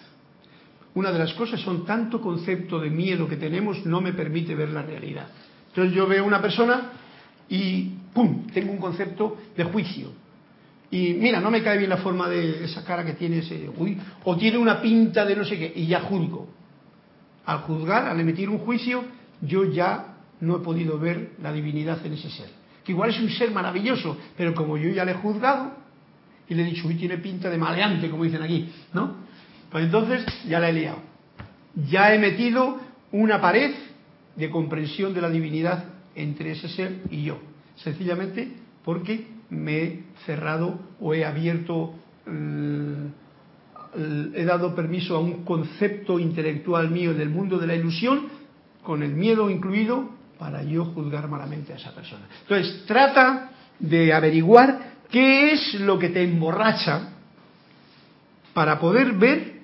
Una 0.94 1.12
de 1.12 1.18
las 1.18 1.34
cosas 1.34 1.60
son 1.60 1.84
tanto 1.84 2.18
concepto 2.18 2.80
de 2.80 2.88
miedo 2.88 3.28
que 3.28 3.36
tenemos 3.36 3.84
no 3.84 4.00
me 4.00 4.14
permite 4.14 4.54
ver 4.54 4.70
la 4.70 4.80
realidad. 4.80 5.26
Entonces 5.68 5.94
yo 5.94 6.06
veo 6.06 6.24
una 6.24 6.40
persona 6.40 6.92
y 7.46 7.90
¡pum! 8.14 8.46
tengo 8.46 8.72
un 8.72 8.78
concepto 8.78 9.36
de 9.54 9.64
juicio. 9.64 10.12
Y 10.90 11.12
mira, 11.12 11.40
no 11.40 11.50
me 11.50 11.62
cae 11.62 11.76
bien 11.76 11.90
la 11.90 11.98
forma 11.98 12.26
de 12.26 12.64
esa 12.64 12.82
cara 12.84 13.04
que 13.04 13.12
tiene 13.12 13.40
ese, 13.40 13.68
uy, 13.76 13.98
o 14.24 14.34
tiene 14.34 14.56
una 14.56 14.80
pinta 14.80 15.26
de 15.26 15.36
no 15.36 15.44
sé 15.44 15.58
qué, 15.58 15.74
y 15.76 15.88
ya 15.88 16.00
juzgo. 16.00 16.48
Al 17.44 17.58
juzgar, 17.58 18.06
al 18.06 18.18
emitir 18.18 18.48
un 18.48 18.60
juicio, 18.60 19.04
yo 19.42 19.64
ya 19.64 20.15
no 20.40 20.56
he 20.56 20.60
podido 20.60 20.98
ver 20.98 21.32
la 21.42 21.52
divinidad 21.52 22.04
en 22.04 22.12
ese 22.12 22.30
ser. 22.30 22.48
Que 22.84 22.92
igual 22.92 23.10
es 23.10 23.20
un 23.20 23.30
ser 23.30 23.50
maravilloso, 23.50 24.16
pero 24.36 24.54
como 24.54 24.76
yo 24.76 24.88
ya 24.90 25.04
le 25.04 25.12
he 25.12 25.14
juzgado 25.14 25.72
y 26.48 26.54
le 26.54 26.62
he 26.62 26.66
dicho, 26.66 26.86
uy, 26.86 26.94
tiene 26.94 27.18
pinta 27.18 27.50
de 27.50 27.58
maleante, 27.58 28.08
como 28.08 28.24
dicen 28.24 28.42
aquí, 28.42 28.70
¿no? 28.92 29.16
Pues 29.70 29.84
entonces 29.84 30.24
ya 30.48 30.60
la 30.60 30.68
he 30.70 30.72
liado. 30.72 30.98
Ya 31.88 32.14
he 32.14 32.18
metido 32.18 32.78
una 33.12 33.40
pared 33.40 33.74
de 34.36 34.50
comprensión 34.50 35.14
de 35.14 35.20
la 35.20 35.30
divinidad 35.30 35.84
entre 36.14 36.52
ese 36.52 36.68
ser 36.68 37.00
y 37.10 37.24
yo. 37.24 37.38
Sencillamente 37.76 38.52
porque 38.84 39.26
me 39.50 39.82
he 39.82 40.04
cerrado 40.24 40.78
o 41.00 41.12
he 41.14 41.24
abierto, 41.24 41.94
he 44.34 44.44
dado 44.44 44.74
permiso 44.74 45.16
a 45.16 45.20
un 45.20 45.44
concepto 45.44 46.18
intelectual 46.18 46.90
mío 46.90 47.14
del 47.14 47.30
mundo 47.30 47.58
de 47.58 47.66
la 47.66 47.74
ilusión, 47.74 48.28
con 48.82 49.02
el 49.02 49.12
miedo 49.12 49.50
incluido, 49.50 50.10
para 50.38 50.62
yo 50.62 50.84
juzgar 50.86 51.28
malamente 51.28 51.72
a 51.72 51.76
esa 51.76 51.92
persona. 51.92 52.26
Entonces, 52.42 52.84
trata 52.86 53.50
de 53.78 54.12
averiguar 54.12 54.94
qué 55.10 55.52
es 55.52 55.74
lo 55.80 55.98
que 55.98 56.08
te 56.10 56.22
emborracha 56.22 57.10
para 58.52 58.78
poder 58.78 59.12
ver 59.12 59.56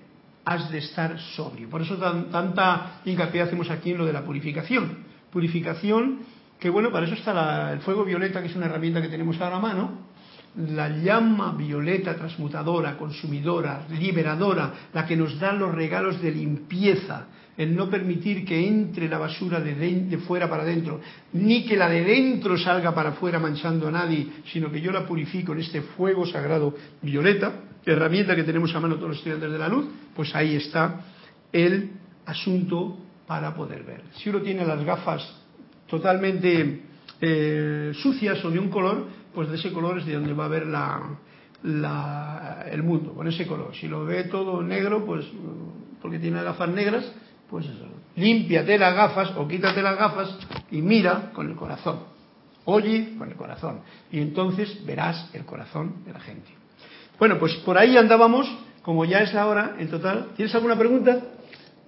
has 0.44 0.70
de 0.70 0.78
estar 0.78 1.18
sobrio. 1.36 1.68
Por 1.70 1.82
eso 1.82 1.96
tanta 1.96 3.00
hincapié 3.04 3.42
hacemos 3.42 3.70
aquí 3.70 3.92
en 3.92 3.98
lo 3.98 4.06
de 4.06 4.12
la 4.12 4.24
purificación. 4.24 4.98
Purificación, 5.30 6.20
que 6.58 6.68
bueno, 6.68 6.90
para 6.90 7.06
eso 7.06 7.14
está 7.14 7.72
el 7.72 7.80
fuego 7.80 8.04
violeta, 8.04 8.40
que 8.40 8.48
es 8.48 8.56
una 8.56 8.66
herramienta 8.66 9.00
que 9.00 9.08
tenemos 9.08 9.40
a 9.40 9.58
mano, 9.58 10.12
la 10.56 10.88
llama 10.88 11.54
violeta 11.56 12.14
transmutadora, 12.14 12.96
consumidora, 12.98 13.86
liberadora, 13.88 14.72
la 14.92 15.06
que 15.06 15.16
nos 15.16 15.38
da 15.38 15.52
los 15.52 15.74
regalos 15.74 16.20
de 16.20 16.30
limpieza, 16.30 17.26
el 17.56 17.76
no 17.76 17.90
permitir 17.90 18.44
que 18.44 18.66
entre 18.66 19.08
la 19.08 19.18
basura 19.18 19.60
de, 19.60 19.74
de, 19.74 20.18
fuera 20.18 20.48
para 20.48 20.62
adentro, 20.62 21.00
ni 21.34 21.64
que 21.66 21.76
la 21.76 21.88
de 21.88 22.02
dentro 22.02 22.56
salga 22.56 22.94
para 22.94 23.10
afuera 23.10 23.38
manchando 23.38 23.88
a 23.88 23.90
nadie, 23.90 24.26
sino 24.52 24.70
que 24.70 24.80
yo 24.80 24.90
la 24.90 25.06
purifico 25.06 25.52
en 25.52 25.60
este 25.60 25.82
fuego 25.82 26.26
sagrado 26.26 26.74
violeta, 27.02 27.60
herramienta 27.84 28.34
que 28.34 28.44
tenemos 28.44 28.74
a 28.74 28.80
mano 28.80 28.96
todos 28.96 29.10
los 29.10 29.18
estudiantes 29.18 29.52
de 29.52 29.58
la 29.58 29.68
luz, 29.68 29.86
pues 30.14 30.34
ahí 30.34 30.56
está 30.56 31.00
el 31.52 31.90
asunto 32.26 32.98
para 33.26 33.54
poder 33.54 33.82
ver. 33.82 34.02
Si 34.14 34.30
uno 34.30 34.40
tiene 34.40 34.64
las 34.64 34.82
gafas 34.84 35.22
totalmente 35.86 36.82
eh, 37.20 37.92
sucias 37.94 38.42
o 38.44 38.50
de 38.50 38.58
un 38.58 38.68
color, 38.68 39.06
pues 39.34 39.48
de 39.50 39.56
ese 39.56 39.72
color 39.72 39.98
es 39.98 40.06
de 40.06 40.14
donde 40.14 40.32
va 40.32 40.46
a 40.46 40.48
ver 40.48 40.66
la, 40.66 41.02
la, 41.64 42.66
el 42.70 42.82
mundo, 42.82 43.12
con 43.12 43.28
ese 43.28 43.46
color. 43.46 43.74
Si 43.74 43.88
lo 43.88 44.04
ve 44.04 44.24
todo 44.24 44.62
negro, 44.62 45.04
pues 45.04 45.26
porque 46.00 46.18
tiene 46.18 46.42
gafas 46.42 46.68
negras, 46.70 47.12
pues 47.52 47.66
eso. 47.66 47.84
Límpiate 48.16 48.78
las 48.78 48.94
gafas 48.94 49.30
o 49.36 49.46
quítate 49.46 49.82
las 49.82 49.98
gafas 49.98 50.34
y 50.70 50.80
mira 50.80 51.30
con 51.34 51.50
el 51.50 51.54
corazón. 51.54 52.00
Oye 52.64 53.14
con 53.18 53.28
el 53.28 53.36
corazón. 53.36 53.80
Y 54.10 54.20
entonces 54.20 54.84
verás 54.86 55.28
el 55.34 55.44
corazón 55.44 56.02
de 56.06 56.14
la 56.14 56.20
gente. 56.20 56.48
Bueno, 57.18 57.38
pues 57.38 57.54
por 57.56 57.76
ahí 57.76 57.94
andábamos, 57.98 58.50
como 58.80 59.04
ya 59.04 59.18
es 59.18 59.34
la 59.34 59.46
hora, 59.46 59.76
en 59.78 59.90
total. 59.90 60.30
¿Tienes 60.34 60.54
alguna 60.54 60.78
pregunta? 60.78 61.20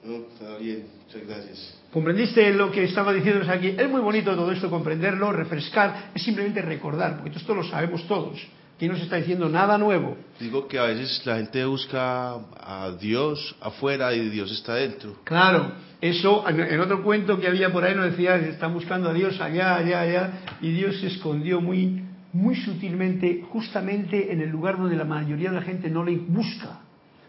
No, 0.04 0.16
está 0.16 0.58
bien, 0.58 0.86
muchas 1.06 1.26
gracias. 1.26 1.80
¿Comprendiste 1.90 2.52
lo 2.52 2.70
que 2.70 2.84
estaba 2.84 3.14
diciéndonos 3.14 3.48
aquí? 3.48 3.68
Es 3.68 3.88
muy 3.88 4.02
bonito 4.02 4.36
todo 4.36 4.52
esto, 4.52 4.68
comprenderlo, 4.68 5.32
refrescar, 5.32 6.10
es 6.14 6.22
simplemente 6.22 6.60
recordar, 6.60 7.20
porque 7.22 7.38
esto 7.38 7.54
lo 7.54 7.64
sabemos 7.64 8.06
todos. 8.06 8.38
Aquí 8.76 8.88
no 8.88 8.96
se 8.96 9.04
está 9.04 9.16
diciendo 9.16 9.48
nada 9.48 9.78
nuevo. 9.78 10.16
Digo 10.40 10.66
que 10.66 10.80
a 10.80 10.84
veces 10.84 11.22
la 11.24 11.36
gente 11.36 11.64
busca 11.64 12.34
a 12.60 12.90
Dios 13.00 13.54
afuera 13.60 14.12
y 14.14 14.28
Dios 14.30 14.50
está 14.50 14.74
dentro. 14.74 15.20
Claro, 15.22 15.72
eso 16.00 16.44
en 16.48 16.80
otro 16.80 17.04
cuento 17.04 17.38
que 17.38 17.46
había 17.46 17.72
por 17.72 17.84
ahí 17.84 17.94
nos 17.94 18.06
decía, 18.06 18.34
están 18.36 18.74
buscando 18.74 19.10
a 19.10 19.12
Dios 19.12 19.40
allá, 19.40 19.76
allá, 19.76 20.00
allá, 20.00 20.32
y 20.60 20.72
Dios 20.72 20.98
se 21.00 21.06
escondió 21.06 21.60
muy, 21.60 22.02
muy 22.32 22.56
sutilmente, 22.56 23.44
justamente 23.48 24.32
en 24.32 24.40
el 24.40 24.50
lugar 24.50 24.76
donde 24.76 24.96
la 24.96 25.04
mayoría 25.04 25.50
de 25.50 25.56
la 25.56 25.62
gente 25.62 25.88
no 25.88 26.04
le 26.04 26.16
busca. 26.16 26.80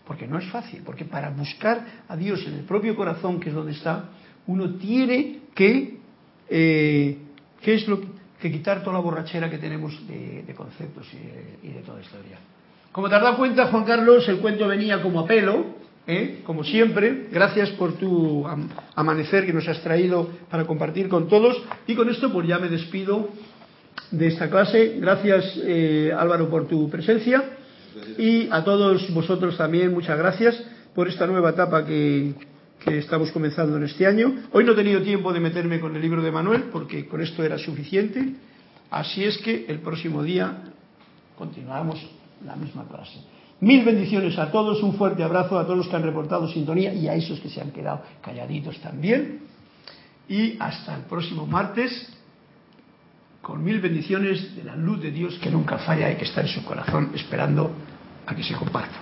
Porque 0.07 0.27
no 0.27 0.39
es 0.39 0.45
fácil, 0.49 0.81
porque 0.83 1.05
para 1.05 1.29
buscar 1.29 2.03
a 2.07 2.17
Dios 2.17 2.43
en 2.47 2.55
el 2.55 2.63
propio 2.63 2.95
corazón, 2.95 3.39
que 3.39 3.49
es 3.49 3.55
donde 3.55 3.73
está, 3.73 4.09
uno 4.47 4.75
tiene 4.75 5.41
que, 5.53 5.99
eh, 6.49 7.17
¿qué 7.61 7.73
es 7.75 7.87
lo 7.87 8.01
que, 8.01 8.14
quitar 8.51 8.81
toda 8.81 8.93
la 8.93 8.99
borrachera 8.99 9.49
que 9.49 9.57
tenemos 9.57 10.07
de, 10.07 10.43
de 10.43 10.53
conceptos 10.53 11.07
y 11.13 11.17
de, 11.17 11.69
y 11.69 11.73
de, 11.73 11.81
toda 11.81 12.01
historia. 12.01 12.37
Como 12.91 13.09
te 13.09 13.15
has 13.15 13.21
dado 13.21 13.37
cuenta, 13.37 13.67
Juan 13.67 13.83
Carlos, 13.83 14.27
el 14.29 14.37
cuento 14.37 14.67
venía 14.67 15.01
como 15.01 15.19
a 15.21 15.27
pelo, 15.27 15.65
¿eh? 16.07 16.41
como 16.45 16.63
siempre. 16.63 17.27
Gracias 17.31 17.71
por 17.71 17.93
tu 17.93 18.45
amanecer 18.95 19.45
que 19.45 19.53
nos 19.53 19.67
has 19.67 19.81
traído 19.81 20.29
para 20.49 20.65
compartir 20.65 21.09
con 21.09 21.27
todos. 21.27 21.61
Y 21.87 21.95
con 21.95 22.09
esto, 22.09 22.31
pues 22.31 22.47
ya 22.47 22.59
me 22.59 22.69
despido 22.69 23.29
de 24.11 24.27
esta 24.27 24.49
clase. 24.49 24.97
Gracias, 24.99 25.59
eh, 25.63 26.11
Álvaro, 26.17 26.49
por 26.49 26.67
tu 26.67 26.89
presencia. 26.89 27.43
Gracias. 27.95 28.19
Y 28.19 28.49
a 28.51 28.63
todos 28.63 29.13
vosotros 29.13 29.57
también, 29.57 29.93
muchas 29.93 30.17
gracias 30.17 30.61
por 30.93 31.07
esta 31.07 31.27
nueva 31.27 31.49
etapa 31.49 31.85
que, 31.85 32.33
que 32.85 32.99
estamos 32.99 33.31
comenzando 33.31 33.75
en 33.77 33.83
este 33.83 34.05
año. 34.05 34.43
Hoy 34.51 34.63
no 34.63 34.73
he 34.73 34.75
tenido 34.75 35.01
tiempo 35.01 35.33
de 35.33 35.39
meterme 35.39 35.79
con 35.79 35.95
el 35.95 36.01
libro 36.01 36.21
de 36.21 36.31
Manuel 36.31 36.65
porque 36.71 37.07
con 37.07 37.19
esto 37.19 37.43
era 37.43 37.57
suficiente. 37.57 38.33
Así 38.91 39.23
es 39.23 39.37
que 39.39 39.65
el 39.67 39.79
próximo 39.79 40.21
día 40.21 40.63
continuamos 41.35 41.99
la 42.45 42.55
misma 42.55 42.87
clase. 42.87 43.19
Mil 43.61 43.83
bendiciones 43.83 44.37
a 44.37 44.51
todos, 44.51 44.83
un 44.83 44.93
fuerte 44.93 45.23
abrazo 45.23 45.57
a 45.57 45.63
todos 45.63 45.77
los 45.77 45.87
que 45.87 45.95
han 45.95 46.03
reportado 46.03 46.47
sintonía 46.47 46.93
y 46.93 47.07
a 47.07 47.15
esos 47.15 47.39
que 47.39 47.49
se 47.49 47.59
han 47.59 47.71
quedado 47.71 48.03
calladitos 48.21 48.79
también. 48.79 49.39
Y 50.27 50.55
hasta 50.59 50.95
el 50.95 51.03
próximo 51.03 51.47
martes, 51.47 52.13
con 53.41 53.63
mil 53.63 53.79
bendiciones 53.79 54.55
de 54.55 54.63
la 54.63 54.75
luz 54.75 55.01
de 55.01 55.11
Dios 55.11 55.39
que 55.39 55.49
nunca 55.49 55.79
falla 55.79 56.11
y 56.11 56.17
que 56.17 56.25
está 56.25 56.41
en 56.41 56.49
su 56.49 56.63
corazón 56.63 57.11
esperando 57.15 57.71
a 58.27 58.35
que 58.35 58.43
se 58.43 58.53
comparta. 58.53 58.95